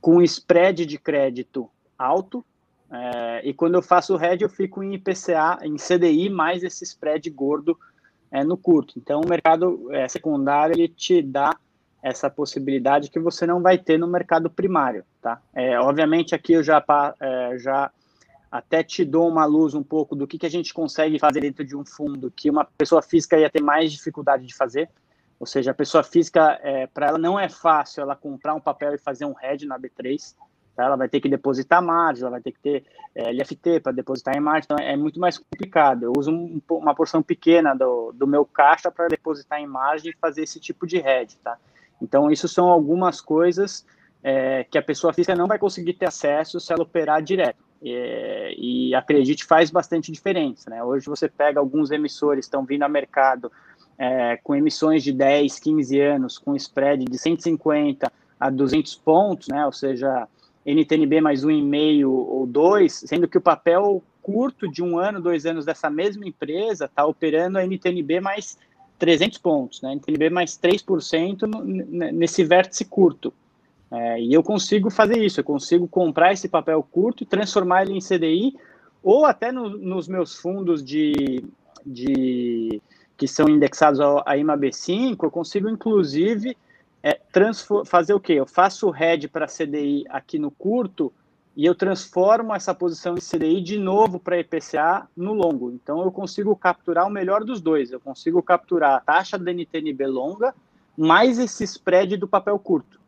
com 0.00 0.22
spread 0.22 0.86
de 0.86 0.98
crédito 0.98 1.68
alto, 1.98 2.44
é, 2.92 3.40
e 3.48 3.54
quando 3.54 3.74
eu 3.74 3.82
faço 3.82 4.14
o 4.14 4.22
hedge, 4.22 4.44
eu 4.44 4.50
fico 4.50 4.82
em 4.82 4.94
IPCA, 4.94 5.58
em 5.62 5.76
CDI, 5.76 6.28
mais 6.28 6.62
esse 6.62 6.84
spread 6.84 7.28
gordo 7.30 7.76
é, 8.30 8.44
no 8.44 8.56
curto. 8.56 8.98
Então, 8.98 9.22
o 9.22 9.28
mercado 9.28 9.88
é, 9.90 10.06
secundário 10.06 10.74
ele 10.74 10.88
te 10.88 11.22
dá 11.22 11.56
essa 12.02 12.28
possibilidade 12.28 13.10
que 13.10 13.18
você 13.18 13.46
não 13.46 13.62
vai 13.62 13.78
ter 13.78 13.98
no 13.98 14.06
mercado 14.06 14.50
primário, 14.50 15.04
tá? 15.22 15.40
É, 15.54 15.78
obviamente, 15.80 16.34
aqui 16.34 16.52
eu 16.52 16.62
já, 16.62 16.84
é, 17.20 17.58
já 17.58 17.90
até 18.52 18.82
te 18.82 19.02
dou 19.02 19.26
uma 19.26 19.46
luz 19.46 19.72
um 19.72 19.82
pouco 19.82 20.14
do 20.14 20.26
que, 20.26 20.36
que 20.36 20.44
a 20.44 20.50
gente 20.50 20.74
consegue 20.74 21.18
fazer 21.18 21.40
dentro 21.40 21.64
de 21.64 21.74
um 21.74 21.86
fundo 21.86 22.30
que 22.30 22.50
uma 22.50 22.66
pessoa 22.66 23.00
física 23.00 23.38
ia 23.38 23.48
ter 23.48 23.62
mais 23.62 23.90
dificuldade 23.90 24.44
de 24.44 24.54
fazer. 24.54 24.90
Ou 25.40 25.46
seja, 25.46 25.70
a 25.70 25.74
pessoa 25.74 26.04
física, 26.04 26.60
é, 26.62 26.86
para 26.86 27.06
ela 27.06 27.18
não 27.18 27.40
é 27.40 27.48
fácil 27.48 28.02
ela 28.02 28.14
comprar 28.14 28.54
um 28.54 28.60
papel 28.60 28.94
e 28.94 28.98
fazer 28.98 29.24
um 29.24 29.34
hedge 29.42 29.66
na 29.66 29.78
B3. 29.78 30.34
Tá? 30.76 30.84
Ela 30.84 30.96
vai 30.96 31.08
ter 31.08 31.18
que 31.18 31.30
depositar 31.30 31.82
margem, 31.82 32.20
ela 32.20 32.32
vai 32.32 32.42
ter 32.42 32.52
que 32.52 32.60
ter 32.60 32.84
é, 33.14 33.32
LFT 33.32 33.80
para 33.80 33.90
depositar 33.90 34.36
em 34.36 34.40
margem, 34.40 34.64
então 34.70 34.76
é 34.76 34.96
muito 34.98 35.18
mais 35.18 35.38
complicado. 35.38 36.02
Eu 36.02 36.12
uso 36.14 36.30
um, 36.30 36.60
uma 36.72 36.94
porção 36.94 37.22
pequena 37.22 37.74
do, 37.74 38.12
do 38.12 38.26
meu 38.26 38.44
caixa 38.44 38.90
para 38.90 39.08
depositar 39.08 39.60
em 39.60 39.66
margem 39.66 40.10
e 40.10 40.16
fazer 40.20 40.42
esse 40.42 40.60
tipo 40.60 40.86
de 40.86 40.98
hedge, 40.98 41.38
tá? 41.38 41.56
Então, 42.02 42.30
isso 42.30 42.46
são 42.48 42.68
algumas 42.68 43.18
coisas 43.18 43.86
é, 44.22 44.64
que 44.64 44.76
a 44.76 44.82
pessoa 44.82 45.14
física 45.14 45.34
não 45.34 45.46
vai 45.46 45.58
conseguir 45.58 45.94
ter 45.94 46.06
acesso 46.06 46.60
se 46.60 46.70
ela 46.70 46.82
operar 46.82 47.22
direto. 47.22 47.71
É, 47.84 48.54
e 48.56 48.94
acredite, 48.94 49.44
faz 49.44 49.70
bastante 49.70 50.12
diferença. 50.12 50.70
Né? 50.70 50.82
Hoje 50.82 51.06
você 51.06 51.28
pega 51.28 51.58
alguns 51.58 51.90
emissores 51.90 52.46
estão 52.46 52.64
vindo 52.64 52.84
a 52.84 52.88
mercado 52.88 53.50
é, 53.98 54.38
com 54.42 54.54
emissões 54.54 55.02
de 55.02 55.12
10, 55.12 55.58
15 55.58 56.00
anos, 56.00 56.38
com 56.38 56.54
spread 56.54 57.04
de 57.04 57.18
150 57.18 58.12
a 58.38 58.50
200 58.50 58.94
pontos, 58.96 59.48
né? 59.48 59.66
ou 59.66 59.72
seja, 59.72 60.28
NTNB 60.64 61.20
mais 61.20 61.44
um 61.44 61.50
e 61.50 61.60
meio 61.60 62.10
ou 62.12 62.46
dois, 62.46 63.02
sendo 63.06 63.26
que 63.26 63.38
o 63.38 63.40
papel 63.40 64.02
curto 64.22 64.70
de 64.70 64.82
um 64.82 64.98
ano, 64.98 65.20
dois 65.20 65.44
anos 65.44 65.64
dessa 65.64 65.90
mesma 65.90 66.26
empresa 66.26 66.84
está 66.84 67.04
operando 67.04 67.58
a 67.58 67.64
NTNB 67.64 68.20
mais 68.20 68.56
300 68.98 69.38
pontos, 69.38 69.82
né? 69.82 69.94
NTNB 69.94 70.30
mais 70.30 70.52
3% 70.52 71.42
no, 71.42 71.64
nesse 72.12 72.44
vértice 72.44 72.84
curto. 72.84 73.34
É, 73.92 74.20
e 74.20 74.32
eu 74.32 74.42
consigo 74.42 74.88
fazer 74.88 75.22
isso, 75.22 75.40
eu 75.40 75.44
consigo 75.44 75.86
comprar 75.86 76.32
esse 76.32 76.48
papel 76.48 76.82
curto 76.82 77.22
e 77.22 77.26
transformar 77.26 77.82
ele 77.82 77.92
em 77.92 78.00
CDI, 78.00 78.56
ou 79.02 79.26
até 79.26 79.52
no, 79.52 79.68
nos 79.68 80.08
meus 80.08 80.34
fundos 80.36 80.82
de, 80.82 81.44
de 81.84 82.80
que 83.16 83.28
são 83.28 83.48
indexados 83.48 84.00
ao, 84.00 84.20
a 84.26 84.34
IMAB5, 84.36 85.16
eu 85.22 85.30
consigo 85.30 85.68
inclusive 85.68 86.56
é, 87.02 87.20
fazer 87.84 88.14
o 88.14 88.20
quê? 88.20 88.34
Eu 88.34 88.46
faço 88.46 88.88
o 88.88 88.96
hedge 88.96 89.28
para 89.28 89.46
CDI 89.46 90.04
aqui 90.08 90.38
no 90.38 90.50
curto 90.50 91.12
e 91.54 91.66
eu 91.66 91.74
transformo 91.74 92.54
essa 92.54 92.74
posição 92.74 93.14
em 93.14 93.20
CDI 93.20 93.60
de 93.60 93.78
novo 93.78 94.18
para 94.18 94.38
IPCA 94.38 95.06
no 95.14 95.34
longo. 95.34 95.70
Então 95.70 96.02
eu 96.02 96.10
consigo 96.10 96.56
capturar 96.56 97.06
o 97.06 97.10
melhor 97.10 97.44
dos 97.44 97.60
dois. 97.60 97.92
Eu 97.92 98.00
consigo 98.00 98.42
capturar 98.42 98.94
a 98.94 99.00
taxa 99.00 99.36
da 99.36 99.52
NTNB 99.52 100.06
longa 100.06 100.54
mais 100.96 101.38
esse 101.38 101.64
spread 101.64 102.16
do 102.16 102.28
papel 102.28 102.58
curto, 102.58 103.00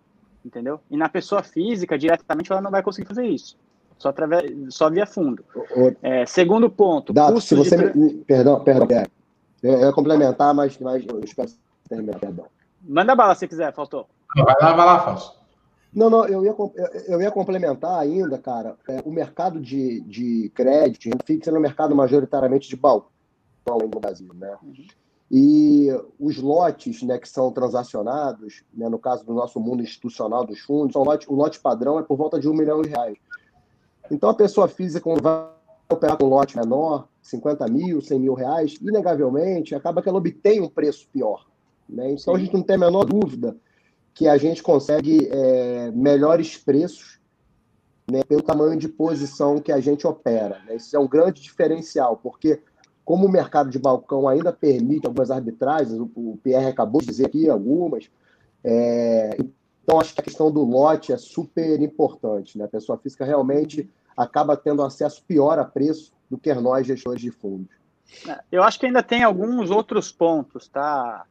entendeu? 0.44 0.80
E 0.90 0.96
na 0.96 1.08
pessoa 1.08 1.42
física, 1.42 1.98
diretamente, 1.98 2.52
ela 2.52 2.60
não 2.60 2.70
vai 2.70 2.82
conseguir 2.82 3.08
fazer 3.08 3.26
isso. 3.26 3.56
Só, 3.98 4.08
através, 4.08 4.52
só 4.70 4.90
via 4.90 5.06
fundo. 5.06 5.44
O, 5.54 5.94
é, 6.02 6.26
segundo 6.26 6.68
ponto. 6.68 7.12
Dato, 7.12 7.40
se 7.40 7.54
você 7.54 7.76
de... 7.76 7.98
me, 7.98 8.14
Perdão, 8.24 8.60
perdão. 8.62 8.86
Eu 9.62 9.80
ia 9.80 9.92
complementar, 9.92 10.52
mas, 10.52 10.78
mas 10.78 11.04
eu 11.06 11.20
espero 11.20 11.50
terminar, 11.88 12.18
perdão. 12.18 12.46
Manda 12.82 13.14
bala 13.14 13.34
se 13.34 13.48
quiser, 13.48 13.72
faltou. 13.72 14.06
Vai 14.36 14.54
lá, 14.60 14.72
vai 14.74 14.86
lá, 14.86 15.00
Fausto. 15.00 15.44
Não, 15.94 16.10
não, 16.10 16.26
eu 16.26 16.44
ia, 16.44 16.54
eu 17.06 17.22
ia 17.22 17.30
complementar 17.30 18.00
ainda, 18.00 18.36
cara, 18.36 18.76
é, 18.88 19.00
o 19.04 19.12
mercado 19.12 19.60
de, 19.60 20.00
de 20.00 20.50
crédito, 20.52 21.04
renda 21.04 21.24
fixa 21.24 21.50
é 21.50 21.54
um 21.54 21.60
mercado 21.60 21.94
majoritariamente 21.94 22.68
de 22.68 22.74
balcão 22.74 23.08
no 23.66 24.00
Brasil, 24.00 24.28
né? 24.34 24.56
Uhum. 24.60 24.84
E 25.30 25.88
os 26.18 26.36
lotes 26.36 27.02
né, 27.02 27.18
que 27.18 27.28
são 27.28 27.50
transacionados, 27.50 28.62
né, 28.72 28.88
no 28.88 28.98
caso 28.98 29.24
do 29.24 29.32
nosso 29.32 29.58
mundo 29.58 29.82
institucional 29.82 30.44
dos 30.44 30.60
fundos, 30.60 30.94
o 30.94 31.02
lote, 31.02 31.30
o 31.30 31.34
lote 31.34 31.58
padrão 31.60 31.98
é 31.98 32.02
por 32.02 32.16
volta 32.16 32.38
de 32.38 32.48
um 32.48 32.54
milhão 32.54 32.82
de 32.82 32.90
reais. 32.90 33.16
Então, 34.10 34.28
a 34.28 34.34
pessoa 34.34 34.68
física, 34.68 35.08
vai 35.20 35.48
operar 35.90 36.16
com 36.18 36.26
um 36.26 36.28
lote 36.28 36.56
menor, 36.56 37.08
50 37.22 37.66
mil, 37.68 38.00
100 38.00 38.20
mil 38.20 38.34
reais, 38.34 38.76
inegavelmente, 38.80 39.74
acaba 39.74 40.02
que 40.02 40.08
ela 40.08 40.18
obtém 40.18 40.60
um 40.60 40.68
preço 40.68 41.08
pior. 41.10 41.46
Né? 41.88 42.12
Então, 42.12 42.34
a 42.34 42.38
gente 42.38 42.52
não 42.52 42.62
tem 42.62 42.76
a 42.76 42.80
menor 42.80 43.04
dúvida 43.04 43.56
que 44.12 44.28
a 44.28 44.36
gente 44.36 44.62
consegue 44.62 45.28
é, 45.30 45.90
melhores 45.90 46.56
preços 46.56 47.18
né, 48.10 48.22
pelo 48.22 48.42
tamanho 48.42 48.78
de 48.78 48.88
posição 48.88 49.58
que 49.58 49.72
a 49.72 49.80
gente 49.80 50.06
opera. 50.06 50.60
Né? 50.66 50.76
Isso 50.76 50.94
é 50.94 50.98
um 50.98 51.08
grande 51.08 51.42
diferencial, 51.42 52.16
porque 52.16 52.60
como 53.04 53.26
o 53.26 53.30
mercado 53.30 53.70
de 53.70 53.78
balcão 53.78 54.26
ainda 54.26 54.52
permite 54.52 55.06
algumas 55.06 55.30
arbitragens, 55.30 55.98
o, 55.98 56.38
Pierre 56.42 56.66
acabou 56.66 57.00
de 57.00 57.08
dizer 57.08 57.26
aqui 57.26 57.48
algumas, 57.48 58.10
é, 58.62 59.36
então 59.82 60.00
acho 60.00 60.14
que 60.14 60.20
a 60.20 60.24
questão 60.24 60.50
do 60.50 60.64
lote 60.64 61.12
é 61.12 61.16
super 61.18 61.80
importante. 61.82 62.56
Né? 62.56 62.64
A 62.64 62.68
pessoa 62.68 62.98
física 62.98 63.24
realmente 63.24 63.88
acaba 64.16 64.56
tendo 64.56 64.82
acesso 64.82 65.22
pior 65.26 65.58
a 65.58 65.64
preço 65.64 66.12
do 66.30 66.38
que 66.38 66.52
nós, 66.54 66.86
gestores 66.86 67.20
de 67.20 67.30
fundos. 67.30 67.68
Eu 68.50 68.62
acho 68.62 68.80
que 68.80 68.86
ainda 68.86 69.02
tem 69.02 69.22
alguns 69.22 69.70
outros 69.70 70.10
pontos, 70.10 70.68
tá? 70.68 71.24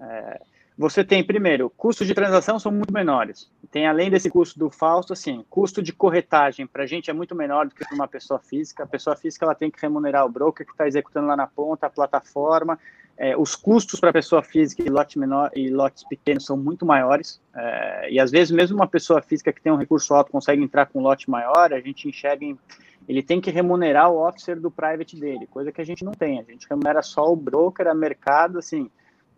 É, 0.00 0.40
você 0.80 1.04
tem, 1.04 1.22
primeiro, 1.22 1.68
custos 1.68 2.06
de 2.06 2.14
transação 2.14 2.58
são 2.58 2.72
muito 2.72 2.90
menores. 2.90 3.50
Tem, 3.70 3.86
além 3.86 4.08
desse 4.10 4.30
custo 4.30 4.58
do 4.58 4.70
Fausto, 4.70 5.12
assim, 5.12 5.44
custo 5.50 5.82
de 5.82 5.92
corretagem 5.92 6.66
para 6.66 6.84
a 6.84 6.86
gente 6.86 7.10
é 7.10 7.12
muito 7.12 7.34
menor 7.34 7.66
do 7.66 7.74
que 7.74 7.84
para 7.84 7.94
uma 7.94 8.08
pessoa 8.08 8.40
física. 8.40 8.84
A 8.84 8.86
pessoa 8.86 9.14
física 9.14 9.44
ela 9.44 9.54
tem 9.54 9.70
que 9.70 9.78
remunerar 9.78 10.24
o 10.24 10.30
broker 10.30 10.64
que 10.64 10.72
está 10.72 10.88
executando 10.88 11.26
lá 11.26 11.36
na 11.36 11.46
ponta, 11.46 11.86
a 11.86 11.90
plataforma. 11.90 12.78
É, 13.14 13.36
os 13.36 13.54
custos 13.54 14.00
para 14.00 14.08
a 14.08 14.12
pessoa 14.14 14.42
física 14.42 14.82
e 14.82 14.88
lote 14.88 15.18
menor 15.18 15.50
e 15.54 15.68
lotes 15.68 16.02
pequenos 16.08 16.46
são 16.46 16.56
muito 16.56 16.86
maiores. 16.86 17.42
É, 17.54 18.10
e 18.12 18.18
às 18.18 18.30
vezes, 18.30 18.50
mesmo 18.50 18.78
uma 18.78 18.88
pessoa 18.88 19.20
física 19.20 19.52
que 19.52 19.60
tem 19.60 19.70
um 19.70 19.76
recurso 19.76 20.14
alto 20.14 20.32
consegue 20.32 20.62
entrar 20.62 20.86
com 20.86 21.00
um 21.00 21.02
lote 21.02 21.28
maior, 21.28 21.74
a 21.74 21.80
gente 21.80 22.08
enxerga 22.08 22.42
em, 22.42 22.58
ele 23.06 23.22
tem 23.22 23.38
que 23.38 23.50
remunerar 23.50 24.10
o 24.10 24.26
officer 24.26 24.58
do 24.58 24.70
private 24.70 25.14
dele, 25.20 25.46
coisa 25.46 25.70
que 25.70 25.82
a 25.82 25.84
gente 25.84 26.02
não 26.02 26.12
tem. 26.12 26.40
A 26.40 26.42
gente 26.42 26.66
remunera 26.70 27.02
só 27.02 27.30
o 27.30 27.36
broker, 27.36 27.86
a 27.86 27.92
mercado, 27.92 28.58
assim 28.58 28.90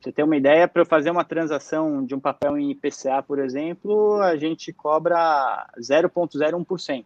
você 0.02 0.10
ter 0.10 0.22
uma 0.24 0.36
ideia, 0.36 0.66
para 0.66 0.82
eu 0.82 0.86
fazer 0.86 1.10
uma 1.10 1.24
transação 1.24 2.04
de 2.04 2.14
um 2.14 2.20
papel 2.20 2.58
em 2.58 2.70
IPCA, 2.72 3.22
por 3.22 3.38
exemplo, 3.38 4.20
a 4.20 4.36
gente 4.36 4.72
cobra 4.72 5.68
0,01%, 5.78 7.04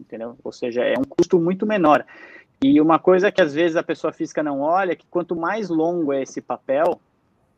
entendeu? 0.00 0.36
Ou 0.42 0.50
seja, 0.50 0.82
é 0.82 0.98
um 0.98 1.04
custo 1.04 1.38
muito 1.38 1.64
menor. 1.64 2.04
E 2.60 2.80
uma 2.80 2.98
coisa 2.98 3.30
que 3.30 3.40
às 3.40 3.54
vezes 3.54 3.76
a 3.76 3.82
pessoa 3.82 4.12
física 4.12 4.42
não 4.42 4.60
olha 4.60 4.92
é 4.92 4.96
que 4.96 5.06
quanto 5.08 5.36
mais 5.36 5.68
longo 5.68 6.12
é 6.12 6.22
esse 6.22 6.40
papel, 6.40 7.00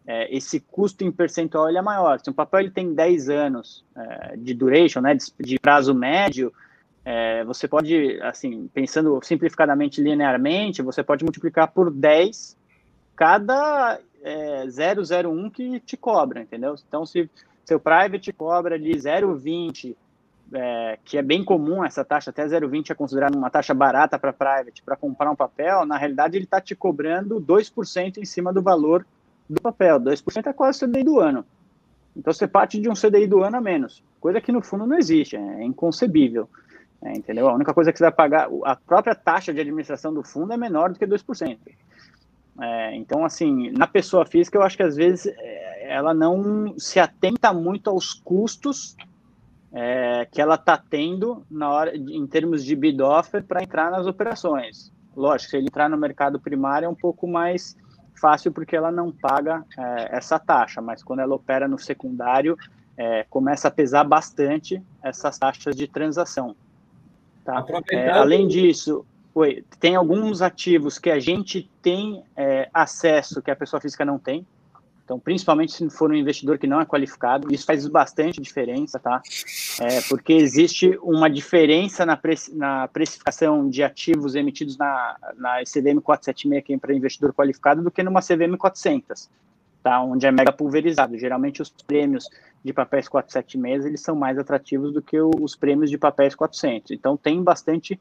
é, 0.07 0.35
esse 0.35 0.61
custo 0.61 1.03
em 1.03 1.11
percentual 1.11 1.69
é 1.69 1.83
maior. 1.83 2.21
Se 2.21 2.29
um 2.29 2.35
papel 2.35 2.61
ele 2.61 2.71
tem 2.71 2.93
10 2.93 3.31
anos 3.31 3.85
é, 3.97 4.37
de 4.37 4.53
duration, 4.53 5.01
né, 5.01 5.15
de, 5.15 5.25
de 5.41 5.59
prazo 5.59 5.95
médio, 5.95 6.53
é, 7.05 7.43
você 7.45 7.67
pode, 7.67 8.21
assim, 8.23 8.69
pensando 8.73 9.19
simplificadamente 9.23 10.03
linearmente, 10.03 10.83
você 10.83 11.03
pode 11.03 11.25
multiplicar 11.25 11.71
por 11.71 11.91
10 11.91 12.57
cada 13.17 14.01
é, 14.25 14.65
001 14.65 15.51
que 15.51 15.79
te 15.81 15.97
cobra, 15.97 16.41
entendeu? 16.41 16.75
Então, 16.89 17.05
se 17.05 17.29
seu 17.65 17.79
private 17.79 18.33
cobra 18.33 18.75
ali 18.75 18.93
0,20, 18.93 19.95
é, 20.53 20.99
que 21.05 21.19
é 21.19 21.23
bem 21.23 21.45
comum 21.45 21.85
essa 21.85 22.05
taxa, 22.05 22.31
até 22.31 22.45
0,20 22.47 22.91
é 22.91 22.95
considerada 22.95 23.37
uma 23.37 23.51
taxa 23.51 23.75
barata 23.75 24.19
para 24.19 24.33
private, 24.33 24.83
para 24.83 24.97
comprar 24.97 25.31
um 25.31 25.37
papel, 25.37 25.85
na 25.85 25.99
realidade 25.99 26.37
ele 26.37 26.45
está 26.45 26.61
te 26.61 26.75
cobrando 26.75 27.41
2% 27.41 28.19
em 28.19 28.25
cima 28.25 28.53
do 28.53 28.63
valor 28.63 29.07
do 29.49 29.61
papel. 29.61 30.01
2% 30.01 30.47
é 30.47 30.53
quase 30.53 30.85
o 30.85 30.89
CDI 30.89 31.05
do 31.05 31.21
ano. 31.21 31.45
Então 32.17 32.33
você 32.33 32.47
parte 32.47 32.81
de 32.81 32.89
um 32.89 32.95
CDI 32.95 33.27
do 33.27 33.43
ano 33.43 33.57
a 33.57 33.61
menos, 33.61 34.03
coisa 34.21 34.41
que 34.41 34.53
no 34.53 34.63
fundo 34.63 34.87
não 34.87 34.97
existe, 34.97 35.37
é 35.37 35.65
inconcebível. 35.65 36.49
É, 37.03 37.13
entendeu? 37.13 37.49
A 37.49 37.55
única 37.55 37.75
coisa 37.75 37.93
que 37.93 37.99
você 37.99 38.05
vai 38.05 38.13
pagar, 38.13 38.49
a 38.65 38.77
própria 38.77 39.15
taxa 39.15 39.53
de 39.53 39.61
administração 39.61 40.15
do 40.15 40.23
fundo 40.23 40.55
é 40.55 40.57
menor 40.57 40.91
do 40.91 40.99
que 40.99 41.07
2%. 41.07 41.59
É, 42.61 42.95
então, 42.95 43.25
assim, 43.25 43.71
na 43.71 43.87
pessoa 43.87 44.25
física, 44.25 44.57
eu 44.57 44.63
acho 44.63 44.77
que 44.77 44.83
às 44.83 44.97
vezes 44.97 45.27
é, 45.27 45.93
ela 45.93 46.15
não 46.15 46.79
se 46.79 47.01
atenta 47.01 47.53
muito 47.53 47.91
aos 47.91 48.13
custos 48.13 48.97
é, 49.73 50.27
que 50.31 50.41
ela 50.41 50.55
está 50.55 50.77
tendo 50.79 51.45
na 51.51 51.69
hora, 51.69 51.97
em 51.97 52.27
termos 52.27 52.65
de 52.65 52.77
bid 52.77 53.03
offer 53.03 53.43
para 53.43 53.63
entrar 53.63 53.91
nas 53.91 54.07
operações. 54.07 54.93
Lógico, 55.17 55.51
se 55.51 55.57
ele 55.57 55.67
entrar 55.67 55.89
no 55.89 55.97
mercado 55.97 56.39
primário 56.39 56.87
é 56.87 56.89
um 56.89 56.95
pouco 56.95 57.27
mais 57.27 57.77
fácil 58.21 58.53
porque 58.53 58.77
ela 58.77 58.93
não 58.93 59.11
paga 59.11 59.65
é, 59.77 60.17
essa 60.17 60.39
taxa, 60.39 60.81
mas 60.81 61.03
quando 61.03 61.21
ela 61.21 61.35
opera 61.35 61.67
no 61.67 61.79
secundário, 61.79 62.57
é, 62.97 63.25
começa 63.29 63.67
a 63.67 63.71
pesar 63.71 64.05
bastante 64.05 64.81
essas 65.03 65.37
taxas 65.39 65.75
de 65.75 65.89
transação. 65.89 66.55
Tá? 67.45 67.65
É, 67.91 68.11
além 68.11 68.47
disso, 68.47 69.05
Oi, 69.35 69.65
tem 69.81 69.97
alguns 69.97 70.41
ativos 70.41 70.97
que 70.97 71.11
a 71.11 71.19
gente 71.19 71.69
tem 71.83 72.23
é, 72.37 72.69
acesso 72.73 73.43
que 73.43 73.51
a 73.51 73.57
pessoa 73.57 73.81
física 73.81 74.05
não 74.05 74.17
tem. 74.17 74.47
Então, 75.05 75.19
principalmente 75.19 75.73
se 75.73 75.91
for 75.91 76.09
um 76.09 76.15
investidor 76.15 76.57
que 76.57 76.69
não 76.69 76.81
é 76.81 76.87
qualificado, 76.87 77.53
isso 77.53 77.67
faz 77.67 77.85
bastante 77.89 78.41
diferença, 78.41 78.99
tá? 78.99 79.21
É, 79.81 80.01
porque 80.03 80.33
existe 80.33 80.97
uma 81.03 81.29
diferença 81.29 82.07
na, 82.07 82.19
na 82.53 82.89
precificação 82.89 83.69
de 83.69 83.83
ativos 83.83 84.37
emitidos 84.37 84.79
na, 84.79 85.17
na 85.37 85.63
CVM 85.65 86.01
476, 86.01 86.65
que 86.65 86.73
é 86.73 86.79
para 86.79 86.95
investidor 86.95 87.35
qualificado, 87.35 87.83
do 87.83 87.91
que 87.91 88.05
numa 88.05 88.21
CVM 88.21 88.57
400, 88.57 89.29
tá? 89.83 90.01
Onde 90.01 90.27
é 90.27 90.31
mega 90.31 90.53
pulverizado. 90.53 91.19
Geralmente, 91.19 91.61
os 91.61 91.71
prêmios 91.71 92.31
de 92.65 92.73
papéis 92.73 93.09
476, 93.09 93.85
eles 93.85 94.01
são 94.01 94.15
mais 94.15 94.39
atrativos 94.39 94.93
do 94.93 95.03
que 95.03 95.21
os 95.21 95.57
prêmios 95.57 95.91
de 95.91 95.99
papéis 95.99 96.37
400. 96.37 96.93
Então, 96.93 97.17
tem 97.17 97.43
bastante 97.43 98.01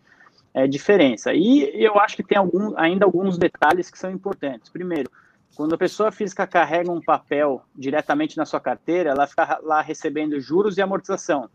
é, 0.54 0.68
diferença. 0.68 1.34
E 1.34 1.64
eu 1.74 2.00
acho 2.00 2.16
que 2.16 2.24
tem 2.24 2.38
algum, 2.38 2.78
ainda 2.78 3.06
alguns 3.06 3.38
detalhes 3.38 3.90
que 3.90 3.98
são 3.98 4.12
importantes. 4.12 4.70
Primeiro, 4.70 5.10
quando 5.56 5.74
a 5.74 5.78
pessoa 5.78 6.12
física 6.12 6.46
carrega 6.48 6.92
um 6.92 7.02
papel 7.02 7.64
diretamente 7.76 8.38
na 8.38 8.46
sua 8.46 8.60
carteira, 8.60 9.12
ela 9.12 9.28
fica 9.28 9.60
lá 9.64 9.82
recebendo 9.82 10.40
juros 10.40 10.78
e 10.78 10.82
amortização. 10.82 11.50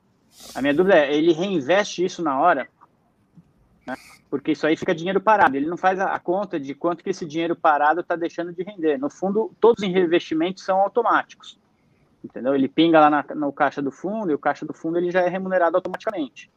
A 0.54 0.60
minha 0.60 0.74
dúvida 0.74 0.96
é, 0.96 1.14
ele 1.14 1.32
reinveste 1.32 2.04
isso 2.04 2.22
na 2.22 2.38
hora? 2.40 2.68
Né? 3.86 3.94
Porque 4.30 4.52
isso 4.52 4.66
aí 4.66 4.76
fica 4.76 4.94
dinheiro 4.94 5.20
parado. 5.20 5.56
Ele 5.56 5.66
não 5.66 5.76
faz 5.76 5.98
a, 5.98 6.18
conta 6.18 6.60
de 6.60 6.74
quanto 6.74 7.02
que 7.02 7.10
esse 7.10 7.24
dinheiro 7.24 7.56
parado 7.56 8.00
está 8.00 8.14
deixando 8.14 8.52
de 8.52 8.62
render. 8.62 8.98
No 8.98 9.08
fundo, 9.08 9.52
todos 9.60 9.82
os 9.82 9.90
reinvestimentos 9.90 10.64
são 10.64 10.78
automáticos. 10.80 11.58
Entendeu? 12.22 12.54
Ele 12.54 12.68
pinga 12.68 13.00
lá 13.00 13.08
na, 13.10 13.24
no 13.34 13.52
caixa 13.52 13.80
do 13.80 13.90
fundo 13.90 14.30
e 14.30 14.34
o 14.34 14.38
caixa 14.38 14.66
do 14.66 14.74
fundo 14.74 14.98
ele 14.98 15.10
já 15.10 15.22
é 15.22 15.28
remunerado 15.28 15.76
automaticamente. 15.76 16.50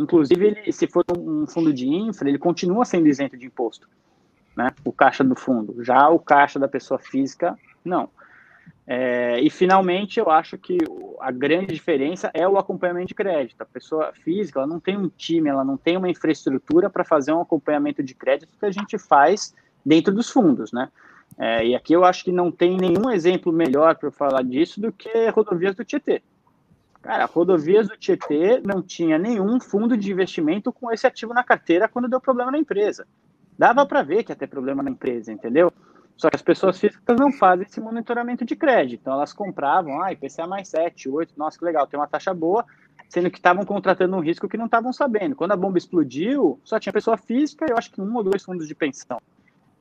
Inclusive, 0.00 0.46
ele, 0.46 0.72
se 0.72 0.86
for 0.86 1.04
um 1.16 1.46
fundo 1.46 1.72
de 1.72 1.86
infra, 1.86 2.28
ele 2.28 2.38
continua 2.38 2.84
sendo 2.84 3.06
isento 3.06 3.36
de 3.36 3.46
imposto. 3.46 3.88
Né? 4.56 4.70
O 4.84 4.92
caixa 4.92 5.22
do 5.22 5.36
fundo. 5.36 5.84
Já 5.84 6.08
o 6.08 6.18
caixa 6.18 6.58
da 6.58 6.66
pessoa 6.66 6.98
física, 6.98 7.58
não. 7.84 8.08
É, 8.86 9.38
e 9.40 9.50
finalmente, 9.50 10.18
eu 10.18 10.30
acho 10.30 10.58
que 10.58 10.78
a 11.20 11.30
grande 11.30 11.74
diferença 11.74 12.30
é 12.34 12.48
o 12.48 12.58
acompanhamento 12.58 13.08
de 13.08 13.14
crédito. 13.14 13.60
A 13.60 13.66
pessoa 13.66 14.12
física 14.12 14.58
ela 14.58 14.66
não 14.66 14.80
tem 14.80 14.96
um 14.96 15.08
time, 15.08 15.48
ela 15.48 15.64
não 15.64 15.76
tem 15.76 15.96
uma 15.96 16.08
infraestrutura 16.08 16.88
para 16.88 17.04
fazer 17.04 17.32
um 17.32 17.40
acompanhamento 17.40 18.02
de 18.02 18.14
crédito 18.14 18.58
que 18.58 18.66
a 18.66 18.70
gente 18.70 18.98
faz 18.98 19.54
dentro 19.84 20.12
dos 20.12 20.30
fundos, 20.30 20.72
né? 20.72 20.88
É, 21.38 21.64
e 21.64 21.74
aqui 21.74 21.92
eu 21.92 22.04
acho 22.04 22.24
que 22.24 22.32
não 22.32 22.50
tem 22.50 22.76
nenhum 22.76 23.10
exemplo 23.10 23.52
melhor 23.52 23.96
para 23.96 24.10
falar 24.10 24.42
disso 24.42 24.80
do 24.80 24.90
que 24.90 25.28
rodovias 25.28 25.76
do 25.76 25.84
Tietê. 25.84 26.22
Cara, 27.02 27.24
rodovias 27.24 27.88
do 27.88 27.96
Tietê 27.96 28.60
não 28.64 28.82
tinha 28.82 29.18
nenhum 29.18 29.58
fundo 29.58 29.96
de 29.96 30.12
investimento 30.12 30.72
com 30.72 30.92
esse 30.92 31.06
ativo 31.06 31.32
na 31.32 31.42
carteira 31.42 31.88
quando 31.88 32.08
deu 32.08 32.20
problema 32.20 32.50
na 32.50 32.58
empresa. 32.58 33.06
Dava 33.58 33.86
para 33.86 34.02
ver 34.02 34.22
que 34.22 34.32
ia 34.32 34.36
ter 34.36 34.46
problema 34.46 34.82
na 34.82 34.90
empresa, 34.90 35.32
entendeu? 35.32 35.72
Só 36.16 36.28
que 36.28 36.36
as 36.36 36.42
pessoas 36.42 36.78
físicas 36.78 37.16
não 37.18 37.32
fazem 37.32 37.66
esse 37.66 37.80
monitoramento 37.80 38.44
de 38.44 38.54
crédito. 38.54 39.00
Então 39.00 39.14
elas 39.14 39.32
compravam, 39.32 40.02
ah, 40.02 40.12
IPCA 40.12 40.46
mais 40.46 40.68
7, 40.68 41.08
8, 41.08 41.32
nossa, 41.36 41.58
que 41.58 41.64
legal, 41.64 41.86
tem 41.86 41.98
uma 41.98 42.06
taxa 42.06 42.34
boa, 42.34 42.64
sendo 43.08 43.30
que 43.30 43.38
estavam 43.38 43.64
contratando 43.64 44.14
um 44.14 44.20
risco 44.20 44.46
que 44.46 44.58
não 44.58 44.66
estavam 44.66 44.92
sabendo. 44.92 45.34
Quando 45.34 45.52
a 45.52 45.56
bomba 45.56 45.78
explodiu, 45.78 46.60
só 46.62 46.78
tinha 46.78 46.92
pessoa 46.92 47.16
física 47.16 47.64
e 47.66 47.72
eu 47.72 47.78
acho 47.78 47.90
que 47.90 48.02
um 48.02 48.14
ou 48.14 48.22
dois 48.22 48.44
fundos 48.44 48.68
de 48.68 48.74
pensão. 48.74 49.18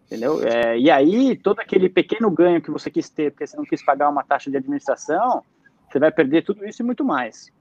Entendeu? 0.05 0.41
É, 0.41 0.79
e 0.79 0.89
aí, 0.89 1.35
todo 1.37 1.59
aquele 1.59 1.89
pequeno 1.89 2.31
ganho 2.31 2.61
que 2.61 2.71
você 2.71 2.89
quis 2.89 3.09
ter, 3.09 3.31
porque 3.31 3.45
você 3.45 3.57
não 3.57 3.65
quis 3.65 3.83
pagar 3.83 4.09
uma 4.09 4.23
taxa 4.23 4.49
de 4.49 4.57
administração, 4.57 5.43
você 5.89 5.99
vai 5.99 6.11
perder 6.11 6.43
tudo 6.43 6.65
isso 6.67 6.81
e 6.81 6.85
muito 6.85 7.03
mais. 7.03 7.51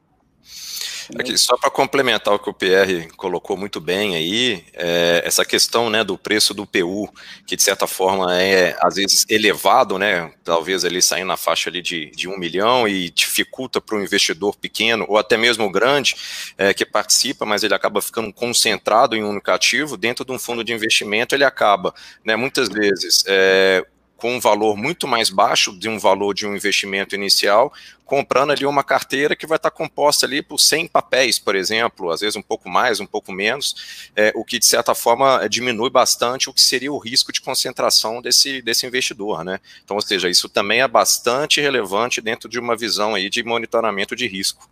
Aqui, 1.18 1.39
só 1.39 1.57
para 1.57 1.70
complementar 1.70 2.35
o 2.35 2.39
que 2.39 2.51
o 2.51 2.55
PR 2.55 3.11
colocou 3.16 3.57
muito 3.57 3.81
bem 3.81 4.14
aí, 4.14 4.62
é, 4.74 5.22
essa 5.24 5.43
questão 5.43 5.89
né, 5.89 6.05
do 6.05 6.18
preço 6.18 6.53
do 6.53 6.66
PU, 6.66 7.11
que 7.47 7.57
de 7.57 7.62
certa 7.62 7.87
forma 7.87 8.39
é 8.39 8.76
às 8.79 8.97
vezes 8.97 9.24
elevado, 9.29 9.99
né, 9.99 10.31
talvez 10.45 10.85
ali 10.85 11.01
saindo 11.01 11.29
na 11.29 11.37
faixa 11.37 11.70
ali 11.70 11.81
de, 11.81 12.11
de 12.11 12.29
um 12.29 12.39
milhão 12.39 12.87
e 12.87 13.09
dificulta 13.09 13.81
para 13.81 13.97
o 13.97 14.03
investidor 14.03 14.57
pequeno 14.57 15.07
ou 15.09 15.16
até 15.16 15.39
mesmo 15.39 15.70
grande 15.70 16.14
é, 16.59 16.74
que 16.74 16.85
participa, 16.85 17.47
mas 17.47 17.62
ele 17.62 17.74
acaba 17.74 18.03
ficando 18.03 18.31
concentrado 18.31 19.16
em 19.16 19.24
um 19.24 19.31
único 19.31 19.51
ativo, 19.51 19.97
dentro 19.97 20.26
de 20.26 20.33
um 20.33 20.39
fundo 20.39 20.62
de 20.62 20.74
investimento 20.74 21.35
ele 21.35 21.45
acaba, 21.45 21.95
né, 22.22 22.37
muitas 22.37 22.68
vezes, 22.68 23.24
é, 23.26 23.83
com 24.18 24.34
um 24.34 24.40
valor 24.40 24.76
muito 24.76 25.06
mais 25.06 25.30
baixo 25.30 25.78
de 25.78 25.88
um 25.88 25.96
valor 25.96 26.34
de 26.34 26.44
um 26.44 26.54
investimento 26.54 27.14
inicial, 27.14 27.72
comprando 28.04 28.50
ali 28.50 28.66
uma 28.66 28.82
carteira 28.82 29.36
que 29.36 29.46
vai 29.46 29.56
estar 29.56 29.70
composta 29.70 30.26
ali 30.26 30.42
por 30.42 30.58
100 30.58 30.88
papéis, 30.88 31.38
por 31.38 31.54
exemplo, 31.54 32.10
às 32.10 32.20
vezes 32.20 32.34
um 32.34 32.42
pouco 32.42 32.68
mais, 32.68 32.98
um 32.98 33.06
pouco 33.06 33.32
menos, 33.32 34.10
é, 34.16 34.32
o 34.34 34.44
que 34.44 34.58
de 34.58 34.66
certa 34.66 34.92
forma 34.92 35.46
diminui 35.48 35.88
bastante 35.88 36.50
o 36.50 36.52
que 36.52 36.60
seria 36.60 36.92
o 36.92 36.98
risco 36.98 37.32
de 37.32 37.40
concentração 37.40 38.20
desse, 38.20 38.60
desse 38.60 38.84
investidor, 38.84 39.44
né? 39.44 39.60
Então, 39.84 39.96
ou 39.96 40.02
seja, 40.02 40.28
isso 40.28 40.48
também 40.48 40.80
é 40.80 40.88
bastante 40.88 41.60
relevante 41.60 42.20
dentro 42.20 42.48
de 42.48 42.58
uma 42.58 42.76
visão 42.76 43.14
aí 43.14 43.30
de 43.30 43.44
monitoramento 43.44 44.16
de 44.16 44.26
risco. 44.26 44.68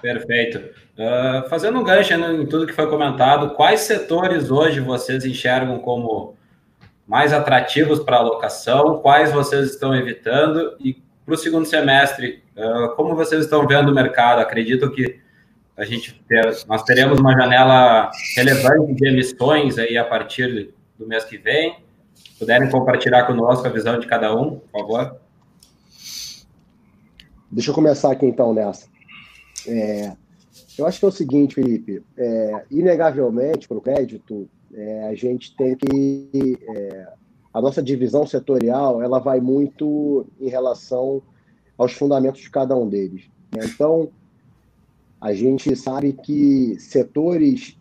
Perfeito. 0.00 0.58
Uh, 0.96 1.46
fazendo 1.50 1.78
um 1.78 1.84
gancho 1.84 2.14
em 2.14 2.46
tudo 2.46 2.66
que 2.66 2.72
foi 2.72 2.88
comentado, 2.88 3.54
quais 3.54 3.80
setores 3.80 4.50
hoje 4.50 4.80
vocês 4.80 5.26
enxergam 5.26 5.78
como 5.78 6.33
mais 7.06 7.32
atrativos 7.32 8.00
para 8.00 8.16
alocação, 8.16 8.98
quais 8.98 9.32
vocês 9.32 9.70
estão 9.70 9.94
evitando 9.94 10.76
e 10.80 11.02
para 11.24 11.34
o 11.34 11.38
segundo 11.38 11.66
semestre, 11.66 12.42
como 12.96 13.14
vocês 13.14 13.44
estão 13.44 13.66
vendo 13.66 13.90
o 13.90 13.94
mercado? 13.94 14.40
Acredito 14.40 14.90
que 14.90 15.20
a 15.76 15.84
gente 15.84 16.22
ter, 16.28 16.64
nós 16.68 16.82
teremos 16.82 17.18
uma 17.18 17.32
janela 17.32 18.10
relevante 18.36 18.94
de 18.94 19.08
emissões 19.08 19.78
aí 19.78 19.96
a 19.96 20.04
partir 20.04 20.72
do 20.98 21.06
mês 21.06 21.24
que 21.24 21.36
vem. 21.36 21.78
Puderem 22.38 22.70
compartilhar 22.70 23.24
conosco 23.24 23.66
a 23.66 23.70
visão 23.70 23.98
de 23.98 24.06
cada 24.06 24.34
um, 24.34 24.58
por 24.58 24.70
favor. 24.70 25.16
Deixa 27.50 27.70
eu 27.70 27.74
começar 27.74 28.12
aqui 28.12 28.26
então 28.26 28.52
nessa. 28.52 28.86
É, 29.66 30.12
eu 30.76 30.86
acho 30.86 30.98
que 30.98 31.04
é 31.04 31.08
o 31.08 31.12
seguinte, 31.12 31.54
Felipe, 31.54 32.02
é, 32.16 32.64
inegavelmente 32.70 33.66
para 33.66 33.78
o 33.78 33.80
crédito, 33.80 34.48
é, 34.74 35.08
a 35.08 35.14
gente 35.14 35.54
tem 35.56 35.76
que 35.76 36.58
é, 36.68 37.12
a 37.52 37.60
nossa 37.60 37.82
divisão 37.82 38.26
setorial 38.26 39.00
ela 39.00 39.20
vai 39.20 39.40
muito 39.40 40.26
em 40.40 40.48
relação 40.48 41.22
aos 41.78 41.92
fundamentos 41.92 42.40
de 42.40 42.50
cada 42.50 42.76
um 42.76 42.88
deles. 42.88 43.30
Né? 43.54 43.64
Então 43.66 44.10
a 45.20 45.32
gente 45.32 45.74
sabe 45.76 46.12
que 46.12 46.76
setores 46.78 47.78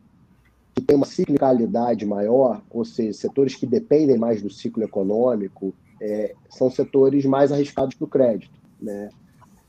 que 0.75 0.81
têm 0.81 0.95
uma 0.95 1.05
ciclicalidade 1.05 2.05
maior, 2.05 2.61
ou 2.69 2.85
seja, 2.85 3.13
setores 3.13 3.55
que 3.55 3.65
dependem 3.65 4.17
mais 4.17 4.41
do 4.41 4.49
ciclo 4.49 4.83
econômico, 4.83 5.73
é, 6.01 6.35
são 6.49 6.69
setores 6.69 7.25
mais 7.25 7.51
arriscados 7.51 7.95
para 7.95 8.05
o 8.05 8.07
crédito. 8.07 8.53
Né? 8.81 9.09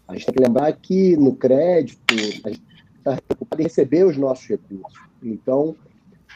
A 0.06 0.14
gente 0.14 0.26
tem 0.26 0.34
que 0.34 0.42
lembrar 0.42 0.72
que 0.72 1.16
no 1.16 1.34
crédito 1.34 2.14
a 2.44 2.48
gente 2.50 2.62
está 2.98 3.18
preocupado 3.26 3.62
em 3.62 3.64
receber 3.64 4.04
os 4.04 4.16
nossos 4.16 4.46
recursos. 4.46 4.98
Então, 5.22 5.74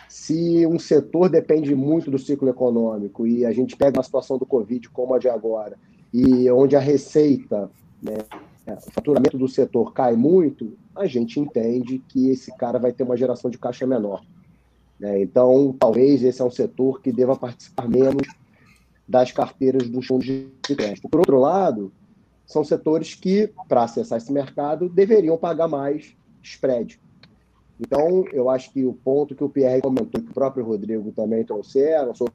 se 0.08 0.66
um 0.66 0.78
setor 0.78 1.28
depende 1.28 1.74
muito 1.74 2.10
do 2.10 2.18
ciclo 2.18 2.48
econômico 2.48 3.26
e 3.26 3.44
a 3.44 3.52
gente 3.52 3.76
pega 3.76 3.98
uma 3.98 4.02
situação 4.02 4.38
do 4.38 4.46
Covid 4.46 4.88
como 4.88 5.14
a 5.14 5.18
de 5.18 5.28
agora, 5.28 5.76
e 6.12 6.50
onde 6.50 6.74
a 6.74 6.80
receita, 6.80 7.70
né, 8.02 8.18
o 8.66 8.90
faturamento 8.90 9.36
do 9.36 9.46
setor 9.46 9.92
cai 9.92 10.16
muito, 10.16 10.72
a 10.96 11.06
gente 11.06 11.38
entende 11.38 12.02
que 12.08 12.30
esse 12.30 12.54
cara 12.56 12.78
vai 12.78 12.92
ter 12.92 13.02
uma 13.02 13.16
geração 13.16 13.50
de 13.50 13.58
caixa 13.58 13.86
menor. 13.86 14.24
Né? 14.98 15.22
Então, 15.22 15.74
talvez 15.78 16.22
esse 16.22 16.40
é 16.40 16.44
um 16.44 16.50
setor 16.50 17.00
que 17.00 17.12
deva 17.12 17.36
participar 17.36 17.88
menos 17.88 18.26
das 19.06 19.30
carteiras 19.30 19.88
dos 19.88 20.06
fundos 20.06 20.26
de 20.26 20.50
crédito. 20.76 21.08
Por 21.08 21.20
outro 21.20 21.38
lado, 21.38 21.92
são 22.46 22.64
setores 22.64 23.14
que, 23.14 23.50
para 23.68 23.84
acessar 23.84 24.18
esse 24.18 24.32
mercado, 24.32 24.88
deveriam 24.88 25.36
pagar 25.36 25.68
mais 25.68 26.14
spread. 26.42 26.98
Então, 27.80 28.24
eu 28.32 28.50
acho 28.50 28.72
que 28.72 28.84
o 28.84 28.92
ponto 28.92 29.34
que 29.34 29.44
o 29.44 29.48
Pierre 29.48 29.80
comentou, 29.80 30.20
que 30.20 30.30
o 30.30 30.34
próprio 30.34 30.64
Rodrigo 30.64 31.12
também 31.12 31.44
trouxeram, 31.44 32.14
sobre 32.14 32.32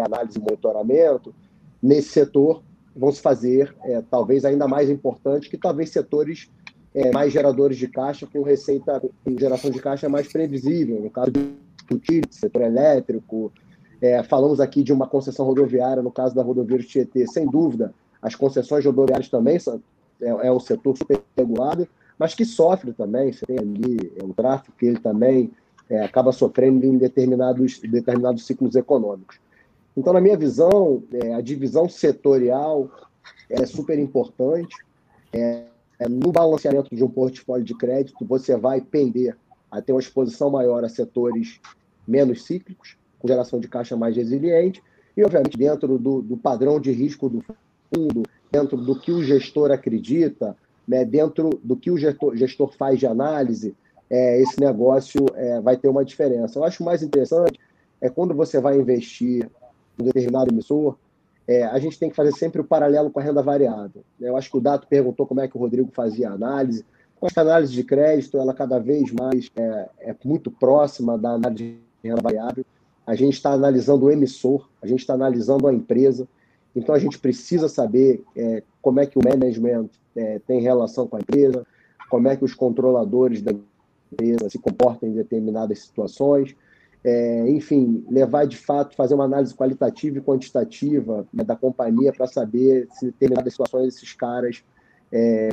análise 0.00 0.38
e 0.38 0.40
monitoramento, 0.40 1.34
nesse 1.82 2.10
setor 2.10 2.62
vão 2.94 3.10
se 3.10 3.20
fazer, 3.20 3.74
é, 3.82 4.02
talvez 4.08 4.44
ainda 4.44 4.68
mais 4.68 4.88
importante, 4.88 5.50
que 5.50 5.58
talvez 5.58 5.90
setores 5.90 6.48
é, 6.94 7.10
mais 7.10 7.32
geradores 7.32 7.76
de 7.76 7.88
caixa, 7.88 8.26
com 8.26 8.42
receita, 8.42 9.00
com 9.24 9.38
geração 9.38 9.70
de 9.70 9.80
caixa 9.80 10.08
mais 10.08 10.30
previsível, 10.30 11.00
no 11.00 11.10
caso 11.10 11.32
do 11.32 12.00
setor 12.30 12.62
elétrico. 12.62 13.52
É, 14.00 14.22
falamos 14.22 14.60
aqui 14.60 14.82
de 14.82 14.92
uma 14.92 15.08
concessão 15.08 15.44
rodoviária, 15.44 16.02
no 16.02 16.12
caso 16.12 16.34
da 16.34 16.42
rodovia 16.42 16.78
Tietê, 16.78 17.26
sem 17.26 17.46
dúvida, 17.46 17.92
as 18.22 18.34
concessões 18.34 18.84
rodoviárias 18.84 19.28
também 19.28 19.58
são, 19.58 19.82
é, 20.20 20.28
é 20.28 20.52
um 20.52 20.60
setor 20.60 20.96
super 20.96 21.20
regulado, 21.36 21.88
mas 22.18 22.34
que 22.34 22.44
sofre 22.44 22.92
também. 22.92 23.32
Você 23.32 23.46
tem 23.46 23.58
ali 23.58 24.12
é, 24.16 24.24
o 24.24 24.32
tráfico 24.32 24.76
que 24.78 24.86
ele 24.86 24.98
também 24.98 25.50
é, 25.88 26.02
acaba 26.02 26.32
sofrendo 26.32 26.86
em 26.86 26.96
determinados, 26.96 27.78
determinados 27.80 28.46
ciclos 28.46 28.74
econômicos. 28.74 29.38
Então, 29.96 30.12
na 30.12 30.20
minha 30.20 30.36
visão, 30.36 31.02
é, 31.12 31.34
a 31.34 31.40
divisão 31.40 31.88
setorial 31.88 32.90
é 33.48 33.64
super 33.66 33.98
importante. 33.98 34.74
É, 35.32 35.64
é, 35.98 36.08
no 36.08 36.32
balanceamento 36.32 36.94
de 36.94 37.04
um 37.04 37.08
portfólio 37.08 37.64
de 37.64 37.74
crédito, 37.74 38.24
você 38.26 38.56
vai 38.56 38.80
pender 38.80 39.36
a 39.70 39.80
ter 39.80 39.92
uma 39.92 40.00
exposição 40.00 40.50
maior 40.50 40.84
a 40.84 40.88
setores 40.88 41.60
menos 42.06 42.44
cíclicos, 42.44 42.96
com 43.18 43.28
geração 43.28 43.58
de 43.58 43.68
caixa 43.68 43.96
mais 43.96 44.16
resiliente, 44.16 44.82
e, 45.16 45.24
obviamente, 45.24 45.56
dentro 45.56 45.98
do, 45.98 46.20
do 46.20 46.36
padrão 46.36 46.80
de 46.80 46.90
risco 46.90 47.28
do 47.28 47.44
fundo, 47.94 48.24
dentro 48.50 48.76
do 48.76 48.98
que 48.98 49.12
o 49.12 49.22
gestor 49.22 49.70
acredita, 49.70 50.56
né, 50.86 51.04
dentro 51.04 51.50
do 51.62 51.76
que 51.76 51.90
o 51.90 51.96
gestor, 51.96 52.36
gestor 52.36 52.72
faz 52.76 52.98
de 52.98 53.06
análise, 53.06 53.74
é, 54.10 54.40
esse 54.40 54.60
negócio 54.60 55.26
é, 55.34 55.60
vai 55.60 55.76
ter 55.76 55.88
uma 55.88 56.04
diferença. 56.04 56.58
Eu 56.58 56.64
acho 56.64 56.84
mais 56.84 57.02
interessante 57.02 57.58
é 58.00 58.08
quando 58.10 58.34
você 58.34 58.60
vai 58.60 58.78
investir 58.78 59.48
em 59.98 60.04
determinado 60.04 60.52
emissor, 60.52 60.96
é, 61.46 61.64
a 61.64 61.78
gente 61.78 61.98
tem 61.98 62.10
que 62.10 62.16
fazer 62.16 62.32
sempre 62.32 62.60
o 62.60 62.64
paralelo 62.64 63.10
com 63.10 63.20
a 63.20 63.22
renda 63.22 63.42
variável. 63.42 64.02
Eu 64.20 64.36
acho 64.36 64.50
que 64.50 64.56
o 64.56 64.60
Dato 64.60 64.86
perguntou 64.86 65.26
como 65.26 65.40
é 65.40 65.48
que 65.48 65.56
o 65.56 65.60
Rodrigo 65.60 65.90
fazia 65.92 66.30
a 66.30 66.32
análise. 66.32 66.84
Eu 67.20 67.26
acho 67.26 67.34
que 67.34 67.40
a 67.40 67.42
análise 67.42 67.72
de 67.72 67.84
crédito, 67.84 68.38
ela 68.38 68.54
cada 68.54 68.78
vez 68.78 69.10
mais 69.12 69.50
é, 69.56 69.88
é 70.00 70.16
muito 70.24 70.50
próxima 70.50 71.18
da 71.18 71.30
análise 71.30 71.76
de 72.02 72.08
renda 72.08 72.20
variável. 72.22 72.64
A 73.06 73.14
gente 73.14 73.34
está 73.34 73.52
analisando 73.52 74.06
o 74.06 74.10
emissor, 74.10 74.68
a 74.82 74.86
gente 74.86 75.00
está 75.00 75.14
analisando 75.14 75.66
a 75.68 75.72
empresa. 75.72 76.26
Então 76.74 76.94
a 76.94 76.98
gente 76.98 77.18
precisa 77.18 77.68
saber 77.68 78.22
é, 78.36 78.62
como 78.82 79.00
é 79.00 79.06
que 79.06 79.18
o 79.18 79.22
management 79.22 79.88
é, 80.16 80.40
tem 80.40 80.60
relação 80.60 81.06
com 81.06 81.16
a 81.16 81.20
empresa, 81.20 81.66
como 82.10 82.28
é 82.28 82.36
que 82.36 82.44
os 82.44 82.54
controladores 82.54 83.42
da 83.42 83.52
empresa 84.12 84.48
se 84.50 84.58
comportam 84.58 85.08
em 85.08 85.12
determinadas 85.12 85.80
situações. 85.80 86.54
É, 87.02 87.48
enfim, 87.50 88.04
levar 88.10 88.46
de 88.46 88.56
fato, 88.56 88.96
fazer 88.96 89.14
uma 89.14 89.24
análise 89.24 89.54
qualitativa 89.54 90.18
e 90.18 90.22
quantitativa 90.22 91.26
né, 91.32 91.44
da 91.44 91.54
companhia 91.54 92.12
para 92.12 92.26
saber 92.26 92.88
se 92.92 93.06
determinadas 93.06 93.52
situações 93.52 93.88
esses 93.88 94.14
caras 94.14 94.64
é, 95.12 95.50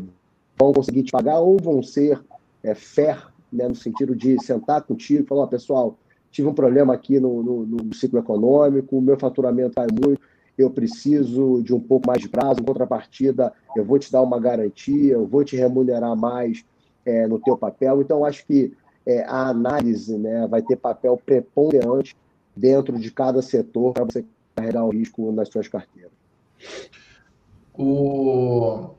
vão 0.57 0.71
conseguir 0.71 1.03
te 1.03 1.11
pagar 1.11 1.39
ou 1.39 1.57
vão 1.57 1.83
ser 1.83 2.21
é, 2.63 2.73
fair, 2.73 3.27
né, 3.51 3.67
no 3.67 3.75
sentido 3.75 4.15
de 4.15 4.41
sentar 4.41 4.81
contigo 4.83 5.23
e 5.23 5.27
falar: 5.27 5.43
oh, 5.43 5.47
pessoal, 5.47 5.97
tive 6.31 6.47
um 6.47 6.53
problema 6.53 6.93
aqui 6.93 7.19
no, 7.19 7.43
no, 7.43 7.65
no 7.65 7.93
ciclo 7.93 8.19
econômico, 8.19 8.97
o 8.97 9.01
meu 9.01 9.19
faturamento 9.19 9.75
cai 9.75 9.87
muito, 9.91 10.21
eu 10.61 10.69
preciso 10.69 11.61
de 11.63 11.73
um 11.73 11.79
pouco 11.79 12.07
mais 12.07 12.21
de 12.21 12.29
prazo, 12.29 12.61
em 12.61 12.65
contrapartida, 12.65 13.53
eu 13.75 13.83
vou 13.83 13.99
te 13.99 14.11
dar 14.11 14.21
uma 14.21 14.39
garantia, 14.39 15.13
eu 15.13 15.25
vou 15.25 15.43
te 15.43 15.55
remunerar 15.55 16.15
mais 16.15 16.63
é, 17.05 17.27
no 17.27 17.39
teu 17.39 17.57
papel. 17.57 18.01
Então, 18.01 18.23
acho 18.25 18.45
que 18.45 18.73
é, 19.05 19.23
a 19.23 19.49
análise 19.49 20.17
né, 20.17 20.47
vai 20.47 20.61
ter 20.61 20.75
papel 20.75 21.19
preponderante 21.23 22.15
dentro 22.55 22.97
de 22.99 23.11
cada 23.11 23.41
setor 23.41 23.93
para 23.93 24.05
você 24.05 24.25
carregar 24.55 24.85
o 24.85 24.89
risco 24.89 25.31
nas 25.31 25.49
suas 25.49 25.67
carteiras. 25.67 26.11
O... 27.73 28.91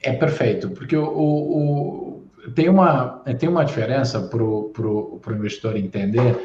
É 0.00 0.12
perfeito, 0.12 0.70
porque 0.70 0.96
o, 0.96 1.04
o, 1.04 1.58
o... 1.58 2.50
tem, 2.54 2.68
uma, 2.68 3.22
tem 3.38 3.48
uma 3.48 3.64
diferença 3.64 4.20
para 4.20 4.42
o 4.42 5.20
investidor 5.30 5.76
entender 5.76 6.38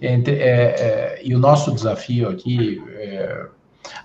entre, 0.00 0.36
é, 0.36 0.40
é, 0.44 1.20
e 1.24 1.34
o 1.34 1.38
nosso 1.38 1.72
desafio 1.72 2.28
aqui, 2.28 2.82
é, 2.96 3.46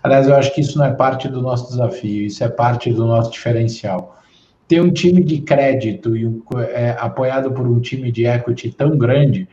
aliás, 0.02 0.28
eu 0.28 0.36
acho 0.36 0.54
que 0.54 0.62
isso 0.62 0.78
não 0.78 0.86
é 0.86 0.92
parte 0.92 1.28
do 1.28 1.42
nosso 1.42 1.68
desafio, 1.68 2.26
isso 2.26 2.44
é 2.44 2.50
parte 2.50 2.92
do 2.92 3.06
nosso 3.06 3.32
diferencial. 3.32 4.18
Ter 4.68 4.82
um 4.82 4.92
time 4.92 5.24
de 5.24 5.42
crédito 5.42 6.16
e 6.16 6.26
é, 6.74 6.96
apoiado 7.00 7.52
por 7.52 7.68
um 7.68 7.80
time 7.80 8.12
de 8.12 8.26
equity 8.26 8.72
tão 8.72 8.98
grande 8.98 9.48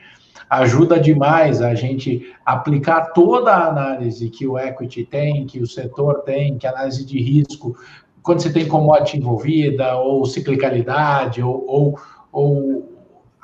ajuda 0.48 0.98
demais 0.98 1.60
a 1.60 1.74
gente 1.74 2.32
aplicar 2.44 3.12
toda 3.12 3.52
a 3.52 3.68
análise 3.68 4.30
que 4.30 4.46
o 4.46 4.58
equity 4.58 5.04
tem, 5.04 5.46
que 5.46 5.60
o 5.60 5.66
setor 5.66 6.22
tem, 6.22 6.56
que 6.56 6.66
a 6.66 6.70
análise 6.70 7.04
de 7.04 7.20
risco, 7.20 7.76
quando 8.22 8.40
você 8.40 8.52
tem 8.52 8.66
commodity 8.66 9.18
envolvida, 9.18 9.96
ou 9.96 10.24
ciclicalidade, 10.24 11.42
ou, 11.42 11.64
ou, 11.66 12.00
ou 12.32 12.87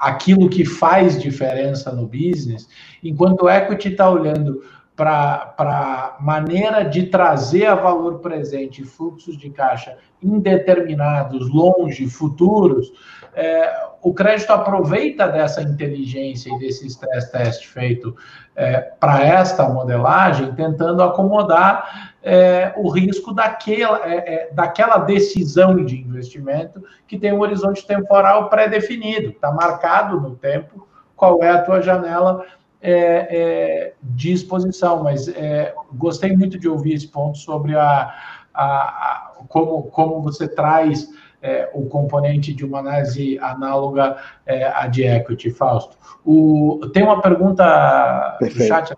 aquilo 0.05 0.51
que 0.51 0.65
faz 0.65 1.21
diferença 1.21 1.91
no 1.91 2.07
business, 2.07 2.69
enquanto 3.03 3.43
o 3.43 3.51
equity 3.51 3.89
está 3.89 4.11
olhando 4.11 4.63
para 4.97 6.17
maneira 6.21 6.85
de 6.85 7.07
trazer 7.07 7.67
a 7.67 7.75
valor 7.75 8.21
presente 8.21 8.85
fluxos 8.85 9.37
de 9.37 9.51
caixa 9.51 9.97
indeterminados, 10.23 11.53
longe, 11.53 12.09
futuros, 12.09 12.93
é, 13.35 13.89
o 14.01 14.15
crédito 14.15 14.51
aproveita 14.53 15.27
dessa 15.27 15.61
inteligência 15.63 16.55
e 16.55 16.59
desse 16.59 16.87
stress 16.87 17.33
test 17.33 17.67
feito 17.67 18.15
é, 18.55 18.81
para 18.81 19.25
esta 19.25 19.69
modelagem, 19.69 20.55
tentando 20.55 21.03
acomodar 21.03 22.15
é, 22.23 22.73
o 22.77 22.89
risco 22.89 23.35
daquela, 23.35 24.01
é, 24.07 24.17
é, 24.17 24.53
daquela 24.53 24.99
decisão 24.99 25.85
de 25.85 26.01
investimento 26.01 26.83
que 27.09 27.19
tem 27.19 27.33
um 27.33 27.41
horizonte 27.41 27.85
temporal 27.87 28.49
pré-definido, 28.49 29.31
está 29.31 29.51
marcado 29.51 30.21
no 30.21 30.37
tempo 30.37 30.87
qual 31.17 31.43
é 31.43 31.51
a 31.51 31.63
tua 31.63 31.81
janela 31.81 32.45
é, 32.85 33.29
é, 33.31 33.95
de 34.03 34.31
exposição, 34.31 35.03
mas 35.03 35.27
é, 35.27 35.75
gostei 35.95 36.37
muito 36.37 36.59
de 36.59 36.69
ouvir 36.69 36.93
esse 36.93 37.09
ponto 37.09 37.39
sobre 37.39 37.75
a, 37.75 38.15
a, 38.53 38.63
a 38.63 39.33
como, 39.49 39.85
como 39.85 40.21
você 40.21 40.47
traz 40.47 41.09
é, 41.41 41.71
o 41.73 41.87
componente 41.87 42.53
de 42.53 42.63
uma 42.63 42.81
análise 42.81 43.39
análoga 43.39 44.19
é, 44.45 44.67
à 44.67 44.87
de 44.87 45.03
equity, 45.03 45.51
Fausto. 45.51 45.97
O, 46.27 46.91
tem 46.93 47.03
uma 47.03 47.23
pergunta 47.23 48.37
Perfeito. 48.39 48.63
do 48.63 48.69
chat. 48.69 48.95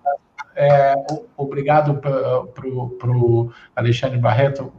É, 0.57 0.95
obrigado 1.37 2.01
para 2.01 3.09
o 3.09 3.53
Alexandre 3.76 4.18
Barreto, 4.18 4.72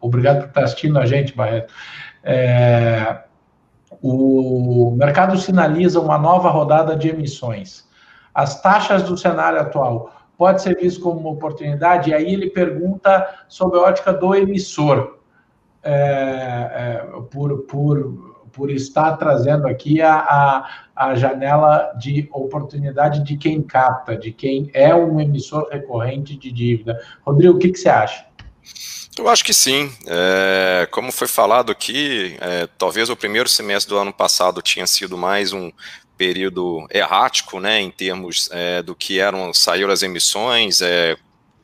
obrigado 0.00 0.40
por 0.40 0.48
estar 0.48 0.62
assistindo 0.62 0.98
a 0.98 1.06
gente, 1.06 1.34
Barreto. 1.34 1.72
É, 2.22 3.20
o 4.00 4.94
mercado 4.96 5.36
sinaliza 5.38 5.98
uma 5.98 6.18
nova 6.18 6.50
rodada 6.50 6.94
de 6.94 7.08
emissões 7.08 7.87
as 8.34 8.60
taxas 8.60 9.02
do 9.02 9.16
cenário 9.16 9.60
atual 9.60 10.12
pode 10.36 10.62
ser 10.62 10.76
visto 10.76 11.00
como 11.00 11.20
uma 11.20 11.30
oportunidade? 11.30 12.10
E 12.10 12.14
aí 12.14 12.32
ele 12.32 12.50
pergunta 12.50 13.44
sobre 13.48 13.78
a 13.78 13.82
ótica 13.82 14.12
do 14.12 14.34
emissor, 14.34 15.18
é, 15.82 15.92
é, 15.92 17.06
por, 17.30 17.58
por, 17.62 18.48
por 18.52 18.70
estar 18.70 19.16
trazendo 19.16 19.66
aqui 19.66 20.02
a, 20.02 20.16
a, 20.16 20.68
a, 20.94 21.14
janela 21.14 21.92
de 21.98 22.28
oportunidade 22.32 23.22
de 23.24 23.36
quem 23.36 23.62
capta, 23.62 24.16
de 24.16 24.32
quem 24.32 24.70
é 24.74 24.94
um 24.94 25.20
emissor 25.20 25.68
recorrente 25.70 26.36
de 26.36 26.50
dívida. 26.52 27.00
Rodrigo, 27.22 27.54
o 27.54 27.58
que, 27.58 27.70
que 27.70 27.78
você 27.78 27.88
acha? 27.88 28.26
Eu 29.18 29.28
acho 29.28 29.44
que 29.44 29.52
sim. 29.52 29.90
É, 30.06 30.86
como 30.90 31.10
foi 31.10 31.26
falado 31.26 31.72
aqui, 31.72 32.36
é, 32.40 32.68
talvez 32.78 33.10
o 33.10 33.16
primeiro 33.16 33.48
semestre 33.48 33.92
do 33.92 33.98
ano 33.98 34.12
passado 34.12 34.62
tinha 34.62 34.86
sido 34.86 35.16
mais 35.16 35.52
um 35.52 35.72
período 36.18 36.86
errático, 36.90 37.60
né, 37.60 37.80
em 37.80 37.90
termos 37.90 38.50
é, 38.52 38.82
do 38.82 38.94
que 38.94 39.20
eram 39.20 39.54
saíram 39.54 39.90
as 39.90 40.02
emissões, 40.02 40.82
é, 40.82 41.16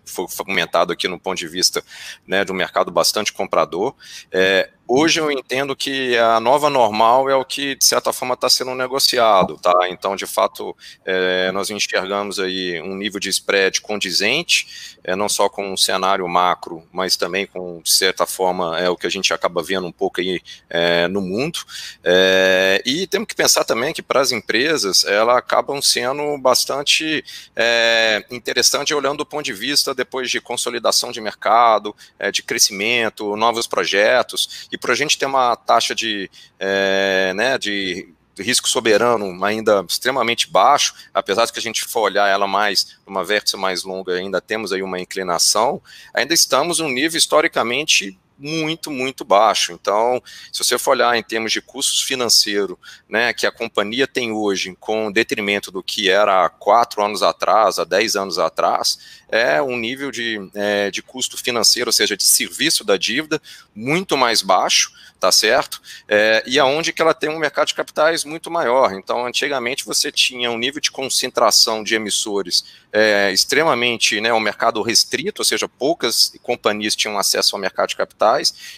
foi 0.06 0.44
comentado 0.44 0.92
aqui 0.92 1.08
no 1.08 1.18
ponto 1.18 1.38
de 1.38 1.48
vista 1.48 1.82
né, 2.26 2.44
do 2.44 2.54
mercado 2.54 2.90
bastante 2.92 3.32
comprador. 3.32 3.94
É, 4.30 4.70
Hoje 4.86 5.18
eu 5.18 5.30
entendo 5.30 5.74
que 5.74 6.14
a 6.18 6.38
nova 6.38 6.68
normal 6.68 7.30
é 7.30 7.34
o 7.34 7.44
que, 7.44 7.74
de 7.74 7.86
certa 7.86 8.12
forma, 8.12 8.34
está 8.34 8.50
sendo 8.50 8.74
negociado, 8.74 9.56
tá? 9.56 9.88
Então, 9.88 10.14
de 10.14 10.26
fato, 10.26 10.76
é, 11.06 11.50
nós 11.52 11.70
enxergamos 11.70 12.38
aí 12.38 12.82
um 12.82 12.94
nível 12.94 13.18
de 13.18 13.30
spread 13.30 13.80
condizente, 13.80 14.94
é, 15.02 15.16
não 15.16 15.26
só 15.26 15.48
com 15.48 15.72
um 15.72 15.76
cenário 15.76 16.28
macro, 16.28 16.86
mas 16.92 17.16
também 17.16 17.46
com, 17.46 17.80
de 17.82 17.94
certa 17.94 18.26
forma, 18.26 18.78
é 18.78 18.90
o 18.90 18.96
que 18.96 19.06
a 19.06 19.10
gente 19.10 19.32
acaba 19.32 19.62
vendo 19.62 19.86
um 19.86 19.92
pouco 19.92 20.20
aí 20.20 20.38
é, 20.68 21.08
no 21.08 21.22
mundo. 21.22 21.60
É, 22.02 22.82
e 22.84 23.06
temos 23.06 23.26
que 23.26 23.34
pensar 23.34 23.64
também 23.64 23.94
que 23.94 24.02
para 24.02 24.20
as 24.20 24.32
empresas, 24.32 25.02
elas 25.04 25.38
acabam 25.38 25.80
sendo 25.80 26.36
bastante 26.36 27.24
é, 27.56 28.22
interessante 28.30 28.92
olhando 28.92 29.18
do 29.18 29.26
ponto 29.26 29.44
de 29.44 29.52
vista 29.54 29.94
depois 29.94 30.30
de 30.30 30.42
consolidação 30.42 31.10
de 31.10 31.22
mercado, 31.22 31.96
é, 32.18 32.30
de 32.30 32.42
crescimento, 32.42 33.34
novos 33.34 33.66
projetos, 33.66 34.68
e 34.74 34.78
para 34.78 34.92
a 34.92 34.96
gente 34.96 35.16
ter 35.16 35.26
uma 35.26 35.54
taxa 35.54 35.94
de, 35.94 36.28
é, 36.58 37.32
né, 37.34 37.56
de 37.56 38.12
risco 38.36 38.68
soberano 38.68 39.44
ainda 39.44 39.84
extremamente 39.88 40.50
baixo, 40.50 40.94
apesar 41.14 41.46
de 41.46 41.52
que 41.52 41.60
a 41.60 41.62
gente 41.62 41.84
for 41.84 42.00
olhar 42.00 42.28
ela 42.28 42.48
mais, 42.48 42.98
uma 43.06 43.22
vértice 43.22 43.56
mais 43.56 43.84
longa, 43.84 44.14
ainda 44.14 44.40
temos 44.40 44.72
aí 44.72 44.82
uma 44.82 44.98
inclinação, 44.98 45.80
ainda 46.12 46.34
estamos 46.34 46.80
um 46.80 46.88
nível 46.88 47.16
historicamente 47.16 48.18
muito, 48.38 48.90
muito 48.90 49.24
baixo. 49.24 49.72
Então, 49.72 50.22
se 50.52 50.62
você 50.62 50.78
for 50.78 50.92
olhar 50.92 51.16
em 51.16 51.22
termos 51.22 51.52
de 51.52 51.60
custos 51.60 52.00
financeiros, 52.00 52.76
né, 53.08 53.32
que 53.32 53.46
a 53.46 53.52
companhia 53.52 54.06
tem 54.06 54.32
hoje, 54.32 54.76
com 54.80 55.12
detrimento 55.12 55.70
do 55.70 55.82
que 55.82 56.10
era 56.10 56.44
há 56.44 56.48
quatro 56.48 57.04
anos 57.04 57.22
atrás, 57.22 57.78
há 57.78 57.84
dez 57.84 58.16
anos 58.16 58.38
atrás, 58.38 58.98
é 59.28 59.60
um 59.60 59.76
nível 59.76 60.10
de, 60.10 60.38
é, 60.54 60.90
de 60.90 61.02
custo 61.02 61.36
financeiro, 61.36 61.88
ou 61.88 61.92
seja, 61.92 62.16
de 62.16 62.24
serviço 62.24 62.84
da 62.84 62.96
dívida, 62.96 63.40
muito 63.74 64.16
mais 64.16 64.42
baixo, 64.42 64.92
tá 65.18 65.32
certo? 65.32 65.80
É, 66.06 66.42
e 66.46 66.58
aonde 66.58 66.92
que 66.92 67.00
ela 67.00 67.14
tem 67.14 67.30
um 67.30 67.38
mercado 67.38 67.68
de 67.68 67.74
capitais 67.74 68.24
muito 68.24 68.50
maior. 68.50 68.92
Então, 68.92 69.26
antigamente 69.26 69.84
você 69.84 70.12
tinha 70.12 70.50
um 70.50 70.58
nível 70.58 70.80
de 70.80 70.90
concentração 70.90 71.82
de 71.82 71.94
emissores 71.94 72.64
é, 72.92 73.32
extremamente, 73.32 74.20
né, 74.20 74.32
um 74.32 74.38
mercado 74.38 74.80
restrito, 74.82 75.40
ou 75.40 75.44
seja, 75.44 75.66
poucas 75.66 76.32
companhias 76.42 76.94
tinham 76.94 77.18
acesso 77.18 77.56
ao 77.56 77.60
mercado 77.60 77.88
de 77.88 77.96
capitais. 77.96 78.23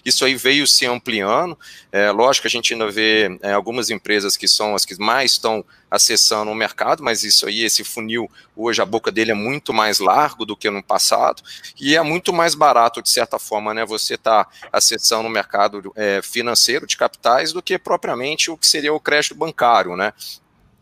Isso 0.05 0.25
aí 0.25 0.35
veio 0.35 0.67
se 0.67 0.87
ampliando. 0.87 1.59
É, 1.93 2.11
lógico 2.11 2.43
que 2.43 2.49
a 2.49 2.51
gente 2.51 2.73
ainda 2.73 2.91
vê 2.91 3.39
é, 3.43 3.53
algumas 3.53 3.91
empresas 3.91 4.37
que 4.37 4.49
são 4.49 4.75
as 4.75 4.85
que 4.85 4.99
mais 4.99 5.33
estão 5.33 5.65
acessando 5.91 6.51
o 6.51 6.55
mercado, 6.55 7.03
mas 7.03 7.23
isso 7.23 7.47
aí, 7.47 7.63
esse 7.63 7.85
funil, 7.85 8.31
hoje 8.57 8.83
a 8.83 8.85
boca 8.85 9.11
dele 9.13 9.31
é 9.31 9.35
muito 9.35 9.73
mais 9.73 9.99
largo 9.99 10.45
do 10.45 10.57
que 10.57 10.69
no 10.69 10.83
passado, 10.83 11.43
e 11.81 11.97
é 11.97 12.03
muito 12.03 12.33
mais 12.33 12.55
barato, 12.55 13.01
de 13.01 13.09
certa 13.09 13.39
forma, 13.39 13.73
né, 13.73 13.85
você 13.85 14.15
está 14.15 14.47
acessando 14.73 15.29
o 15.29 15.31
mercado 15.31 15.93
é, 15.95 16.21
financeiro 16.23 16.87
de 16.87 16.97
capitais 16.97 17.53
do 17.53 17.63
que 17.63 17.79
propriamente 17.79 18.51
o 18.51 18.57
que 18.57 18.67
seria 18.67 18.93
o 18.93 19.01
crédito 19.01 19.35
bancário, 19.35 19.97
né? 19.97 20.13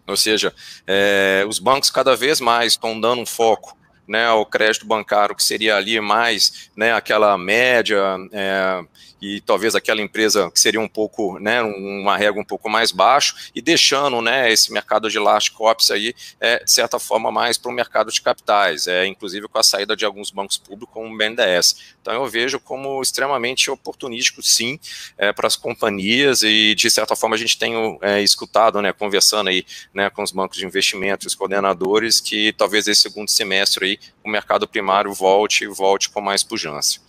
Ou 0.06 0.16
seja, 0.16 0.54
é, 0.86 1.44
os 1.48 1.58
bancos 1.58 1.90
cada 1.90 2.14
vez 2.14 2.40
mais 2.40 2.74
estão 2.74 3.00
dando 3.00 3.22
um 3.22 3.26
foco 3.26 3.76
né, 4.06 4.26
ao 4.26 4.44
crédito 4.44 4.86
bancário, 4.86 5.34
que 5.34 5.42
seria 5.44 5.76
ali 5.76 6.00
mais 6.00 6.70
né, 6.76 6.92
aquela 6.92 7.36
média 7.38 8.16
é, 8.32 8.84
e 9.24 9.40
talvez 9.40 9.74
aquela 9.74 10.02
empresa 10.02 10.50
que 10.50 10.60
seria 10.60 10.80
um 10.80 10.88
pouco, 10.88 11.38
né, 11.38 11.62
uma 11.62 12.14
régua 12.14 12.42
um 12.42 12.44
pouco 12.44 12.68
mais 12.68 12.92
baixo, 12.92 13.34
e 13.54 13.62
deixando 13.62 14.20
né, 14.20 14.52
esse 14.52 14.70
mercado 14.70 15.08
de 15.08 15.18
last 15.18 15.50
cops 15.52 15.90
aí, 15.90 16.14
é, 16.38 16.62
de 16.62 16.70
certa 16.70 16.98
forma, 16.98 17.32
mais 17.32 17.56
para 17.56 17.70
o 17.70 17.74
mercado 17.74 18.12
de 18.12 18.20
capitais, 18.20 18.86
é, 18.86 19.06
inclusive 19.06 19.48
com 19.48 19.58
a 19.58 19.62
saída 19.62 19.96
de 19.96 20.04
alguns 20.04 20.30
bancos 20.30 20.58
públicos 20.58 20.92
como 20.92 21.12
o 21.12 21.16
BNDES. 21.16 21.94
Então 22.02 22.12
eu 22.12 22.26
vejo 22.26 22.60
como 22.60 23.00
extremamente 23.00 23.70
oportunístico, 23.70 24.42
sim, 24.42 24.78
é, 25.16 25.32
para 25.32 25.46
as 25.46 25.56
companhias, 25.56 26.42
e 26.42 26.74
de 26.74 26.90
certa 26.90 27.16
forma 27.16 27.34
a 27.34 27.38
gente 27.38 27.58
tem 27.58 27.98
é, 28.02 28.20
escutado, 28.22 28.82
né, 28.82 28.92
conversando 28.92 29.48
aí 29.48 29.64
né, 29.94 30.10
com 30.10 30.22
os 30.22 30.32
bancos 30.32 30.58
de 30.58 30.66
investimento, 30.66 31.26
os 31.26 31.34
coordenadores, 31.34 32.20
que 32.20 32.52
talvez 32.52 32.86
esse 32.86 33.00
segundo 33.00 33.30
semestre 33.30 33.86
aí 33.86 33.98
o 34.22 34.28
mercado 34.28 34.68
primário 34.68 35.12
volte 35.14 35.66
volte 35.66 36.10
com 36.10 36.20
mais 36.20 36.42
pujança. 36.42 37.00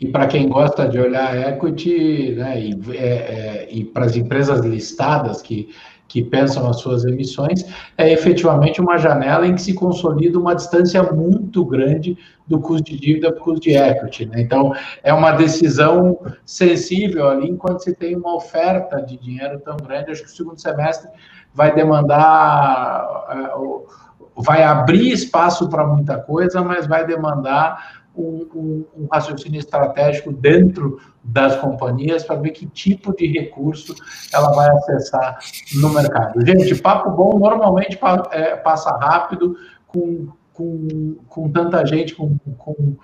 E 0.00 0.06
para 0.06 0.26
quem 0.26 0.48
gosta 0.48 0.88
de 0.88 0.98
olhar 0.98 1.36
equity, 1.36 2.34
né, 2.36 2.58
e, 2.58 2.80
é, 2.96 3.06
é, 3.06 3.68
e 3.70 3.84
para 3.84 4.06
as 4.06 4.16
empresas 4.16 4.64
listadas 4.64 5.42
que, 5.42 5.68
que 6.08 6.24
pensam 6.24 6.66
as 6.68 6.80
suas 6.80 7.04
emissões, 7.04 7.66
é 7.98 8.10
efetivamente 8.10 8.80
uma 8.80 8.96
janela 8.96 9.46
em 9.46 9.54
que 9.54 9.60
se 9.60 9.74
consolida 9.74 10.38
uma 10.38 10.54
distância 10.54 11.02
muito 11.02 11.64
grande 11.66 12.16
do 12.46 12.58
custo 12.58 12.90
de 12.90 12.98
dívida 12.98 13.30
para 13.30 13.40
o 13.40 13.44
custo 13.44 13.60
de 13.60 13.76
equity. 13.76 14.24
Né? 14.24 14.40
Então, 14.40 14.72
é 15.04 15.12
uma 15.12 15.32
decisão 15.32 16.18
sensível 16.46 17.28
ali, 17.28 17.48
enquanto 17.48 17.84
se 17.84 17.94
tem 17.94 18.16
uma 18.16 18.34
oferta 18.34 19.02
de 19.02 19.18
dinheiro 19.18 19.60
tão 19.60 19.76
grande. 19.76 20.10
Acho 20.10 20.22
que 20.22 20.28
o 20.28 20.32
segundo 20.32 20.58
semestre 20.58 21.10
vai 21.54 21.74
demandar, 21.74 23.06
é, 23.28 24.42
vai 24.42 24.62
abrir 24.62 25.12
espaço 25.12 25.68
para 25.68 25.86
muita 25.86 26.16
coisa, 26.16 26.62
mas 26.62 26.86
vai 26.86 27.06
demandar 27.06 27.99
um, 28.20 28.48
um, 28.54 28.86
um, 28.96 29.08
raciocínio 29.10 29.58
estratégico 29.58 30.32
dentro 30.32 31.00
das 31.22 31.56
companhias 31.56 32.24
para 32.24 32.36
ver 32.36 32.50
que 32.50 32.66
tipo 32.66 33.14
de 33.14 33.26
recurso 33.26 33.94
ela 34.32 34.50
vai 34.52 34.68
acessar 34.70 35.38
no 35.74 35.90
mercado. 35.90 36.44
Gente, 36.44 36.80
papo 36.80 37.10
bom 37.10 37.38
normalmente 37.38 37.98
é, 38.30 38.56
passa 38.56 38.90
rápido, 38.96 39.56
com, 39.86 40.28
com, 40.52 41.16
com 41.28 41.50
tanta 41.50 41.84
gente, 41.86 42.14
com, 42.14 42.36
com 42.58 42.96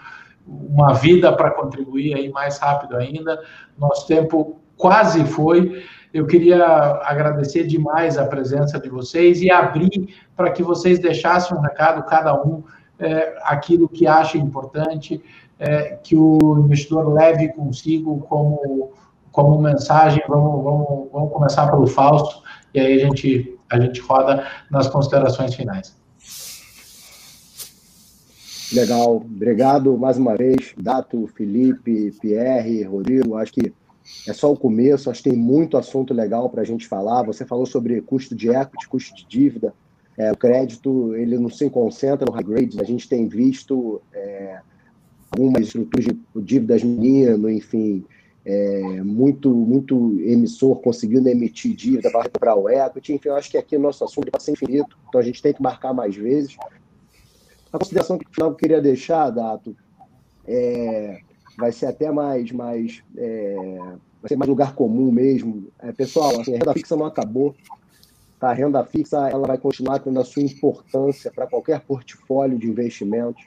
uma 0.47 0.95
vida 0.95 1.33
para 1.33 1.51
contribuir 1.51 2.15
aí 2.15 2.31
mais 2.31 2.59
rápido 2.59 2.97
ainda. 2.97 3.43
Nosso 3.79 4.07
tempo 4.07 4.61
quase 4.77 5.25
foi. 5.25 5.83
Eu 6.13 6.27
queria 6.27 6.65
agradecer 7.03 7.67
demais 7.67 8.17
a 8.17 8.27
presença 8.27 8.79
de 8.79 8.89
vocês 8.89 9.43
e 9.43 9.51
abrir 9.51 10.15
para 10.37 10.51
que 10.51 10.63
vocês 10.63 10.99
deixassem 10.99 11.57
um 11.57 11.61
recado, 11.61 12.07
cada 12.07 12.35
um 12.35 12.63
é, 12.99 13.37
aquilo 13.43 13.89
que 13.89 14.07
acha 14.07 14.39
importante, 14.39 15.23
é, 15.59 15.99
que 16.03 16.17
o 16.17 16.59
investidor 16.65 17.13
leve 17.13 17.49
consigo 17.49 18.19
como, 18.29 18.93
como 19.31 19.61
mensagem. 19.61 20.23
Vamos, 20.29 20.63
vamos, 20.63 21.09
vamos 21.13 21.33
começar 21.33 21.71
pelo 21.71 21.87
Fausto, 21.87 22.43
e 22.75 22.81
aí 22.81 23.03
a 23.03 23.07
gente, 23.07 23.59
a 23.71 23.81
gente 23.81 24.01
roda 24.01 24.47
nas 24.71 24.89
considerações 24.89 25.55
finais. 25.55 25.97
Legal, 28.73 29.17
obrigado 29.17 29.97
mais 29.97 30.19
uma 30.19 30.35
vez, 30.35 30.75
Dato, 30.77 31.27
Felipe, 31.29 32.11
Pierre, 32.21 32.83
Rodrigo. 32.83 33.37
Acho 33.37 33.53
que 33.53 33.73
é 34.27 34.33
só 34.33 34.53
o 34.53 34.57
começo, 34.57 35.09
acho 35.09 35.23
que 35.23 35.31
tem 35.31 35.39
muito 35.39 35.77
assunto 35.77 36.13
legal 36.13 36.51
para 36.51 36.63
a 36.63 36.65
gente 36.65 36.87
falar. 36.87 37.23
Você 37.23 37.45
falou 37.45 37.65
sobre 37.65 38.01
custo 38.01 38.35
de 38.35 38.49
equity, 38.49 38.89
custo 38.89 39.15
de 39.15 39.27
dívida. 39.27 39.73
É, 40.19 40.33
o 40.33 40.37
crédito 40.37 41.15
ele 41.15 41.39
não 41.39 41.51
se 41.51 41.69
concentra 41.69 42.25
no 42.27 42.33
high 42.33 42.45
grade. 42.45 42.81
A 42.81 42.85
gente 42.85 43.09
tem 43.09 43.29
visto 43.29 44.01
é, 44.13 44.61
algumas 45.31 45.67
estruturas 45.67 46.07
de 46.07 46.19
dívidas 46.37 46.83
menino, 46.83 47.51
enfim, 47.51 48.05
é, 48.45 49.03
muito 49.03 49.51
muito 49.51 50.19
emissor 50.21 50.77
conseguindo 50.81 51.29
emitir 51.29 51.75
dívida 51.75 52.11
para 52.39 52.55
o 52.55 52.69
equity. 52.69 53.15
Enfim, 53.15 53.29
eu 53.29 53.37
acho 53.37 53.51
que 53.51 53.59
aqui 53.59 53.77
o 53.77 53.81
nosso 53.81 54.05
assunto 54.05 54.31
vai 54.31 54.41
ser 54.41 54.53
infinito, 54.53 54.97
então 55.09 55.21
a 55.21 55.25
gente 55.25 55.43
tem 55.43 55.53
que 55.53 55.63
marcar 55.63 55.93
mais 55.93 56.17
vezes. 56.17 56.57
A 57.73 57.79
consideração 57.79 58.17
que 58.17 58.27
eu 58.41 58.55
queria 58.55 58.81
deixar, 58.81 59.29
Dato, 59.31 59.77
é, 60.47 61.21
vai 61.59 61.73
ser 61.73 61.87
até 61.87 62.11
mais, 62.11 62.51
mais 62.53 63.03
é, 63.19 63.55
vai 64.23 64.29
ser 64.29 64.37
mais 64.37 64.49
lugar 64.49 64.75
comum 64.75 65.11
mesmo. 65.11 65.67
É, 65.81 65.93
pessoal, 65.93 66.41
assim, 66.41 66.55
a 66.55 66.59
renda 66.59 66.73
fixa 66.73 66.97
não 66.97 67.05
acabou. 67.05 67.55
A 68.47 68.53
renda 68.53 68.85
fixa 68.85 69.29
ela 69.29 69.47
vai 69.47 69.59
continuar 69.59 69.99
tendo 69.99 70.21
a 70.21 70.25
sua 70.25 70.43
importância 70.43 71.33
para 71.33 71.47
qualquer 71.47 71.81
portfólio 71.81 72.59
de 72.59 72.69
investimentos. 72.69 73.45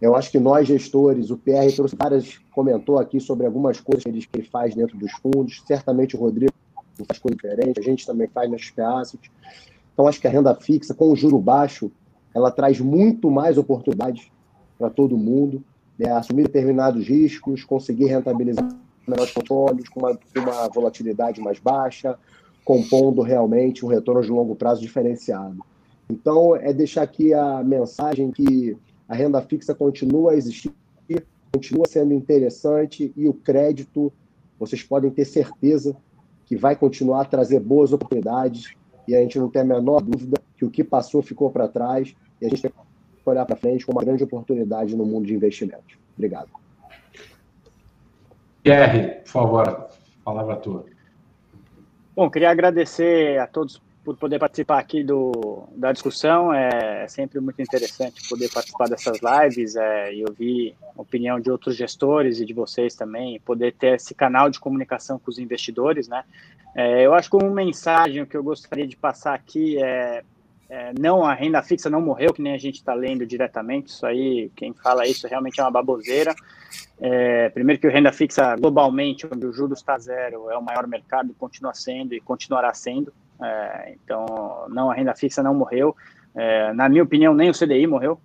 Eu 0.00 0.14
acho 0.14 0.30
que 0.30 0.38
nós, 0.38 0.68
gestores, 0.68 1.30
o 1.30 1.36
PR 1.36 1.74
trouxe 1.74 1.96
várias, 1.96 2.38
comentou 2.54 2.98
aqui 2.98 3.18
sobre 3.18 3.46
algumas 3.46 3.80
coisas 3.80 4.04
que 4.04 4.10
ele, 4.10 4.20
que 4.20 4.38
ele 4.38 4.48
faz 4.48 4.74
dentro 4.74 4.96
dos 4.96 5.10
fundos. 5.12 5.62
Certamente 5.66 6.16
o 6.16 6.20
Rodrigo 6.20 6.52
faz 7.08 7.18
coisa 7.18 7.34
diferente, 7.34 7.80
a 7.80 7.82
gente 7.82 8.06
também 8.06 8.28
faz 8.28 8.50
nas 8.50 8.70
PAs. 8.70 9.16
Então, 9.92 10.06
acho 10.06 10.20
que 10.20 10.26
a 10.26 10.30
renda 10.30 10.54
fixa, 10.54 10.94
com 10.94 11.10
o 11.10 11.16
juro 11.16 11.38
baixo, 11.38 11.90
ela 12.34 12.50
traz 12.50 12.80
muito 12.80 13.30
mais 13.30 13.58
oportunidades 13.58 14.30
para 14.78 14.90
todo 14.90 15.16
mundo. 15.16 15.62
Né? 15.98 16.10
Assumir 16.10 16.44
determinados 16.44 17.06
riscos, 17.06 17.64
conseguir 17.64 18.06
rentabilizar 18.06 18.68
melhores 19.06 19.32
portfólios 19.32 19.88
com 19.88 20.00
uma, 20.00 20.18
uma 20.36 20.68
volatilidade 20.68 21.40
mais 21.40 21.58
baixa, 21.58 22.18
compondo 22.64 23.20
realmente 23.20 23.84
um 23.84 23.88
retorno 23.88 24.22
de 24.22 24.30
longo 24.30 24.56
prazo 24.56 24.80
diferenciado. 24.80 25.58
Então, 26.08 26.56
é 26.56 26.72
deixar 26.72 27.02
aqui 27.02 27.32
a 27.34 27.62
mensagem 27.62 28.30
que 28.30 28.76
a 29.08 29.14
renda 29.14 29.40
fixa 29.40 29.74
continua 29.74 30.32
a 30.32 30.36
existir, 30.36 30.72
continua 31.52 31.86
sendo 31.86 32.12
interessante 32.12 33.12
e 33.16 33.28
o 33.28 33.34
crédito, 33.34 34.12
vocês 34.58 34.82
podem 34.82 35.10
ter 35.10 35.24
certeza 35.24 35.96
que 36.46 36.56
vai 36.56 36.74
continuar 36.74 37.22
a 37.22 37.24
trazer 37.24 37.60
boas 37.60 37.92
oportunidades 37.92 38.74
e 39.06 39.14
a 39.14 39.20
gente 39.20 39.38
não 39.38 39.48
tem 39.48 39.62
a 39.62 39.64
menor 39.64 40.00
dúvida 40.00 40.40
que 40.56 40.64
o 40.64 40.70
que 40.70 40.82
passou 40.82 41.22
ficou 41.22 41.50
para 41.50 41.68
trás 41.68 42.14
e 42.40 42.46
a 42.46 42.48
gente 42.48 42.62
tem 42.62 42.70
que 42.70 43.30
olhar 43.30 43.44
para 43.44 43.56
frente 43.56 43.86
com 43.86 43.92
uma 43.92 44.04
grande 44.04 44.24
oportunidade 44.24 44.96
no 44.96 45.04
mundo 45.04 45.26
de 45.26 45.34
investimentos. 45.34 45.96
Obrigado. 46.16 46.48
Pierre, 48.62 49.20
por 49.22 49.28
favor, 49.28 49.88
palavra 50.24 50.56
tua. 50.56 50.93
Bom, 52.16 52.30
queria 52.30 52.50
agradecer 52.50 53.40
a 53.40 53.46
todos 53.46 53.82
por 54.04 54.16
poder 54.16 54.38
participar 54.38 54.78
aqui 54.78 55.02
do, 55.02 55.66
da 55.74 55.90
discussão. 55.90 56.52
É 56.52 57.08
sempre 57.08 57.40
muito 57.40 57.60
interessante 57.60 58.28
poder 58.28 58.48
participar 58.52 58.88
dessas 58.88 59.18
lives 59.20 59.74
é, 59.74 60.14
e 60.14 60.24
ouvir 60.24 60.76
a 60.96 61.00
opinião 61.00 61.40
de 61.40 61.50
outros 61.50 61.74
gestores 61.74 62.38
e 62.38 62.44
de 62.44 62.52
vocês 62.52 62.94
também, 62.94 63.40
poder 63.40 63.72
ter 63.72 63.96
esse 63.96 64.14
canal 64.14 64.48
de 64.48 64.60
comunicação 64.60 65.18
com 65.18 65.28
os 65.28 65.38
investidores, 65.38 66.06
né? 66.06 66.22
É, 66.76 67.04
eu 67.04 67.14
acho 67.14 67.30
que 67.30 67.36
uma 67.36 67.50
mensagem 67.50 68.24
que 68.26 68.36
eu 68.36 68.44
gostaria 68.44 68.86
de 68.86 68.96
passar 68.96 69.34
aqui 69.34 69.82
é 69.82 70.22
é, 70.74 70.92
não, 70.98 71.24
a 71.24 71.32
renda 71.32 71.62
fixa 71.62 71.88
não 71.88 72.00
morreu, 72.00 72.34
que 72.34 72.42
nem 72.42 72.52
a 72.52 72.58
gente 72.58 72.74
está 72.74 72.94
lendo 72.94 73.24
diretamente. 73.24 73.90
Isso 73.90 74.04
aí, 74.04 74.50
quem 74.56 74.74
fala 74.74 75.06
isso 75.06 75.28
realmente 75.28 75.60
é 75.60 75.62
uma 75.62 75.70
baboseira. 75.70 76.34
É, 77.00 77.48
primeiro 77.50 77.80
que 77.80 77.86
o 77.86 77.90
renda 77.92 78.10
fixa 78.10 78.56
globalmente, 78.56 79.24
onde 79.24 79.46
o 79.46 79.52
juros 79.52 79.78
está 79.78 79.96
zero, 79.96 80.50
é 80.50 80.58
o 80.58 80.62
maior 80.62 80.88
mercado, 80.88 81.32
continua 81.38 81.72
sendo 81.74 82.12
e 82.12 82.20
continuará 82.20 82.74
sendo. 82.74 83.12
É, 83.40 83.94
então, 83.94 84.66
não, 84.68 84.90
a 84.90 84.94
renda 84.94 85.14
fixa 85.14 85.44
não 85.44 85.54
morreu. 85.54 85.94
É, 86.34 86.72
na 86.72 86.88
minha 86.88 87.04
opinião, 87.04 87.32
nem 87.32 87.50
o 87.50 87.54
CDI 87.54 87.86
morreu. 87.86 88.20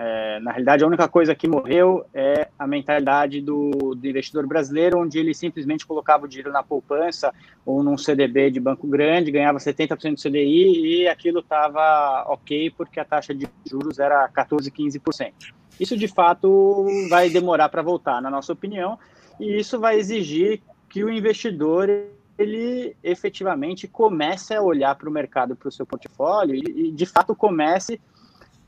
É, 0.00 0.38
na 0.38 0.52
realidade, 0.52 0.84
a 0.84 0.86
única 0.86 1.08
coisa 1.08 1.34
que 1.34 1.48
morreu 1.48 2.06
é 2.14 2.46
a 2.56 2.68
mentalidade 2.68 3.40
do, 3.40 3.96
do, 3.96 4.06
investidor 4.06 4.46
brasileiro, 4.46 5.00
onde 5.00 5.18
ele 5.18 5.34
simplesmente 5.34 5.84
colocava 5.84 6.24
o 6.24 6.28
dinheiro 6.28 6.52
na 6.52 6.62
poupança 6.62 7.34
ou 7.66 7.82
num 7.82 7.98
CDB 7.98 8.48
de 8.52 8.60
banco 8.60 8.86
grande, 8.86 9.32
ganhava 9.32 9.58
70% 9.58 10.14
do 10.14 10.22
CDI 10.22 11.00
e 11.00 11.08
aquilo 11.08 11.40
estava 11.40 12.26
ok 12.28 12.70
porque 12.76 13.00
a 13.00 13.04
taxa 13.04 13.34
de 13.34 13.48
juros 13.68 13.98
era 13.98 14.28
14, 14.28 14.70
15%. 14.70 15.32
Isso 15.80 15.96
de 15.96 16.06
fato 16.06 16.86
vai 17.10 17.28
demorar 17.28 17.68
para 17.68 17.82
voltar, 17.82 18.22
na 18.22 18.30
nossa 18.30 18.52
opinião, 18.52 18.96
e 19.40 19.58
isso 19.58 19.80
vai 19.80 19.98
exigir 19.98 20.62
que 20.88 21.02
o 21.02 21.10
investidor 21.10 21.90
ele 22.38 22.96
efetivamente 23.02 23.88
comece 23.88 24.54
a 24.54 24.62
olhar 24.62 24.94
para 24.94 25.08
o 25.08 25.12
mercado, 25.12 25.56
para 25.56 25.68
o 25.68 25.72
seu 25.72 25.84
portfólio 25.84 26.54
e, 26.54 26.88
e 26.88 26.92
de 26.92 27.04
fato 27.04 27.34
comece 27.34 27.94
a, 27.94 27.98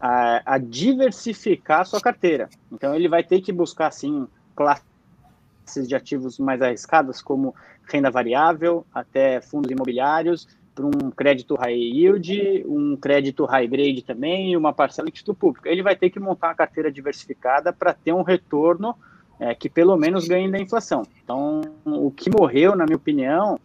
a 0.01 0.59
diversificar 0.59 1.81
a 1.81 1.85
sua 1.85 2.01
carteira. 2.01 2.49
Então, 2.73 2.95
ele 2.95 3.09
vai 3.09 3.23
ter 3.23 3.41
que 3.41 3.53
buscar, 3.53 3.89
assim, 3.89 4.27
classes 4.57 5.87
de 5.87 5.95
ativos 5.95 6.39
mais 6.39 6.63
arriscadas, 6.63 7.21
como 7.21 7.55
renda 7.87 8.11
variável, 8.11 8.87
até 8.95 9.41
fundos 9.41 9.71
imobiliários, 9.71 10.49
para 10.75 10.87
um 10.87 11.11
crédito 11.11 11.55
high 11.57 11.75
yield, 11.75 12.65
um 12.67 12.97
crédito 12.97 13.45
high 13.45 13.67
grade 13.67 14.03
também 14.03 14.53
e 14.53 14.57
uma 14.57 14.73
parcela 14.73 15.07
de 15.07 15.13
título 15.13 15.37
público. 15.37 15.69
Ele 15.69 15.83
vai 15.83 15.95
ter 15.95 16.09
que 16.09 16.19
montar 16.19 16.49
uma 16.49 16.55
carteira 16.55 16.91
diversificada 16.91 17.73
para 17.73 17.93
ter 17.93 18.13
um 18.13 18.23
retorno 18.23 18.97
é, 19.39 19.55
que 19.55 19.69
pelo 19.69 19.97
menos 19.97 20.29
ganhe 20.29 20.51
da 20.51 20.59
inflação. 20.59 21.03
Então, 21.23 21.63
o 21.85 22.11
que 22.11 22.31
morreu, 22.31 22.77
na 22.77 22.85
minha 22.85 22.97
opinião, 22.97 23.59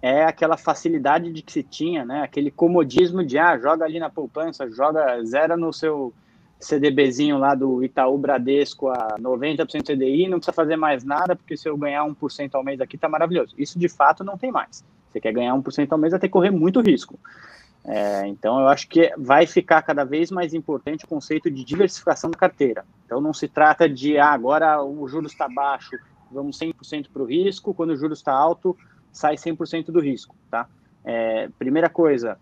é 0.00 0.24
aquela 0.24 0.56
facilidade 0.56 1.32
de 1.32 1.42
que 1.42 1.52
se 1.52 1.62
tinha, 1.62 2.04
né? 2.04 2.22
Aquele 2.22 2.50
comodismo 2.50 3.24
de 3.24 3.38
ah, 3.38 3.58
joga 3.58 3.84
ali 3.84 3.98
na 3.98 4.08
poupança, 4.08 4.70
joga 4.70 5.22
zero 5.24 5.56
no 5.56 5.72
seu 5.72 6.12
CDBzinho 6.60 7.38
lá 7.38 7.54
do 7.54 7.82
Itaú 7.84 8.18
Bradesco 8.18 8.88
a 8.88 9.16
90% 9.18 9.84
CDI, 9.84 10.28
não 10.28 10.38
precisa 10.38 10.52
fazer 10.52 10.76
mais 10.76 11.04
nada, 11.04 11.36
porque 11.36 11.56
se 11.56 11.68
eu 11.68 11.76
ganhar 11.76 12.04
1% 12.04 12.50
ao 12.54 12.64
mês 12.64 12.80
aqui 12.80 12.98
tá 12.98 13.08
maravilhoso. 13.08 13.54
Isso 13.58 13.78
de 13.78 13.88
fato 13.88 14.24
não 14.24 14.36
tem 14.36 14.50
mais. 14.50 14.84
Você 15.10 15.20
quer 15.20 15.32
ganhar 15.32 15.54
1% 15.54 15.88
ao 15.90 15.98
mês, 15.98 16.12
vai 16.12 16.20
ter 16.20 16.28
que 16.28 16.32
correr 16.32 16.50
muito 16.50 16.80
risco. 16.80 17.18
É, 17.84 18.26
então, 18.26 18.60
eu 18.60 18.68
acho 18.68 18.88
que 18.88 19.12
vai 19.16 19.46
ficar 19.46 19.80
cada 19.82 20.04
vez 20.04 20.30
mais 20.30 20.52
importante 20.52 21.04
o 21.04 21.08
conceito 21.08 21.50
de 21.50 21.64
diversificação 21.64 22.30
da 22.30 22.36
carteira. 22.36 22.84
Então, 23.06 23.20
não 23.20 23.32
se 23.32 23.48
trata 23.48 23.88
de, 23.88 24.18
ah, 24.18 24.30
agora 24.30 24.82
o 24.82 25.08
juros 25.08 25.32
está 25.32 25.48
baixo, 25.48 25.96
vamos 26.30 26.58
100% 26.58 27.08
para 27.10 27.22
o 27.22 27.24
risco, 27.24 27.72
quando 27.72 27.90
o 27.90 27.96
juros 27.96 28.18
está 28.18 28.32
alto, 28.32 28.76
sai 29.12 29.36
100% 29.36 29.86
do 29.86 30.00
risco, 30.00 30.34
tá? 30.50 30.68
É, 31.04 31.48
primeira 31.58 31.88
coisa, 31.88 32.38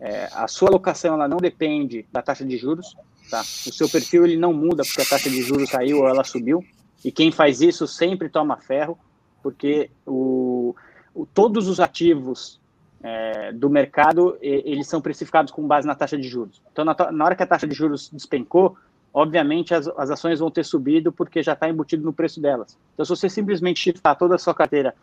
é, 0.00 0.28
a 0.32 0.48
sua 0.48 0.68
alocação 0.68 1.14
ela 1.14 1.28
não 1.28 1.38
depende 1.38 2.06
da 2.12 2.22
taxa 2.22 2.44
de 2.44 2.56
juros, 2.56 2.96
tá? 3.30 3.40
O 3.40 3.72
seu 3.72 3.88
perfil 3.88 4.24
ele 4.24 4.36
não 4.36 4.52
muda 4.52 4.82
porque 4.84 5.02
a 5.02 5.06
taxa 5.06 5.30
de 5.30 5.42
juros 5.42 5.70
caiu 5.70 5.98
ou 6.00 6.08
ela 6.08 6.24
subiu, 6.24 6.64
e 7.04 7.12
quem 7.12 7.30
faz 7.30 7.60
isso 7.60 7.86
sempre 7.86 8.28
toma 8.28 8.56
ferro, 8.56 8.98
porque 9.42 9.90
o, 10.04 10.74
o 11.14 11.26
todos 11.26 11.68
os 11.68 11.78
ativos 11.78 12.60
é, 13.02 13.52
do 13.52 13.70
mercado, 13.70 14.36
eles 14.40 14.88
são 14.88 15.00
precificados 15.00 15.52
com 15.52 15.66
base 15.66 15.86
na 15.86 15.94
taxa 15.94 16.18
de 16.18 16.28
juros. 16.28 16.60
Então, 16.72 16.84
na, 16.84 16.96
na 17.12 17.24
hora 17.24 17.36
que 17.36 17.42
a 17.42 17.46
taxa 17.46 17.66
de 17.66 17.74
juros 17.74 18.10
despencou, 18.12 18.76
obviamente 19.14 19.72
as, 19.74 19.86
as 19.88 20.10
ações 20.10 20.40
vão 20.40 20.50
ter 20.50 20.64
subido 20.64 21.12
porque 21.12 21.42
já 21.42 21.52
está 21.52 21.68
embutido 21.68 22.04
no 22.04 22.12
preço 22.12 22.40
delas. 22.40 22.76
Então, 22.94 23.04
se 23.04 23.10
você 23.10 23.28
simplesmente 23.28 23.80
shiftar 23.80 24.16
toda 24.16 24.34
a 24.34 24.38
sua 24.38 24.54
carteira 24.54 24.94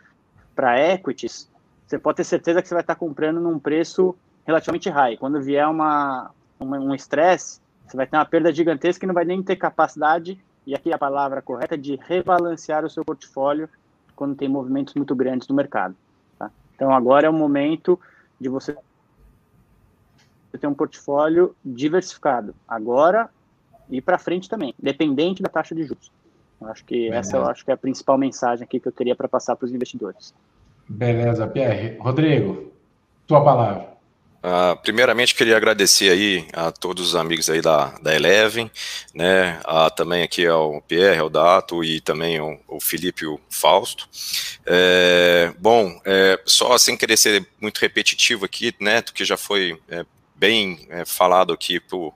para 0.55 0.79
equities, 0.79 1.49
você 1.85 1.97
pode 1.97 2.17
ter 2.17 2.23
certeza 2.23 2.61
que 2.61 2.67
você 2.67 2.73
vai 2.73 2.81
estar 2.81 2.95
tá 2.95 2.99
comprando 2.99 3.39
num 3.39 3.59
preço 3.59 4.15
relativamente 4.45 4.89
high. 4.89 5.17
Quando 5.17 5.41
vier 5.41 5.67
uma, 5.67 6.31
uma 6.59 6.79
um 6.79 6.93
estresse, 6.93 7.59
você 7.85 7.97
vai 7.97 8.07
ter 8.07 8.17
uma 8.17 8.25
perda 8.25 8.53
gigantesca 8.53 9.05
e 9.05 9.07
não 9.07 9.13
vai 9.13 9.25
nem 9.25 9.43
ter 9.43 9.55
capacidade, 9.55 10.39
e 10.65 10.73
aqui 10.73 10.93
a 10.93 10.97
palavra 10.97 11.41
correta, 11.41 11.77
de 11.77 11.99
rebalancear 12.07 12.85
o 12.85 12.89
seu 12.89 13.03
portfólio 13.03 13.69
quando 14.15 14.35
tem 14.35 14.47
movimentos 14.47 14.93
muito 14.93 15.15
grandes 15.15 15.47
no 15.47 15.55
mercado. 15.55 15.95
Então 16.75 16.93
agora 16.93 17.27
é 17.27 17.29
o 17.29 17.33
momento 17.33 17.99
de 18.39 18.49
você 18.49 18.75
ter 20.59 20.67
um 20.67 20.73
portfólio 20.73 21.55
diversificado. 21.63 22.53
Agora 22.67 23.29
e 23.89 24.01
para 24.01 24.17
frente 24.17 24.49
também, 24.49 24.73
dependente 24.81 25.43
da 25.43 25.49
taxa 25.49 25.75
de 25.75 25.83
juros. 25.83 26.11
Acho 26.67 26.83
que 26.85 26.95
Beleza. 26.95 27.17
essa 27.17 27.37
eu 27.37 27.45
acho 27.45 27.63
que 27.63 27.71
é 27.71 27.73
a 27.73 27.77
principal 27.77 28.17
mensagem 28.17 28.63
aqui 28.63 28.79
que 28.79 28.87
eu 28.87 28.91
teria 28.91 29.15
para 29.15 29.27
passar 29.27 29.55
para 29.55 29.65
os 29.65 29.73
investidores. 29.73 30.33
Beleza, 30.87 31.47
Pierre. 31.47 31.97
Rodrigo, 31.99 32.71
tua 33.25 33.43
palavra. 33.43 33.93
Uh, 34.43 34.75
primeiramente, 34.81 35.33
queria 35.33 35.55
agradecer 35.55 36.11
aí 36.11 36.45
a 36.51 36.69
todos 36.69 37.07
os 37.07 37.15
amigos 37.15 37.49
aí 37.49 37.61
da, 37.61 37.97
da 38.01 38.13
Eleven, 38.13 38.69
né, 39.15 39.57
a, 39.63 39.89
também 39.89 40.21
aqui 40.21 40.45
ao 40.45 40.81
Pierre, 40.81 41.19
ao 41.19 41.29
Dato 41.29 41.81
e 41.81 42.01
também 42.01 42.37
ao, 42.37 42.59
ao 42.67 42.77
Felipe 42.81 43.23
e 43.23 43.27
o 43.27 43.39
Fausto. 43.49 44.05
É, 44.65 45.53
bom, 45.57 45.97
é, 46.03 46.37
só 46.45 46.77
sem 46.77 46.97
querer 46.97 47.15
ser 47.15 47.47
muito 47.61 47.77
repetitivo 47.77 48.43
aqui, 48.43 48.75
né, 48.81 49.01
do 49.01 49.13
que 49.13 49.23
já 49.23 49.37
foi 49.37 49.79
é, 49.87 50.05
bem 50.35 50.85
é, 50.89 51.05
falado 51.05 51.53
aqui 51.53 51.79
por 51.79 52.13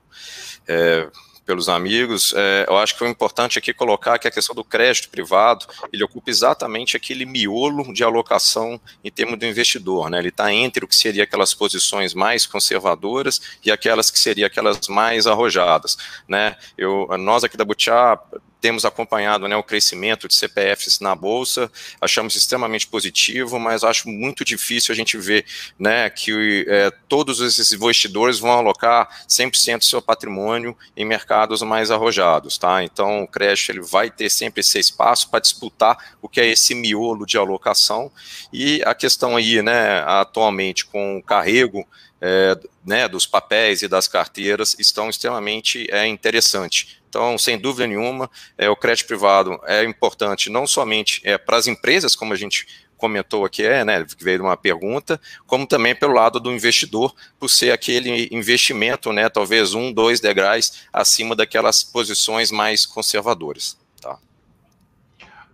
é, 0.68 1.08
pelos 1.48 1.70
amigos, 1.70 2.34
é, 2.36 2.66
eu 2.68 2.76
acho 2.76 2.94
que 2.94 3.02
o 3.02 3.08
importante 3.08 3.58
aqui 3.58 3.72
colocar 3.72 4.18
que 4.18 4.28
a 4.28 4.30
questão 4.30 4.54
do 4.54 4.62
crédito 4.62 5.08
privado, 5.08 5.64
ele 5.90 6.04
ocupa 6.04 6.28
exatamente 6.28 6.94
aquele 6.94 7.24
miolo 7.24 7.90
de 7.90 8.04
alocação 8.04 8.78
em 9.02 9.10
termos 9.10 9.38
do 9.38 9.46
investidor, 9.46 10.10
né? 10.10 10.18
Ele 10.18 10.28
está 10.28 10.52
entre 10.52 10.84
o 10.84 10.88
que 10.88 10.94
seria 10.94 11.24
aquelas 11.24 11.54
posições 11.54 12.12
mais 12.12 12.44
conservadoras 12.44 13.40
e 13.64 13.70
aquelas 13.70 14.10
que 14.10 14.18
seriam 14.18 14.46
aquelas 14.46 14.88
mais 14.88 15.26
arrojadas, 15.26 15.96
né? 16.28 16.54
Eu, 16.76 17.08
nós 17.18 17.42
aqui 17.44 17.56
da 17.56 17.64
Butiá 17.64 18.20
temos 18.60 18.84
acompanhado 18.84 19.46
né, 19.46 19.56
o 19.56 19.62
crescimento 19.62 20.28
de 20.28 20.34
CPFs 20.34 21.00
na 21.00 21.14
Bolsa, 21.14 21.70
achamos 22.00 22.34
extremamente 22.36 22.86
positivo, 22.86 23.58
mas 23.58 23.84
acho 23.84 24.08
muito 24.08 24.44
difícil 24.44 24.92
a 24.92 24.96
gente 24.96 25.16
ver 25.16 25.44
né, 25.78 26.10
que 26.10 26.66
é, 26.68 26.90
todos 27.08 27.40
esses 27.40 27.72
investidores 27.72 28.38
vão 28.38 28.52
alocar 28.52 29.08
100% 29.28 29.78
do 29.78 29.84
seu 29.84 30.02
patrimônio 30.02 30.76
em 30.96 31.04
mercados 31.04 31.62
mais 31.62 31.90
arrojados. 31.90 32.58
Tá? 32.58 32.82
Então, 32.82 33.22
o 33.22 33.28
crédito 33.28 33.70
ele 33.70 33.80
vai 33.80 34.10
ter 34.10 34.30
sempre 34.30 34.60
esse 34.60 34.78
espaço 34.78 35.28
para 35.30 35.40
disputar 35.40 36.16
o 36.20 36.28
que 36.28 36.40
é 36.40 36.46
esse 36.46 36.74
miolo 36.74 37.24
de 37.24 37.36
alocação, 37.38 38.10
e 38.52 38.82
a 38.84 38.94
questão 38.94 39.36
aí, 39.36 39.62
né, 39.62 40.00
atualmente, 40.06 40.84
com 40.86 41.18
o 41.18 41.22
carrego 41.22 41.86
é, 42.20 42.58
né, 42.84 43.08
dos 43.08 43.26
papéis 43.26 43.82
e 43.82 43.88
das 43.88 44.08
carteiras 44.08 44.74
estão 44.78 45.08
extremamente 45.08 45.86
é, 45.90 46.06
interessante. 46.06 46.97
Então, 47.08 47.38
sem 47.38 47.58
dúvida 47.58 47.86
nenhuma, 47.86 48.30
é, 48.56 48.68
o 48.68 48.76
crédito 48.76 49.06
privado 49.06 49.58
é 49.66 49.84
importante 49.84 50.50
não 50.50 50.66
somente 50.66 51.20
é, 51.24 51.38
para 51.38 51.56
as 51.56 51.66
empresas, 51.66 52.14
como 52.14 52.32
a 52.32 52.36
gente 52.36 52.66
comentou 52.98 53.44
aqui, 53.44 53.62
é, 53.62 53.84
né, 53.84 54.04
que 54.04 54.22
veio 54.22 54.42
uma 54.42 54.56
pergunta, 54.56 55.18
como 55.46 55.66
também 55.66 55.94
pelo 55.94 56.12
lado 56.12 56.40
do 56.40 56.52
investidor, 56.52 57.14
por 57.38 57.48
ser 57.48 57.70
aquele 57.70 58.28
investimento, 58.32 59.12
né, 59.12 59.28
talvez 59.28 59.72
um, 59.72 59.92
dois 59.92 60.20
degraus 60.20 60.84
acima 60.92 61.34
daquelas 61.34 61.82
posições 61.82 62.50
mais 62.50 62.84
conservadoras. 62.84 63.78
Tá? 64.02 64.18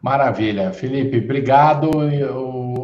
Maravilha. 0.01 0.73
Felipe, 0.73 1.19
obrigado 1.19 1.91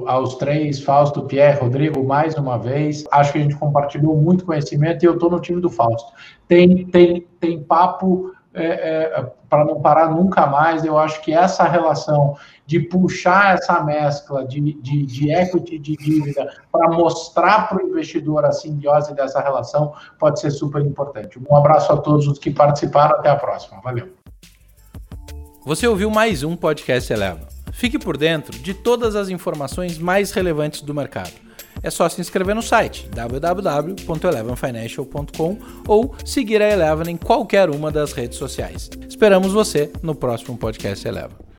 aos 0.07 0.35
três, 0.37 0.81
Fausto, 0.81 1.23
Pierre, 1.23 1.59
Rodrigo, 1.59 2.05
mais 2.05 2.35
uma 2.35 2.59
vez. 2.59 3.05
Acho 3.11 3.33
que 3.33 3.39
a 3.39 3.43
gente 3.43 3.57
compartilhou 3.57 4.15
muito 4.17 4.45
conhecimento 4.45 5.03
e 5.03 5.07
eu 5.07 5.15
estou 5.15 5.31
no 5.31 5.41
time 5.41 5.61
do 5.61 5.71
Fausto. 5.71 6.13
Tem, 6.47 6.85
tem, 6.87 7.27
tem 7.41 7.63
papo 7.63 8.33
é, 8.53 8.65
é, 8.65 9.33
para 9.49 9.65
não 9.65 9.81
parar 9.81 10.11
nunca 10.11 10.47
mais. 10.47 10.85
Eu 10.85 10.99
acho 10.99 11.21
que 11.23 11.33
essa 11.33 11.65
relação 11.65 12.37
de 12.67 12.81
puxar 12.81 13.55
essa 13.55 13.83
mescla 13.83 14.45
de, 14.45 14.61
de, 14.75 15.07
de 15.07 15.33
equity 15.33 15.79
de 15.79 15.97
dívida 15.97 16.53
para 16.71 16.89
mostrar 16.91 17.69
para 17.69 17.83
o 17.83 17.89
investidor 17.89 18.45
a 18.45 18.53
simbiose 18.53 19.15
dessa 19.15 19.41
relação 19.41 19.93
pode 20.19 20.41
ser 20.41 20.51
super 20.51 20.83
importante. 20.83 21.39
Um 21.51 21.57
abraço 21.57 21.93
a 21.93 21.97
todos 21.97 22.27
os 22.27 22.39
que 22.39 22.51
participaram. 22.51 23.19
Até 23.19 23.31
a 23.31 23.37
próxima. 23.37 23.81
Valeu. 23.83 24.09
Você 25.65 25.87
ouviu 25.87 26.11
mais 26.11 26.43
um 26.43 26.57
podcast 26.57 27.13
Eleva. 27.13 27.49
Fique 27.73 27.99
por 27.99 28.17
dentro 28.17 28.59
de 28.59 28.75
todas 28.75 29.15
as 29.15 29.29
informações 29.29 29.99
mais 29.99 30.33
relevantes 30.33 30.83
do 30.83 30.95
mercado 30.95 31.50
é 31.83 31.91
só 31.91 32.09
se 32.09 32.21
inscrever 32.21 32.55
no 32.55 32.63
site 32.63 33.11
www.elevenfinancial.com 33.15 35.59
ou 35.87 36.15
seguir 36.25 36.63
a 36.63 36.71
Eleven 36.71 37.13
em 37.13 37.17
qualquer 37.17 37.69
uma 37.71 37.91
das 37.91 38.13
redes 38.13 38.39
sociais. 38.39 38.89
Esperamos 39.09 39.53
você 39.53 39.91
no 40.03 40.15
próximo 40.15 40.57
podcast 40.57 41.07
Eleven. 41.07 41.50